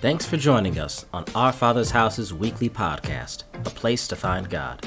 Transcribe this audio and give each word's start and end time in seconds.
Thanks 0.00 0.24
for 0.24 0.36
joining 0.36 0.78
us 0.78 1.06
on 1.12 1.24
Our 1.34 1.52
Father's 1.52 1.90
House's 1.90 2.32
weekly 2.32 2.70
podcast, 2.70 3.42
A 3.66 3.70
Place 3.70 4.06
to 4.06 4.14
Find 4.14 4.48
God. 4.48 4.86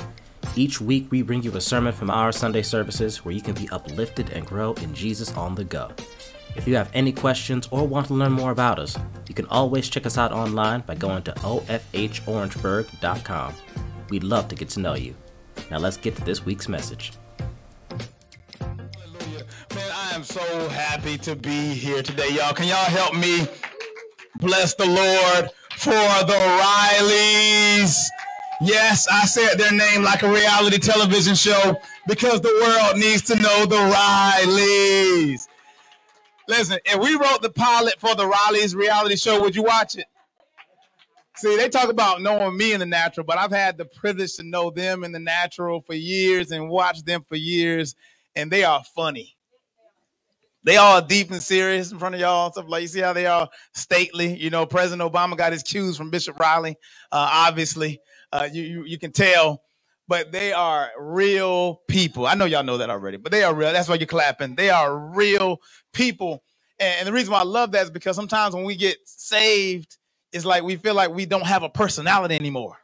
Each 0.55 0.79
week, 0.79 1.11
we 1.11 1.21
bring 1.21 1.43
you 1.43 1.53
a 1.57 1.61
sermon 1.61 1.91
from 1.91 2.09
our 2.09 2.31
Sunday 2.31 2.61
services 2.61 3.25
where 3.25 3.35
you 3.35 3.41
can 3.41 3.53
be 3.53 3.67
uplifted 3.71 4.29
and 4.29 4.45
grow 4.45 4.71
in 4.75 4.93
Jesus 4.93 5.35
on 5.35 5.53
the 5.53 5.65
go. 5.65 5.91
If 6.55 6.65
you 6.65 6.77
have 6.77 6.89
any 6.93 7.11
questions 7.11 7.67
or 7.71 7.85
want 7.85 8.07
to 8.07 8.13
learn 8.13 8.31
more 8.31 8.51
about 8.51 8.79
us, 8.79 8.97
you 9.27 9.35
can 9.35 9.47
always 9.47 9.89
check 9.89 10.05
us 10.05 10.17
out 10.17 10.31
online 10.31 10.79
by 10.87 10.95
going 10.95 11.23
to 11.23 11.33
ofhorangeburg.com. 11.33 13.53
We'd 14.09 14.23
love 14.23 14.47
to 14.47 14.55
get 14.55 14.69
to 14.69 14.79
know 14.79 14.93
you. 14.93 15.13
Now 15.69 15.79
let's 15.79 15.97
get 15.97 16.15
to 16.15 16.23
this 16.23 16.45
week's 16.45 16.69
message. 16.69 17.11
Hallelujah. 18.61 19.43
Man, 19.75 19.91
I 19.93 20.15
am 20.15 20.23
so 20.23 20.69
happy 20.69 21.17
to 21.17 21.35
be 21.35 21.73
here 21.73 22.01
today, 22.01 22.29
y'all. 22.29 22.53
Can 22.53 22.69
y'all 22.69 22.77
help 22.77 23.13
me 23.13 23.45
bless 24.39 24.75
the 24.75 24.85
Lord 24.85 25.49
for 25.77 26.25
the 26.25 26.33
Rileys? 26.33 27.95
Yes, 28.61 29.07
I 29.11 29.25
said 29.25 29.55
their 29.57 29.71
name 29.71 30.03
like 30.03 30.21
a 30.23 30.31
reality 30.31 30.77
television 30.77 31.35
show 31.35 31.75
because 32.07 32.41
the 32.41 32.53
world 32.63 32.97
needs 32.97 33.23
to 33.23 33.35
know 33.35 33.65
the 33.65 33.75
Rileys. 33.75 35.47
Listen, 36.47 36.79
if 36.85 36.99
we 36.99 37.15
wrote 37.15 37.41
the 37.41 37.49
pilot 37.49 37.95
for 37.99 38.13
the 38.15 38.29
Rileys 38.29 38.75
reality 38.75 39.15
show, 39.15 39.41
would 39.41 39.55
you 39.55 39.63
watch 39.63 39.95
it? 39.95 40.05
See, 41.37 41.55
they 41.55 41.69
talk 41.69 41.89
about 41.89 42.21
knowing 42.21 42.55
me 42.57 42.73
in 42.73 42.79
the 42.79 42.85
natural, 42.85 43.25
but 43.25 43.37
I've 43.37 43.51
had 43.51 43.77
the 43.77 43.85
privilege 43.85 44.35
to 44.35 44.43
know 44.43 44.69
them 44.69 45.03
in 45.03 45.11
the 45.11 45.19
natural 45.19 45.81
for 45.81 45.93
years 45.93 46.51
and 46.51 46.69
watch 46.69 47.03
them 47.03 47.25
for 47.27 47.35
years, 47.35 47.95
and 48.35 48.51
they 48.51 48.63
are 48.63 48.83
funny. 48.95 49.35
They 50.63 50.77
all 50.77 51.01
deep 51.01 51.31
and 51.31 51.43
serious 51.43 51.91
in 51.91 51.99
front 51.99 52.15
of 52.15 52.21
y'all. 52.21 52.51
Stuff 52.53 52.67
like 52.69 52.83
you 52.83 52.89
see 52.89 53.01
how 53.01 53.13
they 53.13 53.27
are 53.27 53.49
stately. 53.75 54.37
You 54.37 54.51
know, 54.51 54.67
President 54.67 55.11
Obama 55.11 55.37
got 55.37 55.53
his 55.53 55.63
cues 55.63 55.97
from 55.97 56.11
Bishop 56.11 56.39
Riley. 56.39 56.77
Uh, 57.11 57.29
obviously, 57.33 57.99
uh, 58.33 58.49
you, 58.51 58.63
you 58.63 58.85
you 58.85 58.99
can 58.99 59.11
tell, 59.11 59.63
but 60.07 60.31
they 60.31 60.53
are 60.53 60.91
real 60.99 61.81
people. 61.89 62.27
I 62.27 62.35
know 62.35 62.45
y'all 62.45 62.63
know 62.63 62.77
that 62.77 62.91
already, 62.91 63.17
but 63.17 63.33
they 63.33 63.43
are 63.43 63.55
real. 63.55 63.73
That's 63.73 63.89
why 63.89 63.95
you're 63.95 64.07
clapping. 64.07 64.55
They 64.55 64.69
are 64.69 64.95
real 65.15 65.59
people, 65.93 66.43
and, 66.79 66.95
and 66.99 67.07
the 67.07 67.13
reason 67.13 67.33
why 67.33 67.39
I 67.41 67.45
love 67.45 67.71
that 67.73 67.85
is 67.85 67.91
because 67.91 68.15
sometimes 68.15 68.55
when 68.55 68.65
we 68.65 68.75
get 68.75 68.97
saved, 69.05 69.97
it's 70.31 70.45
like 70.45 70.63
we 70.63 70.75
feel 70.75 70.95
like 70.95 71.11
we 71.11 71.25
don't 71.25 71.47
have 71.47 71.63
a 71.63 71.69
personality 71.69 72.35
anymore. 72.35 72.77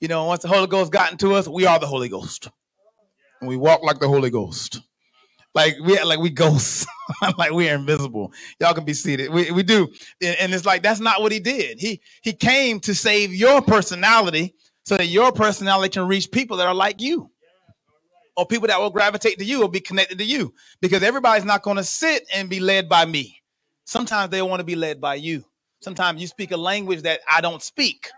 You 0.00 0.08
know, 0.08 0.24
once 0.24 0.42
the 0.42 0.48
Holy 0.48 0.68
Ghost 0.68 0.90
got 0.90 1.12
into 1.12 1.34
us, 1.34 1.46
we 1.46 1.66
are 1.66 1.78
the 1.78 1.86
Holy 1.86 2.08
Ghost, 2.08 2.48
and 3.40 3.48
we 3.48 3.56
walk 3.58 3.82
like 3.82 4.00
the 4.00 4.08
Holy 4.08 4.30
Ghost 4.30 4.80
like 5.54 5.76
we 5.82 6.00
like 6.02 6.20
we 6.20 6.30
ghosts, 6.30 6.86
like 7.38 7.52
we're 7.52 7.74
invisible. 7.74 8.32
Y'all 8.60 8.74
can 8.74 8.84
be 8.84 8.94
seated. 8.94 9.30
We, 9.30 9.50
we 9.50 9.62
do, 9.62 9.88
and, 10.22 10.54
it's 10.54 10.64
like 10.64 10.82
that's 10.82 11.00
not 11.00 11.20
what 11.20 11.32
he 11.32 11.40
did. 11.40 11.80
He 11.80 12.00
he 12.22 12.32
came 12.32 12.80
to 12.80 12.94
save 12.94 13.34
your 13.34 13.60
personality 13.60 14.54
so 14.84 14.96
that 14.96 15.06
your 15.06 15.32
personality 15.32 15.90
can 15.90 16.06
reach 16.06 16.30
people 16.30 16.56
that 16.58 16.66
are 16.66 16.74
like 16.74 17.00
you, 17.00 17.30
or 18.36 18.46
people 18.46 18.68
that 18.68 18.80
will 18.80 18.90
gravitate 18.90 19.38
to 19.38 19.44
you 19.44 19.62
or 19.62 19.68
be 19.68 19.80
connected 19.80 20.18
to 20.18 20.24
you. 20.24 20.54
Because 20.80 21.02
everybody's 21.02 21.44
not 21.44 21.62
going 21.62 21.76
to 21.76 21.84
sit 21.84 22.24
and 22.34 22.48
be 22.48 22.60
led 22.60 22.88
by 22.88 23.04
me. 23.04 23.40
Sometimes 23.84 24.30
they 24.30 24.42
want 24.42 24.60
to 24.60 24.64
be 24.64 24.76
led 24.76 25.00
by 25.00 25.16
you. 25.16 25.44
Sometimes 25.82 26.20
you 26.20 26.28
speak 26.28 26.52
a 26.52 26.56
language 26.56 27.02
that 27.02 27.20
I 27.30 27.40
don't 27.40 27.62
speak 27.62 28.08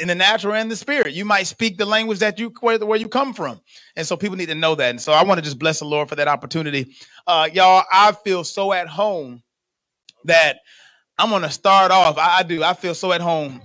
in 0.00 0.08
the 0.08 0.14
natural 0.16 0.54
and 0.54 0.70
the 0.70 0.76
spirit. 0.76 1.14
You 1.14 1.24
might 1.24 1.44
speak 1.48 1.78
the 1.78 1.86
language 1.86 2.20
that 2.20 2.38
you 2.38 2.52
where, 2.60 2.78
where 2.78 2.98
you 2.98 3.08
come 3.08 3.34
from, 3.34 3.60
and 3.96 4.06
so 4.06 4.16
people 4.16 4.36
need 4.36 4.48
to 4.50 4.56
know 4.56 4.74
that. 4.76 4.90
And 4.90 5.00
so 5.00 5.12
I 5.12 5.24
want 5.24 5.38
to 5.38 5.42
just 5.44 5.58
bless 5.58 5.80
the 5.80 5.86
Lord 5.86 6.08
for 6.08 6.16
that 6.16 6.28
opportunity, 6.28 6.94
uh, 7.26 7.48
y'all. 7.52 7.84
I 7.92 8.12
feel 8.12 8.44
so 8.44 8.72
at 8.72 8.88
home 8.88 9.42
that 10.24 10.58
I'm 11.18 11.30
gonna 11.30 11.50
start 11.50 11.92
off. 11.92 12.18
I, 12.18 12.38
I 12.38 12.42
do. 12.44 12.62
I 12.64 12.74
feel 12.74 12.94
so 12.94 13.12
at 13.12 13.20
home. 13.22 13.62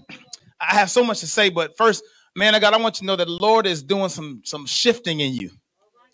I 0.62 0.76
have 0.76 0.92
so 0.92 1.04
much 1.04 1.20
to 1.22 1.28
say, 1.28 1.50
but 1.50 1.78
first, 1.78 2.04
man, 2.36 2.56
I 2.56 2.59
got. 2.59 2.74
I 2.74 2.78
want 2.78 2.98
you 2.98 3.02
to 3.02 3.06
know 3.08 3.16
that 3.18 3.26
the 3.26 3.32
Lord 3.32 3.68
is 3.68 3.84
doing 3.84 4.09
some 4.09 4.42
some 4.46 4.66
shifting 4.66 5.20
in 5.22 5.34
you. 5.36 5.52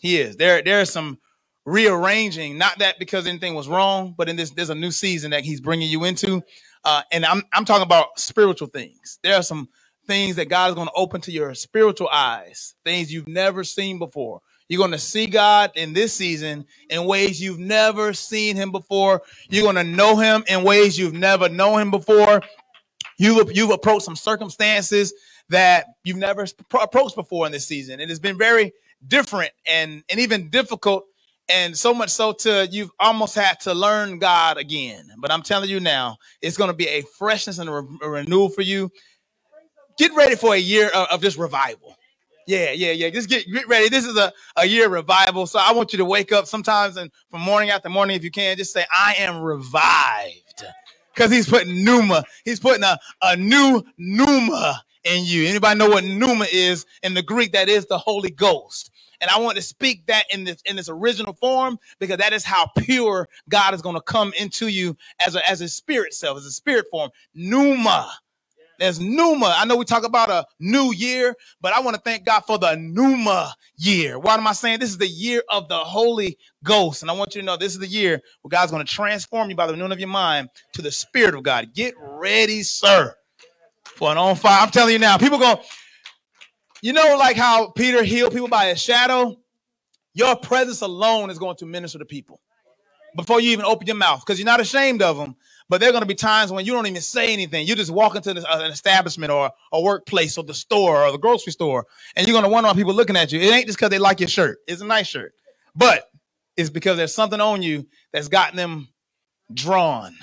He 0.00 0.18
is. 0.20 0.36
There 0.36 0.62
there 0.62 0.80
is 0.80 0.92
some 0.92 1.18
rearranging. 1.66 2.58
Not 2.58 2.80
that 2.80 2.98
because 2.98 3.26
anything 3.26 3.54
was 3.54 3.68
wrong, 3.68 4.14
but 4.16 4.28
in 4.28 4.36
this 4.36 4.50
there's 4.50 4.70
a 4.70 4.74
new 4.74 4.90
season 4.92 5.32
that 5.32 5.44
He's 5.44 5.60
bringing 5.60 5.90
you 5.90 6.04
into. 6.04 6.42
Uh, 6.84 7.02
and 7.12 7.24
I'm 7.26 7.42
I'm 7.52 7.64
talking 7.64 7.84
about 7.84 8.18
spiritual 8.18 8.68
things. 8.68 9.18
There 9.22 9.36
are 9.36 9.42
some 9.42 9.68
things 10.08 10.36
that 10.36 10.48
God 10.48 10.70
is 10.70 10.74
going 10.74 10.88
to 10.88 10.94
open 10.94 11.20
to 11.20 11.32
your 11.32 11.54
spiritual 11.54 12.08
eyes, 12.08 12.74
things 12.84 13.12
you've 13.12 13.28
never 13.28 13.62
seen 13.62 14.00
before. 14.00 14.40
You're 14.68 14.78
going 14.78 14.90
to 14.90 14.98
see 14.98 15.26
God 15.26 15.70
in 15.76 15.92
this 15.92 16.12
season 16.12 16.66
in 16.90 17.04
ways 17.04 17.40
you've 17.40 17.60
never 17.60 18.12
seen 18.12 18.56
him 18.56 18.72
before. 18.72 19.22
You're 19.48 19.62
going 19.62 19.76
to 19.76 19.84
know 19.84 20.16
him 20.16 20.44
in 20.48 20.64
ways 20.64 20.98
you've 20.98 21.14
never 21.14 21.48
known 21.48 21.80
him 21.80 21.90
before. 21.90 22.42
You've, 23.18 23.54
you've 23.56 23.70
approached 23.70 24.04
some 24.04 24.16
circumstances 24.16 25.14
that 25.48 25.86
you've 26.04 26.18
never 26.18 26.46
approached 26.80 27.16
before 27.16 27.46
in 27.46 27.52
this 27.52 27.66
season. 27.66 28.00
It 28.00 28.08
has 28.08 28.18
been 28.20 28.36
very 28.36 28.72
different 29.06 29.52
and, 29.66 30.02
and 30.10 30.20
even 30.20 30.50
difficult. 30.50 31.04
And 31.50 31.76
so 31.76 31.94
much 31.94 32.10
so 32.10 32.32
to 32.32 32.68
you've 32.70 32.90
almost 33.00 33.34
had 33.34 33.58
to 33.60 33.72
learn 33.72 34.18
God 34.18 34.58
again. 34.58 35.08
But 35.18 35.32
I'm 35.32 35.42
telling 35.42 35.70
you 35.70 35.80
now, 35.80 36.18
it's 36.42 36.58
going 36.58 36.68
to 36.68 36.76
be 36.76 36.88
a 36.88 37.02
freshness 37.18 37.58
and 37.58 37.70
a, 37.70 37.72
re- 37.72 37.98
a 38.02 38.10
renewal 38.10 38.50
for 38.50 38.60
you 38.60 38.90
get 39.98 40.14
ready 40.14 40.36
for 40.36 40.54
a 40.54 40.58
year 40.58 40.88
of, 40.90 41.08
of 41.10 41.22
just 41.22 41.38
revival. 41.38 41.96
Yeah, 42.46 42.72
yeah, 42.72 42.92
yeah. 42.92 43.10
Just 43.10 43.30
get, 43.30 43.46
get 43.52 43.68
ready. 43.68 43.88
This 43.90 44.06
is 44.06 44.16
a, 44.18 44.32
a 44.56 44.66
year 44.66 44.88
revival. 44.88 45.46
So 45.46 45.60
I 45.60 45.72
want 45.72 45.92
you 45.94 45.98
to 45.98 46.06
wake 46.06 46.32
up 46.32 46.46
sometimes 46.46 46.96
and 46.98 47.10
from 47.30 47.42
morning 47.42 47.70
after 47.70 47.88
morning, 47.90 48.16
if 48.16 48.24
you 48.24 48.32
can, 48.32 48.56
just 48.58 48.72
say, 48.74 48.84
I 48.92 49.16
am 49.18 49.40
revived. 49.42 50.64
Because 51.14 51.30
he's 51.32 51.48
putting 51.48 51.84
pneuma, 51.84 52.24
he's 52.44 52.60
putting 52.60 52.84
a, 52.84 52.98
a 53.22 53.36
new 53.36 53.84
pneuma 53.98 54.82
in 55.04 55.24
you. 55.24 55.46
Anybody 55.48 55.78
know 55.78 55.88
what 55.90 56.04
pneuma 56.04 56.46
is 56.52 56.86
in 57.04 57.14
the 57.14 57.22
Greek? 57.22 57.52
That 57.52 57.68
is 57.70 57.86
the 57.86 57.98
Holy 57.98 58.30
Ghost. 58.30 58.90
And 59.20 59.30
I 59.30 59.38
want 59.40 59.56
to 59.56 59.62
speak 59.62 60.06
that 60.08 60.24
in 60.32 60.44
this 60.44 60.60
in 60.66 60.76
this 60.76 60.90
original 60.90 61.34
form 61.34 61.78
because 62.00 62.18
that 62.18 62.34
is 62.34 62.44
how 62.44 62.68
pure 62.78 63.28
God 63.48 63.74
is 63.74 63.82
going 63.82 63.96
to 63.96 64.02
come 64.02 64.34
into 64.38 64.68
you 64.68 64.96
as 65.26 65.36
a 65.36 65.48
as 65.50 65.62
a 65.62 65.68
spirit 65.70 66.14
self, 66.14 66.38
as 66.38 66.46
a 66.46 66.52
spirit 66.52 66.86
form. 66.90 67.10
Pneuma. 67.34 68.12
There's 68.78 69.00
pneuma. 69.00 69.54
I 69.56 69.64
know 69.64 69.76
we 69.76 69.84
talk 69.84 70.04
about 70.04 70.30
a 70.30 70.46
new 70.60 70.92
year, 70.92 71.34
but 71.60 71.72
I 71.72 71.80
want 71.80 71.96
to 71.96 72.02
thank 72.02 72.24
God 72.24 72.40
for 72.40 72.58
the 72.58 72.76
pneuma 72.76 73.54
year. 73.76 74.18
What 74.18 74.38
am 74.38 74.46
I 74.46 74.52
saying? 74.52 74.78
This 74.80 74.90
is 74.90 74.98
the 74.98 75.08
year 75.08 75.42
of 75.50 75.68
the 75.68 75.78
Holy 75.78 76.38
Ghost. 76.62 77.02
And 77.02 77.10
I 77.10 77.14
want 77.14 77.34
you 77.34 77.40
to 77.40 77.46
know 77.46 77.56
this 77.56 77.72
is 77.72 77.78
the 77.80 77.88
year 77.88 78.20
where 78.42 78.50
God's 78.50 78.70
going 78.70 78.84
to 78.84 78.92
transform 78.92 79.50
you 79.50 79.56
by 79.56 79.66
the 79.66 79.72
renewing 79.72 79.92
of 79.92 79.98
your 79.98 80.08
mind 80.08 80.48
to 80.74 80.82
the 80.82 80.92
Spirit 80.92 81.34
of 81.34 81.42
God. 81.42 81.74
Get 81.74 81.94
ready, 82.00 82.62
sir, 82.62 83.14
for 83.84 84.12
an 84.12 84.18
on 84.18 84.36
fire. 84.36 84.62
I'm 84.62 84.70
telling 84.70 84.92
you 84.92 85.00
now, 85.00 85.18
people 85.18 85.38
go, 85.38 85.60
you 86.80 86.92
know, 86.92 87.16
like 87.18 87.36
how 87.36 87.70
Peter 87.70 88.04
healed 88.04 88.32
people 88.32 88.48
by 88.48 88.68
his 88.68 88.80
shadow? 88.80 89.36
Your 90.14 90.36
presence 90.36 90.80
alone 90.80 91.30
is 91.30 91.38
going 91.38 91.56
to 91.56 91.66
minister 91.66 91.98
to 91.98 92.04
people 92.04 92.40
before 93.16 93.40
you 93.40 93.50
even 93.50 93.64
open 93.64 93.86
your 93.86 93.96
mouth 93.96 94.20
because 94.20 94.38
you're 94.38 94.46
not 94.46 94.60
ashamed 94.60 95.02
of 95.02 95.16
them. 95.16 95.36
But 95.68 95.80
there 95.80 95.90
are 95.90 95.92
going 95.92 96.02
to 96.02 96.08
be 96.08 96.14
times 96.16 96.52
when 96.52 96.66
you 96.66 96.72
don't 96.72 96.86
even 96.86 97.02
say 97.02 97.32
anything. 97.32 97.66
You 97.66 97.76
just 97.76 97.90
walk 97.90 98.16
into 98.16 98.32
uh, 98.32 98.60
an 98.60 98.72
establishment 98.72 99.32
or 99.32 99.50
a 99.72 99.82
workplace 99.82 100.38
or 100.38 100.44
the 100.44 100.54
store 100.54 101.04
or 101.04 101.12
the 101.12 101.18
grocery 101.18 101.52
store, 101.52 101.86
and 102.16 102.26
you're 102.26 102.34
going 102.34 102.44
to 102.44 102.50
wonder 102.50 102.68
why 102.68 102.74
people 102.74 102.94
looking 102.94 103.16
at 103.16 103.32
you. 103.32 103.40
It 103.40 103.52
ain't 103.52 103.66
just 103.66 103.78
because 103.78 103.90
they 103.90 103.98
like 103.98 104.20
your 104.20 104.28
shirt. 104.30 104.58
It's 104.68 104.82
a 104.82 104.86
nice 104.86 105.08
shirt, 105.08 105.34
but 105.76 106.10
it's 106.56 106.70
because 106.70 106.98
there's 106.98 107.14
something 107.14 107.40
on 107.40 107.62
you 107.62 107.86
that's 108.12 108.28
gotten 108.28 108.56
them 108.56 108.88
drawn. 109.54 110.14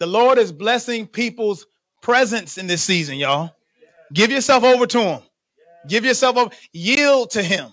The 0.00 0.06
Lord 0.06 0.38
is 0.38 0.52
blessing 0.52 1.06
people's 1.06 1.66
presence 2.02 2.58
in 2.58 2.66
this 2.68 2.82
season, 2.84 3.16
y'all. 3.16 3.52
Give 4.12 4.30
yourself 4.30 4.64
over 4.64 4.86
to 4.86 5.00
Him. 5.02 5.20
Give 5.88 6.04
yourself 6.04 6.36
over. 6.36 6.54
Yield 6.72 7.30
to 7.32 7.42
Him. 7.42 7.72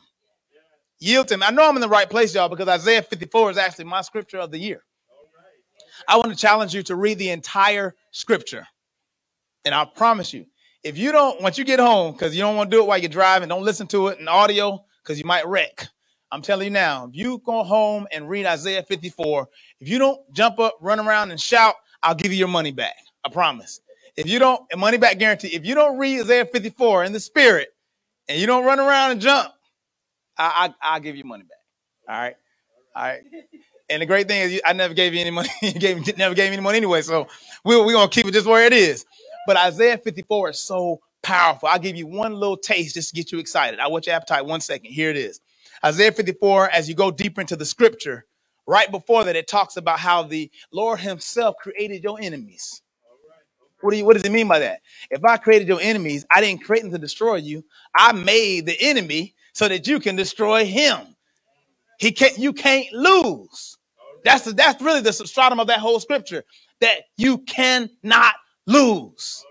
Yield 1.00 1.30
to 1.30 1.36
Him. 1.36 1.44
I 1.44 1.52
know 1.52 1.68
I'm 1.68 1.76
in 1.78 1.82
the 1.82 1.90
right 1.90 2.10
place, 2.10 2.36
y'all, 2.36 2.50
because 2.50 2.68
Isaiah 2.70 3.04
54 3.04 3.52
is 3.52 3.58
actually 3.58 3.86
my 3.86 4.02
scripture 4.02 4.40
of 4.40 4.52
the 4.52 4.60
year. 4.60 4.84
I 6.08 6.18
want 6.18 6.30
to 6.32 6.36
challenge 6.36 6.74
you 6.74 6.84
to 6.84 6.96
read 6.96 7.20
the 7.20 7.30
entire 7.30 7.96
scripture. 8.12 8.68
And 9.66 9.74
I 9.76 9.86
promise 9.86 10.34
you, 10.34 10.46
if 10.84 10.98
you 10.98 11.12
don't, 11.12 11.42
once 11.42 11.58
you 11.58 11.66
get 11.66 11.80
home, 11.80 12.14
because 12.14 12.36
you 12.36 12.42
don't 12.42 12.56
want 12.56 12.72
to 12.72 12.78
do 12.78 12.84
it 12.84 12.88
while 12.88 12.98
you're 12.98 13.10
driving, 13.10 13.50
don't 13.50 13.64
listen 13.64 13.88
to 13.88 14.08
it 14.10 14.20
in 14.20 14.28
audio 14.28 14.84
because 15.04 15.20
you 15.20 15.26
might 15.26 15.48
wreck. 15.48 15.88
I'm 16.32 16.42
telling 16.42 16.66
you 16.66 16.72
now, 16.72 17.08
if 17.08 17.16
you 17.16 17.42
go 17.46 17.64
home 17.64 18.08
and 18.12 18.30
read 18.30 18.46
Isaiah 18.46 18.84
54, 18.84 19.48
if 19.80 19.90
you 19.90 20.00
don't 20.00 20.20
jump 20.34 20.60
up, 20.60 20.78
run 20.82 21.00
around, 21.00 21.32
and 21.32 21.40
shout, 21.40 21.76
I'll 22.04 22.16
give 22.16 22.32
you 22.32 22.38
your 22.38 22.48
money 22.48 22.72
back. 22.72 22.96
I 23.26 23.30
promise. 23.30 23.82
If 24.18 24.28
you 24.28 24.40
don't, 24.40 24.62
money 24.78 24.98
back 24.98 25.18
guarantee. 25.20 25.50
If 25.50 25.66
you 25.66 25.76
don't 25.76 25.98
read 25.98 26.22
Isaiah 26.22 26.46
54 26.46 27.06
in 27.06 27.14
the 27.14 27.20
spirit 27.20 27.70
and 28.30 28.40
you 28.40 28.48
don't 28.48 28.66
run 28.66 28.80
around 28.80 29.12
and 29.12 29.22
jump, 29.22 29.52
I, 30.38 30.74
I, 30.82 30.94
I'll 30.96 31.00
give 31.02 31.16
you 31.16 31.24
money 31.24 31.44
back. 31.44 32.14
All 32.16 32.22
right. 32.22 32.36
All 32.96 33.04
right. 33.04 33.22
And 33.90 34.02
the 34.02 34.08
great 34.08 34.28
thing 34.28 34.42
is, 34.42 34.62
I 34.66 34.74
never 34.74 34.94
gave 34.96 35.14
you 35.16 35.22
any 35.22 35.32
money. 35.32 35.50
you 35.64 35.74
gave, 35.74 36.18
never 36.18 36.36
gave 36.36 36.50
me 36.52 36.56
any 36.58 36.64
money 36.64 36.78
anyway. 36.78 37.04
So 37.04 37.28
we're, 37.66 37.86
we're 37.86 37.94
going 37.94 38.10
to 38.10 38.14
keep 38.16 38.28
it 38.28 38.34
just 38.34 38.48
where 38.48 38.66
it 38.66 38.74
is. 38.74 39.06
But 39.48 39.58
Isaiah 39.58 39.98
54 39.98 40.52
is 40.52 40.60
so 40.60 41.02
powerful. 41.24 41.70
I'll 41.70 41.80
give 41.80 41.96
you 41.98 42.08
one 42.08 42.34
little 42.36 42.58
taste 42.58 42.96
just 42.96 43.12
to 43.12 43.16
get 43.16 43.32
you 43.32 43.40
excited. 43.40 43.80
I 43.80 43.88
want 43.88 44.08
your 44.08 44.16
appetite 44.16 44.46
one 44.46 44.62
second. 44.62 44.92
Here 44.92 45.12
it 45.12 45.18
is. 45.18 45.42
Isaiah 45.86 46.12
54, 46.12 46.72
as 46.72 46.90
you 46.90 46.96
go 46.96 47.12
deeper 47.12 47.42
into 47.42 47.56
the 47.56 47.66
scripture, 47.66 48.26
right 48.68 48.92
before 48.92 49.24
that, 49.26 49.36
it 49.38 49.48
talks 49.48 49.78
about 49.78 50.00
how 50.00 50.24
the 50.24 50.52
Lord 50.74 51.00
Himself 51.00 51.56
created 51.62 52.04
your 52.04 52.20
enemies. 52.22 52.82
What 53.82 53.92
do 53.92 53.98
you, 53.98 54.06
what 54.06 54.14
does 54.16 54.24
it 54.24 54.32
mean 54.32 54.48
by 54.48 54.60
that? 54.60 54.82
If 55.12 55.24
I 55.26 55.38
created 55.38 55.68
your 55.68 55.82
enemies, 55.82 56.26
I 56.34 56.42
didn't 56.42 56.64
create 56.64 56.84
them 56.84 56.92
to 56.92 56.98
destroy 57.00 57.36
you. 57.36 57.64
I 57.96 58.14
made 58.14 58.66
the 58.66 58.78
enemy 58.82 59.36
so 59.54 59.68
that 59.70 59.88
you 59.88 60.00
can 60.00 60.16
destroy 60.16 60.66
him. 60.66 61.15
He 62.00 62.12
can't, 62.12 62.38
you 62.38 62.54
can't 62.54 62.92
lose. 62.94 63.78
That's 64.24 64.46
the, 64.46 64.54
that's 64.54 64.82
really 64.82 65.02
the 65.02 65.14
substratum 65.14 65.60
of 65.60 65.68
that 65.68 65.80
whole 65.80 66.00
scripture 66.00 66.44
that 66.82 67.02
you 67.18 67.40
cannot 67.40 68.36
lose. 68.68 69.44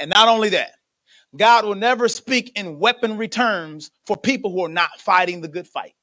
And 0.00 0.10
not 0.10 0.28
only 0.28 0.50
that, 0.50 0.72
God 1.36 1.64
will 1.64 1.74
never 1.74 2.08
speak 2.08 2.52
in 2.56 2.78
weaponry 2.78 3.28
terms 3.28 3.90
for 4.06 4.16
people 4.16 4.52
who 4.52 4.64
are 4.64 4.70
not 4.70 5.00
fighting 5.00 5.40
the 5.40 5.48
good 5.48 5.66
fight. 5.68 5.94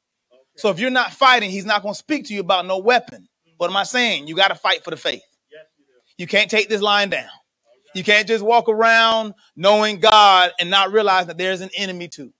So 0.58 0.70
if 0.70 0.80
you're 0.80 0.92
not 0.92 1.14
fighting, 1.14 1.50
he's 1.50 1.66
not 1.66 1.82
going 1.82 1.94
to 1.96 2.00
speak 2.00 2.26
to 2.28 2.34
you 2.34 2.42
about 2.42 2.66
no 2.68 2.78
weapon. 2.80 3.28
What 3.58 3.70
am 3.70 3.78
I 3.78 3.84
saying? 3.84 4.28
You 4.28 4.36
got 4.36 4.50
to 4.50 4.56
fight 4.56 4.84
for 4.84 4.92
the 4.92 4.98
faith. 4.98 5.24
You 6.18 6.28
can't 6.28 6.52
take 6.52 6.70
this 6.70 6.82
line 6.82 7.10
down. 7.10 7.30
You 7.96 8.04
can't 8.04 8.28
just 8.28 8.44
walk 8.44 8.70
around 8.70 9.34
knowing 9.56 10.00
God 10.00 10.52
and 10.60 10.70
not 10.70 10.92
realize 10.92 11.28
that 11.28 11.38
there's 11.38 11.62
an 11.62 11.70
enemy 11.76 12.08
too. 12.08 12.34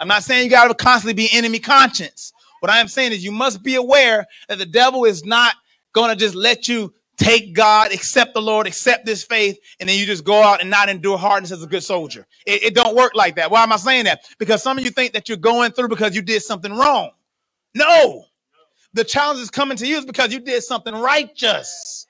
I'm 0.00 0.08
not 0.08 0.24
saying 0.24 0.44
you 0.44 0.50
got 0.50 0.68
to 0.68 0.74
constantly 0.74 1.14
be 1.14 1.28
enemy 1.32 1.58
conscious. 1.58 2.32
What 2.60 2.70
I 2.70 2.80
am 2.80 2.88
saying 2.88 3.12
is 3.12 3.24
you 3.24 3.32
must 3.32 3.62
be 3.62 3.76
aware 3.76 4.26
that 4.48 4.58
the 4.58 4.66
devil 4.66 5.04
is 5.04 5.24
not 5.24 5.54
going 5.94 6.10
to 6.10 6.16
just 6.16 6.34
let 6.34 6.68
you 6.68 6.94
take 7.16 7.54
God, 7.54 7.92
accept 7.92 8.34
the 8.34 8.42
Lord, 8.42 8.66
accept 8.66 9.06
this 9.06 9.24
faith, 9.24 9.58
and 9.80 9.88
then 9.88 9.98
you 9.98 10.06
just 10.06 10.24
go 10.24 10.42
out 10.42 10.60
and 10.60 10.70
not 10.70 10.88
endure 10.88 11.18
hardness 11.18 11.52
as 11.52 11.62
a 11.62 11.66
good 11.66 11.82
soldier. 11.84 12.26
It, 12.46 12.62
it 12.64 12.74
don't 12.74 12.96
work 12.96 13.12
like 13.14 13.36
that. 13.36 13.50
Why 13.50 13.62
am 13.62 13.72
I 13.72 13.76
saying 13.76 14.04
that? 14.06 14.20
Because 14.38 14.62
some 14.62 14.78
of 14.78 14.84
you 14.84 14.90
think 14.90 15.14
that 15.14 15.28
you're 15.28 15.38
going 15.38 15.72
through 15.72 15.88
because 15.88 16.16
you 16.16 16.22
did 16.22 16.42
something 16.42 16.72
wrong. 16.76 17.10
No, 17.74 18.24
the 18.94 19.04
challenge 19.04 19.40
is 19.40 19.50
coming 19.50 19.76
to 19.78 19.86
you 19.86 19.98
is 19.98 20.06
because 20.06 20.32
you 20.32 20.40
did 20.40 20.62
something 20.64 20.94
righteous. 20.94 22.06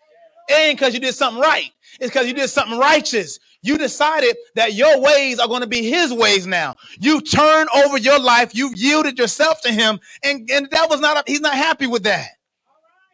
It 0.49 0.55
ain't 0.55 0.79
because 0.79 0.95
you 0.95 1.01
did 1.01 1.15
something 1.15 1.43
right. 1.43 1.71
It's 2.01 2.11
because 2.11 2.27
you 2.29 2.35
did 2.35 2.49
something 2.51 2.79
righteous. 2.79 3.41
You 3.67 3.79
decided 3.79 4.37
that 4.55 4.75
your 4.75 5.01
ways 5.01 5.41
are 5.41 5.49
going 5.49 5.63
to 5.63 5.67
be 5.67 5.91
his 5.91 6.13
ways 6.13 6.47
now. 6.47 6.77
You 7.01 7.21
turn 7.21 7.67
over 7.75 7.99
your 7.99 8.21
life. 8.21 8.55
You've 8.55 8.77
yielded 8.77 9.19
yourself 9.19 9.61
to 9.63 9.73
him. 9.73 9.99
And, 10.23 10.49
and 10.51 10.67
the 10.67 10.71
devil's 10.71 11.01
not, 11.01 11.29
he's 11.29 11.41
not 11.41 11.55
happy 11.55 11.89
with 11.89 12.05
that. 12.05 12.29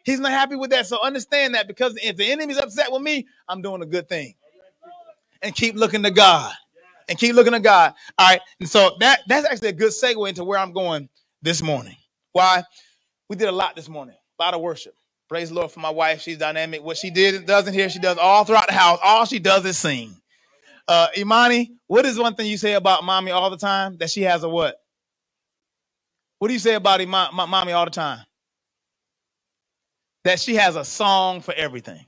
He's 0.05 0.19
not 0.19 0.31
happy 0.31 0.55
with 0.55 0.69
that. 0.69 0.85
So 0.85 1.01
understand 1.01 1.55
that 1.55 1.67
because 1.67 1.97
if 2.03 2.17
the 2.17 2.31
enemy's 2.31 2.59
upset 2.59 2.91
with 2.91 3.01
me, 3.01 3.25
I'm 3.49 3.63
doing 3.63 3.81
a 3.81 3.85
good 3.85 4.07
thing. 4.07 4.35
And 5.41 5.55
keep 5.55 5.75
looking 5.75 6.03
to 6.03 6.11
God. 6.11 6.53
And 7.09 7.17
keep 7.17 7.35
looking 7.35 7.53
to 7.53 7.59
God. 7.59 7.95
All 8.19 8.29
right. 8.29 8.41
And 8.59 8.69
so 8.69 8.95
that 8.99 9.21
that's 9.27 9.47
actually 9.47 9.69
a 9.69 9.73
good 9.73 9.91
segue 9.91 10.29
into 10.29 10.43
where 10.43 10.59
I'm 10.59 10.71
going 10.71 11.09
this 11.41 11.63
morning. 11.63 11.95
Why? 12.31 12.63
We 13.27 13.35
did 13.37 13.49
a 13.49 13.51
lot 13.51 13.75
this 13.75 13.89
morning. 13.89 14.15
A 14.39 14.43
lot 14.43 14.53
of 14.53 14.61
worship. 14.61 14.93
Praise 15.27 15.49
the 15.49 15.55
Lord 15.55 15.71
for 15.71 15.79
my 15.79 15.89
wife. 15.89 16.21
She's 16.21 16.37
dynamic. 16.37 16.83
What 16.83 16.97
she 16.97 17.09
did 17.09 17.47
doesn't 17.47 17.73
hear, 17.73 17.89
she 17.89 17.99
does 17.99 18.19
all 18.19 18.45
throughout 18.45 18.67
the 18.67 18.73
house. 18.73 18.99
All 19.03 19.25
she 19.25 19.39
does 19.39 19.65
is 19.65 19.79
sing. 19.79 20.15
Uh 20.87 21.07
Imani, 21.17 21.73
what 21.87 22.05
is 22.05 22.19
one 22.19 22.35
thing 22.35 22.47
you 22.47 22.57
say 22.57 22.73
about 22.73 23.03
mommy 23.03 23.31
all 23.31 23.49
the 23.51 23.57
time? 23.57 23.97
That 23.97 24.11
she 24.11 24.23
has 24.23 24.43
a 24.43 24.49
what? 24.49 24.77
What 26.39 26.49
do 26.49 26.53
you 26.55 26.59
say 26.59 26.75
about 26.75 27.01
Ima- 27.01 27.31
mo- 27.33 27.47
mommy 27.47 27.73
all 27.73 27.85
the 27.85 27.91
time? 27.91 28.19
That 30.25 30.39
she 30.39 30.55
has 30.55 30.75
a 30.75 30.85
song 30.85 31.41
for 31.41 31.53
everything. 31.55 32.05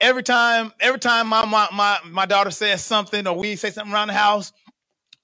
Every 0.00 0.22
time, 0.24 0.72
every 0.80 1.00
time 1.00 1.28
my 1.28 1.44
my 1.46 1.68
my, 1.72 1.98
my 2.06 2.26
daughter 2.26 2.52
says 2.52 2.84
something 2.84 3.26
or 3.26 3.36
we 3.36 3.56
say 3.56 3.70
something 3.70 3.94
around 3.94 4.08
the 4.08 4.14
house, 4.14 4.52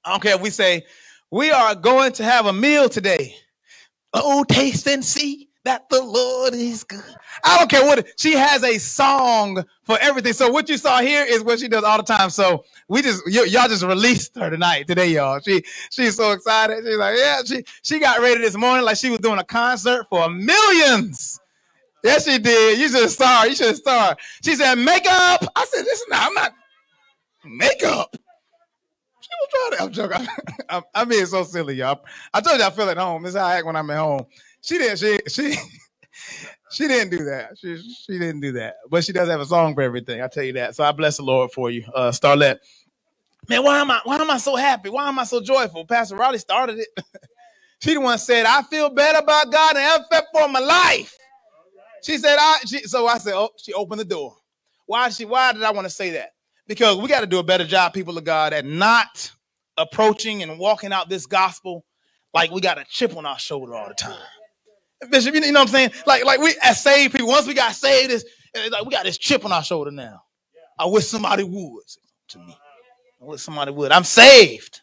I 0.04 0.12
don't 0.12 0.22
care 0.22 0.36
if 0.36 0.42
we 0.42 0.50
say, 0.50 0.84
we 1.30 1.52
are 1.52 1.74
going 1.76 2.12
to 2.14 2.24
have 2.24 2.46
a 2.46 2.54
meal 2.54 2.88
today. 2.88 3.36
Oh, 4.14 4.44
taste 4.44 4.88
and 4.88 5.04
see 5.04 5.49
that 5.64 5.88
the 5.90 6.02
Lord 6.02 6.54
is 6.54 6.84
good. 6.84 7.04
I 7.44 7.58
don't 7.58 7.70
care 7.70 7.84
what 7.84 8.08
she 8.18 8.32
has 8.34 8.64
a 8.64 8.78
song 8.78 9.64
for 9.84 9.98
everything. 10.00 10.32
So 10.34 10.50
what 10.50 10.68
you 10.68 10.78
saw 10.78 11.00
here 11.00 11.24
is 11.28 11.44
what 11.44 11.60
she 11.60 11.68
does 11.68 11.84
all 11.84 11.98
the 11.98 12.04
time. 12.04 12.30
So 12.30 12.64
we 12.88 13.02
just 13.02 13.22
y- 13.26 13.44
y'all 13.48 13.68
just 13.68 13.84
released 13.84 14.36
her 14.36 14.50
tonight 14.50 14.86
today, 14.88 15.08
y'all. 15.10 15.40
She 15.40 15.64
she's 15.90 16.16
so 16.16 16.32
excited. 16.32 16.84
She's 16.84 16.96
like, 16.98 17.16
yeah, 17.18 17.42
she 17.46 17.64
she 17.82 18.00
got 18.00 18.20
ready 18.20 18.40
this 18.40 18.56
morning 18.56 18.84
like 18.86 18.98
she 18.98 19.10
was 19.10 19.20
doing 19.20 19.38
a 19.40 19.44
concert 19.44 20.06
for 20.10 20.30
millions. 20.30 21.40
Yes, 22.04 22.26
she 22.26 22.38
did. 22.38 22.78
You 22.80 22.88
should 22.88 23.10
start. 23.10 23.48
You 23.50 23.56
should 23.56 23.76
start. 23.76 24.20
She 24.44 24.56
said, 24.56 24.76
makeup. 24.76 25.44
I 25.56 25.66
said, 25.66 25.82
listen, 25.84 26.06
now, 26.10 26.26
I'm 26.28 26.34
not 26.34 26.54
makeup. 27.44 28.16
She 29.20 29.30
was 29.40 29.50
trying 29.50 29.78
to. 29.78 29.84
I'm 29.84 29.92
joking. 30.10 30.28
I'm, 30.70 30.82
I'm 30.94 31.08
being 31.08 31.26
so 31.26 31.44
silly, 31.44 31.76
y'all. 31.76 32.00
I 32.34 32.40
told 32.42 32.58
you 32.60 32.66
I 32.66 32.70
feel 32.70 32.90
at 32.90 32.98
home. 32.98 33.22
This 33.24 33.34
is 33.34 33.40
how 33.40 33.46
I 33.46 33.56
act 33.56 33.66
when 33.66 33.76
I'm 33.76 33.90
at 33.90 33.98
home. 33.98 34.26
She 34.62 34.78
didn't. 34.78 34.98
She 34.98 35.18
she 35.28 35.56
she 36.72 36.88
didn't 36.88 37.10
do 37.10 37.24
that. 37.26 37.58
She 37.58 37.78
she 37.78 38.18
didn't 38.18 38.40
do 38.40 38.52
that. 38.52 38.76
But 38.90 39.04
she 39.04 39.12
does 39.12 39.28
have 39.28 39.40
a 39.40 39.46
song 39.46 39.74
for 39.74 39.82
everything. 39.82 40.22
I 40.22 40.28
tell 40.28 40.44
you 40.44 40.54
that. 40.54 40.76
So 40.76 40.84
I 40.84 40.92
bless 40.92 41.18
the 41.18 41.24
Lord 41.24 41.52
for 41.52 41.70
you, 41.70 41.84
uh, 41.94 42.10
Starlet. 42.10 42.58
Man, 43.48 43.64
why 43.64 43.80
am 43.80 43.90
I 43.90 44.00
why 44.04 44.16
am 44.18 44.30
I 44.30 44.38
so 44.38 44.56
happy? 44.56 44.90
Why 44.90 45.08
am 45.08 45.18
I 45.18 45.24
so 45.24 45.40
joyful? 45.40 45.86
Pastor 45.86 46.16
Riley 46.16 46.38
started 46.38 46.78
it. 46.80 46.88
She 47.82 47.94
the 47.94 48.00
one 48.00 48.18
said, 48.18 48.46
I 48.46 48.62
feel 48.62 48.90
better 48.90 49.18
about 49.18 49.52
God 49.52 49.76
ever 49.76 50.04
felt 50.10 50.26
for 50.32 50.48
my 50.48 50.60
life. 50.60 51.16
She 52.02 52.18
said, 52.18 52.36
I 52.40 52.58
she, 52.66 52.80
so 52.84 53.06
I 53.06 53.18
said, 53.18 53.34
Oh, 53.34 53.50
she 53.58 53.74
opened 53.74 54.00
the 54.00 54.06
door. 54.06 54.36
Why 54.86 55.10
she 55.10 55.24
why 55.26 55.52
did 55.52 55.62
I 55.62 55.72
want 55.72 55.86
to 55.86 55.90
say 55.94 56.10
that? 56.12 56.30
Because 56.68 56.98
we 56.98 57.08
got 57.08 57.20
to 57.20 57.26
do 57.26 57.38
a 57.40 57.44
better 57.44 57.64
job, 57.66 57.94
people 57.94 58.18
of 58.18 58.24
God, 58.24 58.52
at 58.54 58.64
not 58.66 59.32
approaching 59.78 60.42
and 60.42 60.58
walking 60.58 60.92
out 60.92 61.08
this 61.08 61.26
gospel 61.26 61.84
like 62.34 62.50
we 62.52 62.60
got 62.60 62.78
a 62.78 62.84
chip 62.90 63.16
on 63.16 63.26
our 63.26 63.38
shoulder 63.38 63.74
all 63.74 63.88
the 63.88 63.94
time. 63.94 64.18
Bishop, 65.08 65.34
you 65.34 65.40
know 65.40 65.60
what 65.60 65.60
I'm 65.60 65.68
saying? 65.68 65.90
Like, 66.06 66.24
like 66.24 66.40
we 66.40 66.54
as 66.62 66.82
saved 66.82 67.14
people, 67.14 67.28
once 67.28 67.46
we 67.46 67.54
got 67.54 67.74
saved, 67.74 68.12
it's, 68.12 68.24
it's 68.54 68.70
like 68.70 68.84
we 68.84 68.90
got 68.90 69.04
this 69.04 69.16
chip 69.16 69.44
on 69.44 69.52
our 69.52 69.64
shoulder 69.64 69.90
now. 69.90 70.22
I 70.78 70.86
wish 70.86 71.06
somebody 71.06 71.42
would 71.42 71.84
to 72.28 72.38
me. 72.38 72.56
I 73.20 73.24
wish 73.24 73.40
somebody 73.40 73.70
would. 73.70 73.92
I'm 73.92 74.04
saved. 74.04 74.80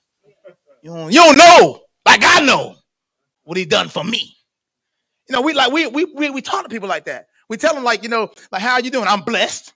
You 0.82 0.92
don't, 0.92 1.12
you 1.12 1.20
don't 1.20 1.38
know, 1.38 1.82
like 2.06 2.22
I 2.24 2.42
know, 2.42 2.76
what 3.44 3.58
he 3.58 3.66
done 3.66 3.90
for 3.90 4.04
me. 4.04 4.36
You 5.28 5.34
know, 5.34 5.42
we 5.42 5.54
like 5.54 5.72
we 5.72 5.88
we 5.88 6.06
we, 6.06 6.30
we 6.30 6.42
talk 6.42 6.64
to 6.64 6.70
people 6.70 6.90
like 6.90 7.06
that. 7.06 7.28
We 7.50 7.58
tell 7.58 7.74
them 7.74 7.84
like, 7.84 8.04
you 8.04 8.10
know, 8.10 8.30
like 8.52 8.62
how 8.62 8.74
are 8.74 8.82
you 8.82 8.90
doing? 8.90 9.08
I'm 9.08 9.22
blessed. 9.22 9.74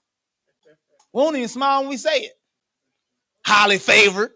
We 1.12 1.22
don't 1.22 1.36
even 1.36 1.48
smile 1.48 1.80
when 1.80 1.90
we 1.90 1.96
say 1.96 2.20
it. 2.20 2.32
Highly 3.44 3.78
favored. 3.78 4.32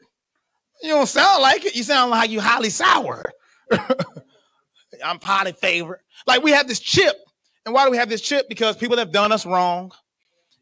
You 0.82 0.90
don't 0.90 1.06
sound 1.06 1.42
like 1.42 1.64
it. 1.64 1.74
You 1.74 1.82
sound 1.82 2.10
like 2.10 2.30
you 2.30 2.40
highly 2.40 2.70
sour. 2.70 3.24
I'm 5.04 5.20
highly 5.20 5.52
favored. 5.52 6.00
Like 6.26 6.42
we 6.42 6.50
have 6.52 6.68
this 6.68 6.80
chip. 6.80 7.16
And 7.64 7.74
why 7.74 7.84
do 7.84 7.90
we 7.90 7.96
have 7.96 8.08
this 8.08 8.20
chip? 8.20 8.48
Because 8.48 8.76
people 8.76 8.96
have 8.96 9.10
done 9.12 9.32
us 9.32 9.44
wrong. 9.44 9.92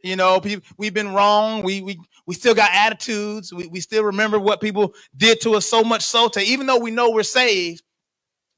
You 0.02 0.16
know, 0.16 0.40
people, 0.40 0.66
we've 0.76 0.94
been 0.94 1.12
wrong. 1.12 1.62
We 1.62 1.82
we 1.82 1.99
we 2.26 2.35
still 2.35 2.54
got 2.54 2.70
attitudes. 2.73 3.52
We, 3.52 3.66
we 3.66 3.80
still 3.80 4.04
remember 4.04 4.38
what 4.38 4.61
people 4.61 4.94
did 5.16 5.40
to 5.42 5.54
us 5.54 5.66
so 5.66 5.82
much 5.85 6.02
so 6.02 6.28
to 6.28 6.40
even 6.40 6.66
though 6.66 6.78
we 6.78 6.90
know 6.90 7.11
we're 7.11 7.23
saved, 7.23 7.82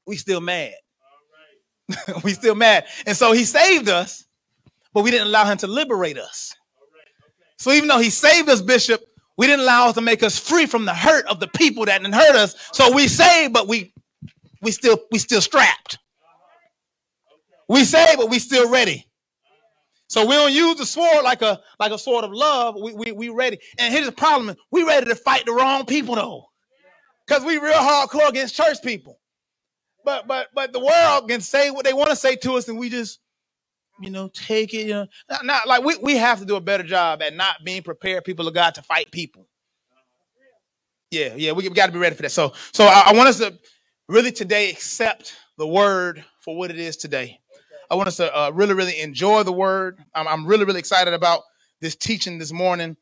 we 0.05 0.15
still 0.15 0.41
mad. 0.41 0.73
we 2.23 2.33
still 2.33 2.55
mad. 2.55 2.85
And 3.05 3.15
so 3.15 3.31
he 3.31 3.43
saved 3.45 3.89
us, 3.89 4.25
but 4.93 5.03
we 5.03 5.11
didn't 5.11 5.27
allow 5.27 5.45
him 5.45 5.57
to 5.59 5.67
liberate 5.67 6.17
us. 6.17 6.53
So 7.57 7.71
even 7.71 7.87
though 7.87 7.99
he 7.99 8.09
saved 8.09 8.49
us, 8.49 8.61
Bishop, 8.61 9.01
we 9.37 9.47
didn't 9.47 9.61
allow 9.61 9.87
us 9.87 9.95
to 9.95 10.01
make 10.01 10.23
us 10.23 10.37
free 10.37 10.65
from 10.65 10.85
the 10.85 10.93
hurt 10.93 11.25
of 11.27 11.39
the 11.39 11.47
people 11.47 11.85
that 11.85 12.01
hurt 12.05 12.35
us. 12.35 12.55
So 12.73 12.93
we 12.93 13.07
saved, 13.07 13.53
but 13.53 13.67
we 13.67 13.93
we 14.61 14.71
still 14.71 14.99
we 15.11 15.19
still 15.19 15.41
strapped. 15.41 15.99
We 17.69 17.83
say, 17.83 18.15
but 18.15 18.29
we 18.29 18.39
still 18.39 18.69
ready. 18.69 19.05
So 20.09 20.25
we 20.25 20.35
don't 20.35 20.53
use 20.53 20.77
the 20.77 20.85
sword 20.85 21.23
like 21.23 21.41
a 21.41 21.59
like 21.79 21.91
a 21.91 21.99
sword 21.99 22.23
of 22.23 22.31
love. 22.31 22.75
We 22.81 22.93
we 22.93 23.11
we 23.11 23.29
ready. 23.29 23.59
And 23.77 23.93
here's 23.93 24.05
the 24.05 24.11
problem: 24.11 24.55
we 24.71 24.83
ready 24.83 25.07
to 25.07 25.15
fight 25.15 25.45
the 25.45 25.53
wrong 25.53 25.85
people 25.85 26.15
though, 26.15 26.45
because 27.27 27.43
we 27.43 27.57
real 27.57 27.73
hardcore 27.73 28.29
against 28.29 28.55
church 28.55 28.77
people. 28.83 29.19
But 30.05 30.27
but 30.27 30.47
but 30.55 30.73
the 30.73 30.79
world 30.79 31.29
can 31.29 31.41
say 31.41 31.71
what 31.71 31.85
they 31.85 31.93
want 31.93 32.09
to 32.09 32.15
say 32.15 32.37
to 32.37 32.53
us, 32.53 32.69
and 32.69 32.79
we 32.79 32.89
just 32.89 33.19
you 34.01 34.11
know 34.11 34.29
take 34.29 34.73
it. 34.73 34.87
You 34.87 34.93
know, 34.93 35.07
not, 35.29 35.45
not 35.45 35.67
like 35.67 35.83
we 35.83 35.97
we 35.97 36.17
have 36.17 36.39
to 36.39 36.45
do 36.45 36.55
a 36.55 36.61
better 36.61 36.83
job 36.83 37.21
at 37.21 37.35
not 37.35 37.57
being 37.65 37.83
prepared, 37.83 38.23
people 38.23 38.47
of 38.47 38.53
God, 38.53 38.75
to 38.75 38.81
fight 38.81 39.11
people. 39.11 39.47
Yeah, 41.11 41.35
yeah, 41.35 41.53
we, 41.53 41.67
we 41.67 41.75
got 41.75 41.87
to 41.87 41.91
be 41.93 41.99
ready 41.99 42.15
for 42.15 42.23
that. 42.23 42.31
So 42.31 42.53
so 42.73 42.85
I, 42.85 43.05
I 43.07 43.13
want 43.13 43.29
us 43.29 43.39
to 43.39 43.57
really 44.07 44.31
today 44.31 44.69
accept 44.71 45.35
the 45.57 45.67
word 45.67 46.23
for 46.41 46.55
what 46.57 46.71
it 46.71 46.79
is 46.79 46.97
today. 46.97 47.39
I 47.91 47.95
want 47.95 48.07
us 48.07 48.17
to 48.17 48.35
uh, 48.35 48.51
really, 48.51 48.75
really 48.75 48.99
enjoy 49.01 49.43
the 49.43 49.53
word. 49.53 49.99
I'm, 50.15 50.27
I'm 50.27 50.45
really, 50.45 50.65
really 50.65 50.79
excited 50.79 51.13
about 51.13 51.41
this 51.81 51.95
teaching 51.95 52.37
this 52.37 52.51
morning. 52.53 52.97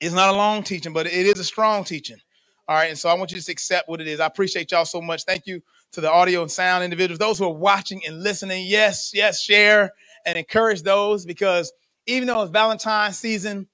It's 0.00 0.14
not 0.14 0.30
a 0.34 0.38
long 0.38 0.62
teaching, 0.64 0.92
but 0.94 1.06
it 1.06 1.14
is 1.14 1.38
a 1.40 1.44
strong 1.44 1.84
teaching. 1.84 2.18
All 2.68 2.76
right. 2.76 2.90
And 2.90 2.98
so 2.98 3.08
I 3.10 3.14
want 3.14 3.30
you 3.32 3.36
to 3.36 3.40
just 3.40 3.50
accept 3.50 3.88
what 3.88 4.00
it 4.00 4.08
is. 4.08 4.20
I 4.20 4.26
appreciate 4.26 4.72
y'all 4.72 4.86
so 4.86 5.02
much. 5.02 5.24
Thank 5.24 5.46
you 5.46 5.62
to 5.92 6.02
the 6.02 6.10
audio 6.12 6.42
and 6.42 6.50
sound 6.50 6.84
individuals, 6.84 7.18
those 7.18 7.38
who 7.38 7.46
are 7.46 7.54
watching 7.54 8.02
and 8.06 8.22
listening. 8.22 8.66
Yes, 8.66 9.12
yes, 9.14 9.42
share 9.42 9.92
and 10.26 10.38
encourage 10.38 10.82
those 10.82 11.26
because 11.26 11.72
even 12.06 12.28
though 12.28 12.42
it's 12.42 12.52
Valentine's 12.52 13.18
season, 13.18 13.68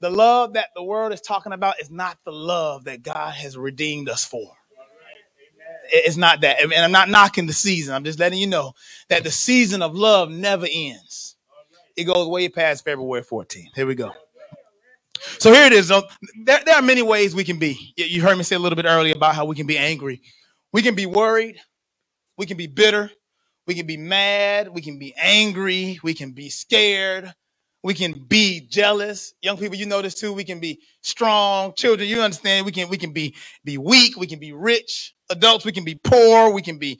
the 0.00 0.10
love 0.10 0.54
that 0.54 0.68
the 0.76 0.84
world 0.84 1.12
is 1.12 1.20
talking 1.22 1.52
about 1.52 1.80
is 1.80 1.90
not 1.90 2.18
the 2.24 2.32
love 2.32 2.84
that 2.84 3.02
God 3.02 3.34
has 3.34 3.56
redeemed 3.58 4.08
us 4.08 4.24
for. 4.24 4.54
It's 5.90 6.16
not 6.16 6.42
that. 6.42 6.62
And 6.62 6.72
I'm 6.74 6.92
not 6.92 7.08
knocking 7.10 7.46
the 7.46 7.52
season. 7.52 7.94
I'm 7.94 8.04
just 8.04 8.18
letting 8.18 8.38
you 8.38 8.46
know 8.46 8.72
that 9.08 9.24
the 9.24 9.30
season 9.30 9.82
of 9.82 9.94
love 9.94 10.30
never 10.30 10.66
ends. 10.70 11.36
It 11.96 12.04
goes 12.04 12.28
way 12.28 12.48
past 12.48 12.84
February 12.84 13.22
14th. 13.22 13.74
Here 13.74 13.86
we 13.86 13.94
go. 13.94 14.12
So 15.38 15.52
here 15.52 15.66
it 15.66 15.72
is. 15.72 15.88
There, 15.88 16.02
there 16.64 16.76
are 16.76 16.82
many 16.82 17.02
ways 17.02 17.34
we 17.34 17.44
can 17.44 17.58
be. 17.58 17.94
You 17.96 18.22
heard 18.22 18.36
me 18.38 18.44
say 18.44 18.56
a 18.56 18.58
little 18.58 18.76
bit 18.76 18.86
earlier 18.86 19.14
about 19.16 19.34
how 19.34 19.44
we 19.46 19.56
can 19.56 19.66
be 19.66 19.78
angry. 19.78 20.22
We 20.72 20.82
can 20.82 20.94
be 20.94 21.06
worried. 21.06 21.58
We 22.38 22.46
can 22.46 22.56
be 22.56 22.66
bitter. 22.66 23.10
We 23.66 23.74
can 23.74 23.86
be 23.86 23.96
mad. 23.96 24.68
We 24.68 24.82
can 24.82 24.98
be 24.98 25.14
angry. 25.16 25.98
We 26.02 26.14
can 26.14 26.32
be 26.32 26.50
scared. 26.50 27.34
We 27.86 27.94
can 27.94 28.14
be 28.14 28.66
jealous. 28.68 29.32
Young 29.42 29.58
people, 29.58 29.76
you 29.76 29.86
know 29.86 30.02
this 30.02 30.16
too. 30.16 30.32
We 30.32 30.42
can 30.42 30.58
be 30.58 30.80
strong. 31.02 31.72
Children, 31.76 32.08
you 32.08 32.20
understand. 32.20 32.66
We 32.66 32.72
can 32.72 32.88
we 32.88 32.96
can 32.96 33.12
be 33.12 33.36
be 33.64 33.78
weak. 33.78 34.16
We 34.16 34.26
can 34.26 34.40
be 34.40 34.52
rich. 34.52 35.14
Adults, 35.30 35.64
we 35.64 35.70
can 35.70 35.84
be 35.84 35.94
poor. 35.94 36.52
We 36.52 36.62
can 36.62 36.78
be 36.78 36.98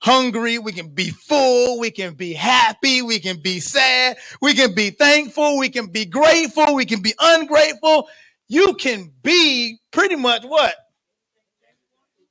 hungry. 0.00 0.60
We 0.60 0.70
can 0.70 0.94
be 0.94 1.10
full. 1.10 1.80
We 1.80 1.90
can 1.90 2.14
be 2.14 2.34
happy. 2.34 3.02
We 3.02 3.18
can 3.18 3.42
be 3.42 3.58
sad. 3.58 4.16
We 4.40 4.54
can 4.54 4.76
be 4.76 4.90
thankful. 4.90 5.58
We 5.58 5.70
can 5.70 5.88
be 5.88 6.04
grateful. 6.04 6.76
We 6.76 6.84
can 6.84 7.02
be 7.02 7.14
ungrateful. 7.18 8.06
You 8.46 8.74
can 8.74 9.12
be 9.24 9.80
pretty 9.90 10.14
much 10.14 10.44
what? 10.44 10.72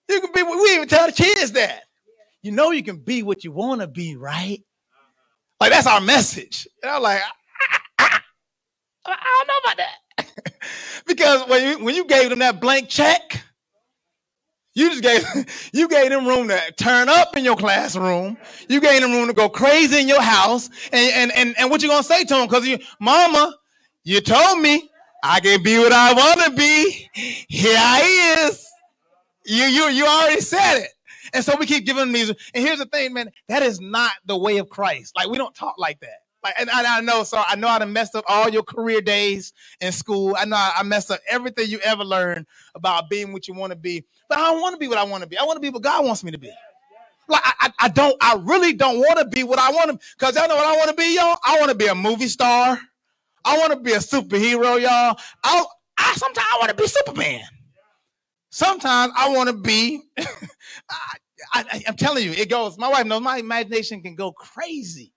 You 0.07 0.21
can 0.21 0.31
be, 0.33 0.43
we 0.43 0.75
even 0.75 0.87
tell 0.87 1.07
the 1.07 1.11
kids 1.11 1.51
that. 1.51 1.81
You 2.41 2.53
know, 2.53 2.71
you 2.71 2.83
can 2.83 2.99
be 2.99 3.21
what 3.21 3.43
you 3.43 3.51
want 3.51 3.81
to 3.81 3.87
be, 3.87 4.15
right? 4.15 4.59
Like, 5.59 5.71
that's 5.71 5.87
our 5.87 5.99
message. 5.99 6.69
And 6.81 6.91
I'm 6.91 7.01
like, 7.01 7.21
I 9.13 9.45
don't 9.45 9.47
know 9.47 9.59
about 9.65 9.77
that. 9.77 10.53
because 11.07 11.49
when 11.49 11.67
you, 11.79 11.85
when 11.85 11.95
you 11.95 12.05
gave 12.05 12.29
them 12.31 12.39
that 12.39 12.61
blank 12.61 12.89
check, 12.89 13.43
you 14.75 14.89
just 14.91 15.03
gave 15.03 15.69
you 15.73 15.87
gave 15.89 16.09
them 16.09 16.27
room 16.27 16.47
to 16.49 16.59
turn 16.77 17.09
up 17.09 17.37
in 17.37 17.45
your 17.45 17.57
classroom. 17.57 18.37
You 18.69 18.81
gave 18.81 19.01
them 19.01 19.11
room 19.11 19.27
to 19.27 19.33
go 19.33 19.49
crazy 19.49 20.01
in 20.01 20.07
your 20.07 20.21
house. 20.21 20.69
And 20.93 21.13
and 21.13 21.31
and, 21.33 21.55
and 21.59 21.69
what 21.71 21.83
you 21.83 21.89
gonna 21.89 22.03
say 22.03 22.23
to 22.25 22.35
them? 22.35 22.47
Because 22.47 22.67
you, 22.67 22.79
mama, 22.99 23.55
you 24.03 24.21
told 24.21 24.59
me 24.61 24.89
I 25.23 25.39
can 25.41 25.63
be 25.63 25.77
what 25.79 25.93
I 25.93 26.13
want 26.13 26.41
to 26.45 26.51
be. 26.51 27.09
Here 27.49 27.77
I 27.79 28.47
is. 28.49 28.65
You 29.45 29.65
you 29.65 29.83
you 29.89 30.05
already 30.07 30.41
said 30.41 30.79
it. 30.81 30.89
And 31.33 31.45
so 31.45 31.55
we 31.57 31.65
keep 31.65 31.85
giving 31.85 32.01
them 32.05 32.13
these. 32.13 32.29
And 32.29 32.65
here's 32.65 32.79
the 32.79 32.85
thing, 32.87 33.13
man, 33.13 33.31
that 33.49 33.63
is 33.63 33.81
not 33.81 34.11
the 34.25 34.37
way 34.37 34.57
of 34.59 34.69
Christ. 34.69 35.13
Like 35.15 35.29
we 35.29 35.37
don't 35.37 35.55
talk 35.55 35.75
like 35.79 35.99
that. 36.01 36.26
And 36.59 36.69
I, 36.69 36.99
I 36.99 37.01
know, 37.01 37.23
so 37.23 37.43
I 37.47 37.55
know 37.55 37.67
how 37.69 37.79
to 37.79 37.85
mess 37.87 38.15
up 38.15 38.25
all 38.27 38.49
your 38.49 38.63
career 38.63 39.01
days 39.01 39.53
in 39.81 39.91
school. 39.91 40.35
I 40.39 40.45
know 40.45 40.57
I 40.57 40.83
messed 40.83 41.11
up 41.11 41.21
everything 41.29 41.69
you 41.69 41.79
ever 41.79 42.03
learned 42.03 42.47
about 42.75 43.09
being 43.09 43.33
what 43.33 43.47
you 43.47 43.53
want 43.55 43.71
to 43.71 43.77
be. 43.77 44.05
But 44.29 44.39
I 44.39 44.51
don't 44.51 44.61
want 44.61 44.73
to 44.75 44.79
be 44.79 44.87
what 44.87 44.97
I 44.99 45.03
want 45.05 45.23
to 45.23 45.29
be. 45.29 45.37
I 45.37 45.43
want 45.43 45.57
to 45.57 45.61
be 45.61 45.69
what 45.69 45.83
God 45.83 46.05
wants 46.05 46.23
me 46.23 46.31
to 46.31 46.39
be. 46.39 46.51
Like 47.29 47.43
I, 47.45 47.71
I 47.79 47.89
don't, 47.89 48.15
I 48.21 48.39
really 48.43 48.73
don't 48.73 48.99
want 48.99 49.19
to 49.19 49.25
be 49.27 49.43
what 49.43 49.59
I 49.59 49.71
want 49.71 49.91
to, 49.91 49.99
because 50.17 50.35
y'all 50.35 50.47
know 50.49 50.55
what 50.55 50.65
I 50.67 50.77
want 50.77 50.89
to 50.89 50.95
be, 50.95 51.15
y'all. 51.15 51.37
I 51.45 51.59
want 51.59 51.69
to 51.71 51.75
be 51.77 51.87
a 51.87 51.95
movie 51.95 52.27
star. 52.27 52.79
I 53.45 53.57
want 53.59 53.73
to 53.73 53.79
be 53.79 53.93
a 53.93 53.97
superhero, 53.99 54.81
y'all. 54.81 55.17
I, 55.43 55.65
I 55.97 56.13
sometimes 56.15 56.47
I 56.53 56.57
want 56.59 56.69
to 56.71 56.75
be 56.77 56.87
Superman. 56.87 57.41
Sometimes 58.51 59.13
I 59.17 59.29
want 59.29 59.49
to 59.49 59.55
be. 59.57 60.01
I, 61.53 61.65
I, 61.71 61.83
I'm 61.87 61.95
telling 61.97 62.25
you, 62.25 62.31
it 62.31 62.49
goes. 62.49 62.77
My 62.77 62.89
wife 62.89 63.05
knows 63.05 63.21
my 63.21 63.37
imagination 63.37 64.01
can 64.01 64.15
go 64.15 64.31
crazy. 64.31 65.13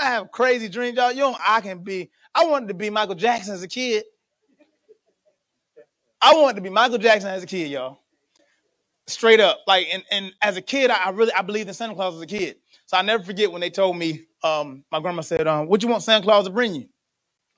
I 0.00 0.06
have 0.06 0.30
crazy 0.32 0.68
dreams, 0.68 0.96
y'all. 0.96 1.12
You 1.12 1.20
know, 1.20 1.36
I 1.46 1.60
can 1.60 1.84
be. 1.84 2.10
I 2.34 2.46
wanted 2.46 2.68
to 2.68 2.74
be 2.74 2.90
Michael 2.90 3.14
Jackson 3.14 3.54
as 3.54 3.62
a 3.62 3.68
kid. 3.68 4.04
I 6.22 6.34
wanted 6.34 6.56
to 6.56 6.62
be 6.62 6.70
Michael 6.70 6.98
Jackson 6.98 7.30
as 7.30 7.42
a 7.42 7.46
kid, 7.46 7.70
y'all. 7.70 7.98
Straight 9.06 9.40
up, 9.40 9.60
like, 9.66 9.88
and, 9.92 10.04
and 10.12 10.32
as 10.40 10.56
a 10.56 10.62
kid, 10.62 10.90
I, 10.90 11.10
really 11.10 11.32
I 11.32 11.42
believed 11.42 11.68
in 11.68 11.74
Santa 11.74 11.94
Claus 11.94 12.14
as 12.14 12.20
a 12.20 12.26
kid. 12.26 12.56
So 12.86 12.96
I 12.96 13.02
never 13.02 13.22
forget 13.24 13.50
when 13.50 13.60
they 13.60 13.70
told 13.70 13.96
me, 13.96 14.22
um, 14.44 14.84
my 14.92 15.00
grandma 15.00 15.22
said, 15.22 15.46
um, 15.46 15.66
"What 15.66 15.82
you 15.82 15.88
want 15.88 16.02
Santa 16.02 16.24
Claus 16.24 16.44
to 16.46 16.50
bring 16.50 16.74
you?" 16.74 16.88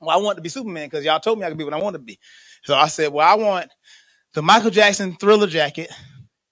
Well, 0.01 0.19
I 0.19 0.21
want 0.21 0.37
to 0.37 0.43
be 0.43 0.49
Superman 0.49 0.89
because 0.89 1.05
y'all 1.05 1.21
told 1.21 1.39
me 1.39 1.45
I 1.45 1.49
could 1.49 1.59
be 1.59 1.65
what 1.65 1.75
I 1.75 1.81
want 1.81 1.95
to 1.95 2.01
be. 2.01 2.19
So 2.65 2.75
I 2.75 2.89
said, 2.89 3.13
"Well, 3.13 3.27
I 3.27 3.35
want 3.35 3.71
the 4.35 4.43
Michael 4.43 4.71
Jackson 4.71 5.17
Thriller 5.17 5.47
jacket. 5.47 5.91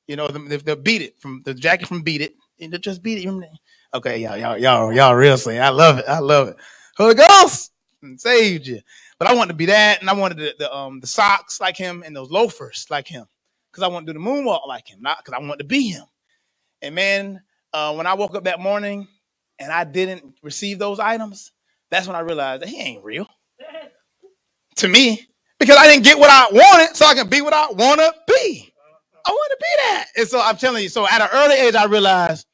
You 0.07 0.17
know, 0.17 0.29
the, 0.29 0.39
the, 0.39 0.59
the 0.59 0.77
Beat 0.77 1.03
It 1.03 1.21
from 1.21 1.43
the 1.45 1.55
jacket 1.55 1.89
from 1.89 2.03
Beat 2.03 2.21
It. 2.21 2.35
And 2.61 2.79
just 2.83 3.03
Beat 3.03 3.19
It. 3.19 3.23
You 3.23 3.31
remember 3.31 3.47
that? 3.53 3.59
Okay, 3.93 4.19
y'all, 4.19 4.37
y'all, 4.37 4.57
y'all, 4.57 4.93
y'all, 4.93 5.15
real 5.17 5.37
say 5.37 5.59
I 5.59 5.71
love 5.71 5.99
it. 5.99 6.05
I 6.07 6.21
love 6.21 6.47
it. 6.49 6.57
Holy 6.97 7.15
Ghost 7.15 7.73
saved 8.19 8.69
you. 8.69 8.81
But 9.19 9.29
I 9.29 9.35
wanted 9.35 9.49
to 9.49 9.57
be 9.57 9.67
that, 9.67 10.01
and 10.01 10.09
I 10.09 10.13
wanted 10.15 10.39
the, 10.39 10.55
the 10.61 10.73
um 10.75 11.01
the 11.01 11.09
socks 11.09 11.61
like 11.61 11.77
him 11.77 12.05
and 12.07 12.15
those 12.15 12.31
loafers 12.31 12.87
like 12.89 13.09
him 13.09 13.27
because 13.71 13.83
I 13.83 13.89
want 13.89 14.07
to 14.07 14.13
do 14.13 14.19
the 14.19 14.25
moonwalk 14.25 14.67
like 14.69 14.87
him, 14.89 15.03
not 15.03 15.19
because 15.19 15.35
I 15.37 15.45
want 15.45 15.59
to 15.59 15.65
be 15.65 15.89
him. 15.89 16.05
And 16.83 16.95
man, 16.95 17.43
uh, 17.73 17.95
when 17.95 18.07
I 18.07 18.15
woke 18.15 18.37
up 18.37 18.45
that 18.45 18.61
morning 18.61 19.09
and 19.59 19.73
I 19.73 19.83
didn't 19.85 20.37
receive 20.43 20.79
those 20.79 21.01
items, 21.01 21.51
that's 21.91 22.07
when 22.07 22.17
I 22.17 22.21
realized 22.21 22.63
that 22.63 22.69
he 22.69 22.81
ain't 22.81 23.05
real 23.05 23.27
to 24.77 24.89
me 24.89 25.27
because 25.59 25.77
I 25.77 25.89
didn't 25.89 26.05
get 26.05 26.19
what 26.19 26.31
I 26.31 26.47
wanted, 26.53 26.97
so 26.97 27.07
I 27.07 27.15
can 27.15 27.29
be 27.29 27.41
what 27.41 27.53
I 27.53 27.67
want 27.73 28.01
to 28.01 28.15
be. 28.29 28.73
I 29.27 29.31
want 29.31 29.51
to 29.51 29.57
be 29.61 29.83
that. 29.83 30.07
And 30.17 30.29
so 30.29 30.41
I'm 30.41 30.57
telling 30.57 30.83
you, 30.83 30.89
so 30.89 31.07
at 31.09 31.21
an 31.21 31.29
early 31.33 31.57
age, 31.57 31.75
I 31.75 31.85
realized 31.87 32.47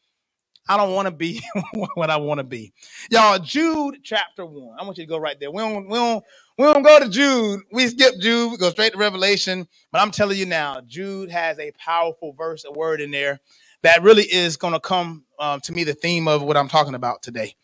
I 0.68 0.76
don't 0.76 0.94
want 0.94 1.06
to 1.06 1.12
be 1.12 1.42
what 1.94 2.10
I 2.10 2.16
want 2.16 2.38
to 2.38 2.44
be. 2.44 2.72
Y'all, 3.10 3.38
Jude 3.38 4.00
chapter 4.04 4.46
one. 4.46 4.76
I 4.80 4.84
want 4.84 4.98
you 4.98 5.04
to 5.04 5.08
go 5.10 5.18
right 5.18 5.38
there. 5.40 5.50
We 5.50 5.58
don't, 5.62 5.88
we 5.88 5.96
don't, 5.96 6.24
we 6.58 6.64
don't 6.64 6.82
go 6.82 7.00
to 7.00 7.08
Jude. 7.08 7.60
We 7.72 7.88
skip 7.88 8.14
Jude. 8.20 8.52
We 8.52 8.58
go 8.58 8.70
straight 8.70 8.92
to 8.92 8.98
Revelation. 8.98 9.68
But 9.92 10.02
I'm 10.02 10.10
telling 10.12 10.38
you 10.38 10.46
now, 10.46 10.80
Jude 10.86 11.30
has 11.30 11.58
a 11.58 11.72
powerful 11.72 12.34
verse, 12.34 12.64
a 12.64 12.72
word 12.72 13.00
in 13.00 13.10
there 13.10 13.40
that 13.82 14.02
really 14.02 14.24
is 14.24 14.56
going 14.56 14.74
to 14.74 14.80
come 14.80 15.24
um, 15.38 15.60
to 15.62 15.72
me 15.72 15.84
the 15.84 15.94
theme 15.94 16.28
of 16.28 16.42
what 16.42 16.56
I'm 16.56 16.68
talking 16.68 16.94
about 16.94 17.22
today. 17.22 17.54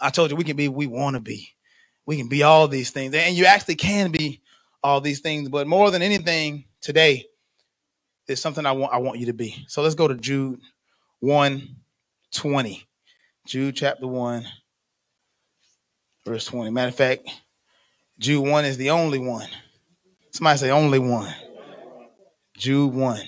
I 0.00 0.10
told 0.10 0.30
you 0.30 0.36
we 0.36 0.44
can 0.44 0.56
be 0.56 0.68
we 0.68 0.86
want 0.86 1.14
to 1.14 1.20
be. 1.20 1.50
We 2.06 2.16
can 2.16 2.28
be 2.28 2.42
all 2.42 2.68
these 2.68 2.90
things. 2.90 3.14
And 3.14 3.36
you 3.36 3.46
actually 3.46 3.76
can 3.76 4.10
be 4.10 4.42
all 4.82 5.00
these 5.00 5.20
things. 5.20 5.48
But 5.48 5.66
more 5.66 5.90
than 5.90 6.02
anything 6.02 6.64
today 6.80 7.26
is 8.28 8.40
something 8.40 8.66
I 8.66 8.72
want 8.72 8.92
I 8.94 8.98
want 8.98 9.18
you 9.20 9.26
to 9.26 9.34
be. 9.34 9.64
So 9.68 9.82
let's 9.82 9.94
go 9.96 10.08
to 10.08 10.16
Jude 10.16 10.60
1 11.20 11.76
20. 12.34 12.86
Jude 13.46 13.76
chapter 13.76 14.06
1, 14.06 14.46
verse 16.24 16.44
20. 16.46 16.70
Matter 16.70 16.88
of 16.88 16.94
fact, 16.94 17.28
Jude 18.18 18.42
1 18.46 18.64
is 18.64 18.76
the 18.76 18.90
only 18.90 19.18
one. 19.18 19.48
Somebody 20.32 20.58
say 20.58 20.70
only 20.70 20.98
one. 20.98 21.34
Jude 22.56 22.92
1. 22.92 23.20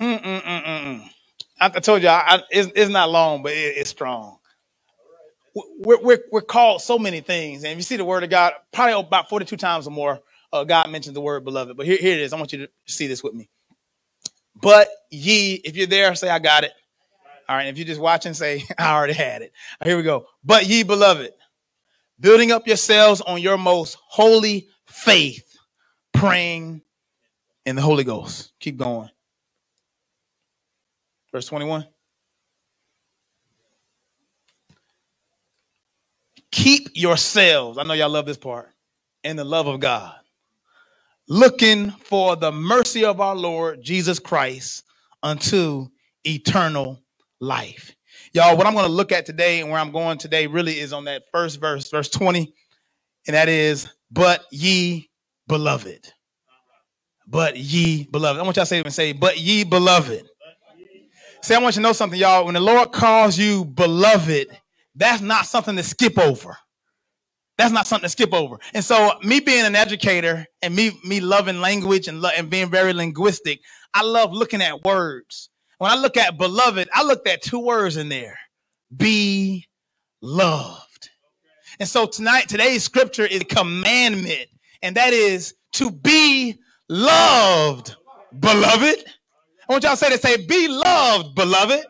Mm-mm-mm-mm. 0.00 1.08
I, 1.60 1.68
told 1.80 2.02
you, 2.02 2.08
I, 2.08 2.24
I, 2.26 2.42
it's, 2.50 2.70
it's 2.74 2.90
not 2.90 3.10
long, 3.10 3.42
but 3.42 3.52
it, 3.52 3.76
it's 3.76 3.90
strong. 3.90 4.38
We're, 5.54 6.00
we're, 6.00 6.20
we're 6.30 6.40
called 6.42 6.82
so 6.82 6.98
many 6.98 7.20
things. 7.20 7.64
And 7.64 7.72
if 7.72 7.78
you 7.78 7.82
see 7.82 7.96
the 7.96 8.04
word 8.04 8.24
of 8.24 8.30
God, 8.30 8.52
probably 8.72 8.94
about 8.94 9.28
42 9.28 9.56
times 9.56 9.86
or 9.86 9.90
more, 9.90 10.20
uh, 10.52 10.64
God 10.64 10.90
mentions 10.90 11.14
the 11.14 11.20
word 11.20 11.44
beloved. 11.44 11.76
But 11.76 11.86
here, 11.86 11.98
here 11.98 12.14
it 12.14 12.20
is. 12.20 12.32
I 12.32 12.36
want 12.36 12.52
you 12.52 12.66
to 12.66 12.68
see 12.86 13.06
this 13.06 13.22
with 13.22 13.34
me. 13.34 13.48
But 14.60 14.88
ye, 15.10 15.54
if 15.64 15.76
you're 15.76 15.86
there, 15.86 16.14
say, 16.14 16.30
I 16.30 16.38
got 16.38 16.64
it. 16.64 16.72
All 17.48 17.56
right. 17.56 17.68
If 17.68 17.78
you're 17.78 17.86
just 17.86 18.00
watching, 18.00 18.34
say, 18.34 18.64
I 18.78 18.94
already 18.94 19.14
had 19.14 19.42
it. 19.42 19.52
Here 19.84 19.96
we 19.96 20.02
go. 20.04 20.26
But 20.44 20.66
ye, 20.66 20.82
beloved, 20.84 21.32
building 22.20 22.52
up 22.52 22.66
yourselves 22.66 23.20
on 23.22 23.40
your 23.42 23.58
most 23.58 23.98
holy 24.08 24.68
faith, 24.86 25.56
praying 26.14 26.82
in 27.66 27.76
the 27.76 27.82
Holy 27.82 28.04
Ghost. 28.04 28.52
Keep 28.60 28.78
going. 28.78 29.10
Verse 31.32 31.46
21. 31.46 31.86
Keep 36.52 36.90
yourselves, 36.94 37.78
I 37.78 37.82
know 37.84 37.94
y'all 37.94 38.10
love 38.10 38.26
this 38.26 38.38
part, 38.38 38.70
in 39.24 39.36
the 39.36 39.44
love 39.44 39.66
of 39.66 39.80
God, 39.80 40.14
looking 41.28 41.90
for 41.90 42.36
the 42.36 42.52
mercy 42.52 43.04
of 43.04 43.20
our 43.20 43.36
Lord 43.36 43.82
Jesus 43.82 44.18
Christ 44.18 44.84
unto 45.22 45.88
eternal 46.24 47.02
life. 47.40 47.94
Y'all, 48.32 48.56
what 48.56 48.66
I'm 48.66 48.74
going 48.74 48.86
to 48.86 48.92
look 48.92 49.12
at 49.12 49.26
today 49.26 49.60
and 49.60 49.70
where 49.70 49.80
I'm 49.80 49.92
going 49.92 50.18
today 50.18 50.46
really 50.46 50.78
is 50.78 50.92
on 50.92 51.04
that 51.04 51.24
first 51.32 51.60
verse, 51.60 51.90
verse 51.90 52.08
20, 52.08 52.52
and 53.26 53.34
that 53.36 53.48
is, 53.48 53.88
but 54.10 54.44
ye 54.50 55.10
beloved. 55.48 56.12
But 57.26 57.56
ye 57.56 58.04
beloved. 58.04 58.40
I 58.40 58.42
want 58.44 58.56
y'all 58.56 58.64
to 58.64 58.68
say 58.68 58.80
and 58.80 58.94
say, 58.94 59.12
but 59.12 59.38
ye 59.38 59.64
beloved. 59.64 60.26
See, 61.42 61.54
I 61.54 61.58
want 61.60 61.76
you 61.76 61.80
to 61.82 61.88
know 61.88 61.92
something, 61.92 62.18
y'all. 62.18 62.44
When 62.44 62.54
the 62.54 62.60
Lord 62.60 62.92
calls 62.92 63.38
you 63.38 63.64
beloved, 63.64 64.48
that's 64.94 65.22
not 65.22 65.46
something 65.46 65.76
to 65.76 65.82
skip 65.82 66.18
over. 66.18 66.56
That's 67.58 67.72
not 67.72 67.86
something 67.86 68.06
to 68.06 68.10
skip 68.10 68.34
over. 68.34 68.58
And 68.74 68.84
so, 68.84 69.12
me 69.22 69.40
being 69.40 69.64
an 69.64 69.76
educator 69.76 70.46
and 70.62 70.74
me 70.74 70.92
me 71.04 71.20
loving 71.20 71.60
language 71.60 72.08
and, 72.08 72.20
lo- 72.20 72.30
and 72.36 72.50
being 72.50 72.70
very 72.70 72.92
linguistic, 72.92 73.60
I 73.94 74.02
love 74.02 74.32
looking 74.32 74.62
at 74.62 74.84
words. 74.84 75.50
When 75.78 75.90
I 75.90 75.96
look 75.96 76.16
at 76.16 76.38
beloved, 76.38 76.88
I 76.92 77.04
looked 77.04 77.28
at 77.28 77.42
two 77.42 77.60
words 77.60 77.96
in 77.96 78.08
there: 78.08 78.38
be 78.96 79.66
loved. 80.22 81.10
And 81.80 81.88
so 81.88 82.06
tonight, 82.06 82.48
today's 82.48 82.84
scripture 82.84 83.26
is 83.26 83.42
commandment, 83.48 84.46
and 84.82 84.96
that 84.96 85.12
is 85.12 85.54
to 85.74 85.90
be 85.90 86.58
loved, 86.88 87.96
beloved. 88.38 89.04
I 89.68 89.72
want 89.72 89.84
y'all 89.84 89.92
to 89.92 89.96
say 89.96 90.10
to 90.10 90.18
say, 90.18 90.46
be 90.46 90.68
loved, 90.68 91.34
beloved. 91.34 91.84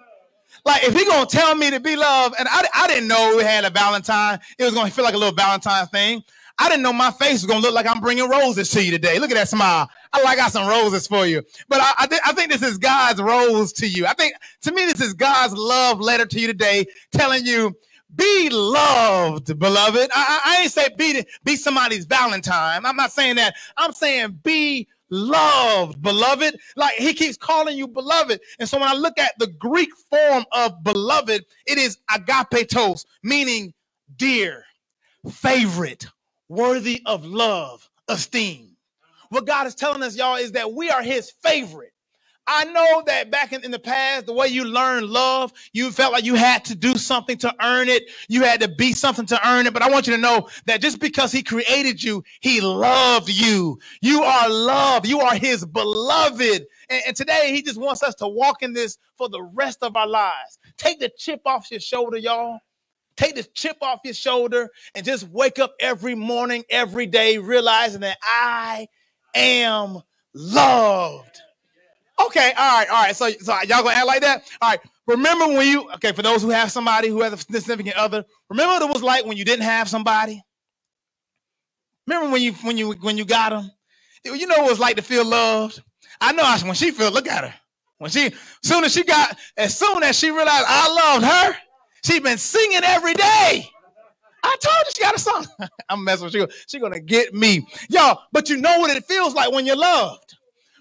Like 0.65 0.85
if 0.85 0.95
he 0.95 1.05
gonna 1.07 1.27
tell 1.27 1.55
me 1.55 1.71
to 1.71 1.81
be 1.81 1.97
loved, 1.97 2.37
and 2.39 2.49
I, 2.51 2.67
I 2.75 2.89
didn't 2.89 3.09
know 3.09 3.35
we 3.37 3.45
had 3.45 3.65
a 3.65 3.71
Valentine, 3.71 4.41
it 4.59 4.65
was 4.65 4.75
gonna 4.75 4.91
feel 4.91 5.05
like 5.05 5.15
a 5.15 5.19
little 5.19 5.35
Valentine 5.35 5.87
thing. 5.89 6.23
I 6.59 6.69
didn't 6.69 6.83
know 6.83 6.93
my 6.93 7.11
face 7.13 7.43
was 7.43 7.47
gonna 7.47 7.61
look 7.61 7.75
like 7.75 7.87
I'm 7.87 8.01
bringing 8.01 8.29
roses 8.29 8.71
to 8.71 8.85
you 8.85 8.91
today. 8.93 9.19
Look 9.19 9.31
at 9.31 9.37
that 9.37 9.49
smile. 9.49 9.89
I 10.27 10.37
got 10.37 10.53
some 10.53 10.69
roses 10.69 11.07
for 11.07 11.27
you. 11.27 11.43
But 11.69 11.81
I, 11.83 11.93
I, 12.01 12.07
th- 12.07 12.21
I 12.25 12.33
think 12.33 12.51
this 12.53 12.63
is 12.63 12.79
God's 12.79 13.21
rose 13.23 13.73
to 13.75 13.89
you. 13.89 14.07
I 14.07 14.15
think 14.15 14.35
to 14.63 14.73
me 14.73 14.87
this 14.87 15.01
is 15.01 15.15
God's 15.15 15.55
love 15.55 16.01
letter 16.01 16.27
to 16.27 16.41
you 16.41 16.47
today, 16.49 16.87
telling 17.13 17.47
you 17.47 17.75
be 18.17 18.51
loved, 18.51 19.59
beloved. 19.59 20.11
I, 20.15 20.41
I, 20.45 20.59
I 20.59 20.63
ain't 20.63 20.73
say 20.73 20.89
be 20.97 21.25
be 21.45 21.57
somebody's 21.57 22.07
Valentine. 22.07 22.87
I'm 22.87 22.97
not 22.97 23.13
saying 23.13 23.37
that. 23.37 23.55
I'm 23.77 23.93
saying 23.93 24.41
be 24.43 24.89
loved, 25.11 26.03
beloved. 26.03 26.59
Like 26.77 26.97
he 26.97 27.15
keeps 27.15 27.37
calling 27.37 27.79
you 27.79 27.89
beloved. 27.89 28.41
And 28.61 28.69
so 28.69 28.79
when 28.81 28.89
I 28.89 28.95
look 28.95 29.19
at 29.19 29.33
the 29.39 29.49
Greek 29.49 29.91
form 30.11 30.45
of 30.53 30.83
beloved, 30.85 31.45
it 31.67 31.79
is 31.79 31.99
agapetos, 32.11 33.07
meaning 33.23 33.75
dear, 34.17 34.65
favorite, 35.31 36.07
worthy 36.49 37.03
of 37.07 37.25
love, 37.27 37.91
esteem. 38.09 38.76
What 39.31 39.47
God 39.47 39.67
is 39.67 39.75
telling 39.75 40.03
us, 40.03 40.17
y'all, 40.17 40.37
is 40.37 40.53
that 40.53 40.73
we 40.73 40.91
are 40.91 41.03
his 41.03 41.31
favorite. 41.43 41.93
I 42.47 42.65
know 42.65 43.03
that 43.07 43.31
back 43.31 43.53
in, 43.53 43.65
in, 43.65 43.71
the 43.73 43.79
past, 43.79 44.27
the 44.27 44.33
way 44.35 44.49
you 44.49 44.65
learned 44.65 45.07
love, 45.09 45.53
you 45.73 45.91
felt 45.91 46.13
like 46.13 46.25
you 46.25 46.35
had 46.37 46.65
to 46.67 46.77
do 46.77 46.97
something 46.97 47.39
to 47.39 47.55
earn 47.63 47.89
it. 47.89 48.05
You 48.29 48.45
had 48.45 48.61
to 48.61 48.69
be 48.69 48.93
something 48.93 49.27
to 49.27 49.49
earn 49.49 49.67
it. 49.67 49.73
But 49.73 49.83
I 49.83 49.91
want 49.91 50.07
you 50.07 50.15
to 50.15 50.21
know 50.21 50.49
that 50.67 50.83
just 50.83 51.01
because 51.01 51.33
he 51.33 51.43
created 51.43 52.03
you, 52.03 52.23
he 52.41 52.61
loved 52.61 53.31
you. 53.31 53.81
You 54.03 54.23
are 54.23 54.49
loved. 54.51 55.09
You 55.09 55.21
are 55.21 55.37
his 55.37 55.65
beloved. 55.67 56.67
And, 56.91 57.03
and 57.09 57.17
today 57.17 57.53
he 57.53 57.63
just 57.63 57.81
wants 57.81 58.03
us 58.05 58.15
to 58.17 58.29
walk 58.29 58.63
in 58.63 58.75
this 58.75 58.99
for 59.19 59.29
the 59.29 59.43
rest 59.43 59.81
of 59.83 59.97
our 59.97 60.09
lives. 60.09 60.59
Take 60.77 61.01
the 61.01 61.11
chip 61.19 61.41
off 61.47 61.71
your 61.71 61.81
shoulder, 61.81 62.19
y'all. 62.19 62.61
Take 63.17 63.37
the 63.37 63.45
chip 63.45 63.79
off 63.83 64.01
your 64.05 64.15
shoulder 64.15 64.71
and 64.95 65.07
just 65.07 65.29
wake 65.31 65.61
up 65.61 65.75
every 65.81 66.17
morning, 66.17 66.65
every 66.71 67.07
day, 67.07 67.39
realizing 67.39 68.03
that 68.03 68.19
I 68.25 68.89
am 69.37 70.03
loved. 70.35 71.39
Okay, 72.19 72.53
all 72.57 72.79
right, 72.79 72.89
all 72.89 73.05
right. 73.05 73.17
So, 73.17 73.31
so 73.31 73.53
y'all 73.63 73.83
gonna 73.83 73.91
act 73.95 74.07
like 74.07 74.23
that? 74.23 74.43
All 74.63 74.71
right. 74.71 74.81
Remember 75.07 75.47
when 75.49 75.69
you 75.69 75.91
okay? 75.95 76.13
For 76.13 76.23
those 76.23 76.43
who 76.43 76.51
have 76.51 76.73
somebody 76.73 77.09
who 77.09 77.23
has 77.23 77.33
a 77.33 77.37
significant 77.37 77.97
other, 77.97 78.25
remember 78.49 78.75
what 78.75 78.83
it 78.83 78.93
was 78.93 79.03
like 79.03 79.27
when 79.27 79.37
you 79.37 79.45
didn't 79.45 79.65
have 79.65 79.89
somebody. 79.89 80.43
Remember 82.07 82.31
when 82.31 82.43
you 82.43 82.53
when 82.63 82.79
you 82.79 82.93
when 83.03 83.19
you 83.19 83.25
got 83.25 83.51
them? 83.51 83.71
You 84.25 84.47
know 84.47 84.57
what 84.59 84.67
it 84.67 84.71
was 84.71 84.81
like 84.81 84.97
to 84.97 85.03
feel 85.03 85.25
loved. 85.25 85.83
I 86.21 86.33
know 86.33 86.45
when 86.65 86.75
she 86.75 86.91
felt. 86.91 87.15
Look 87.15 87.29
at 87.29 87.45
her. 87.45 87.55
When 87.99 88.11
she, 88.11 88.31
soon 88.63 88.85
as 88.85 88.93
she 88.93 89.05
got, 89.05 89.39
as 89.57 89.77
soon 89.77 90.03
as 90.03 90.19
she 90.19 90.31
realized 90.31 90.67
I 90.69 91.13
loved 91.15 91.25
her, 91.25 91.57
she 92.05 92.21
been 92.21 92.39
singing 92.39 92.83
every 92.85 93.15
day. 93.15 93.71
I 94.47 94.57
told 94.63 94.77
you 94.87 94.93
she 94.97 95.03
got 95.03 95.17
a 95.17 95.21
song. 95.21 95.47
I'm 95.91 96.05
messing 96.05 96.27
with 96.27 96.35
you. 96.35 96.49
She 96.69 96.81
gonna 96.81 97.01
get 97.01 97.35
me, 97.35 97.67
y'all. 97.91 98.21
But 98.33 98.51
you 98.51 98.59
know 98.59 98.81
what 98.81 98.97
it 98.97 99.05
feels 99.07 99.35
like 99.35 99.53
when 99.53 99.67
you're 99.67 99.77
loved. 99.77 100.37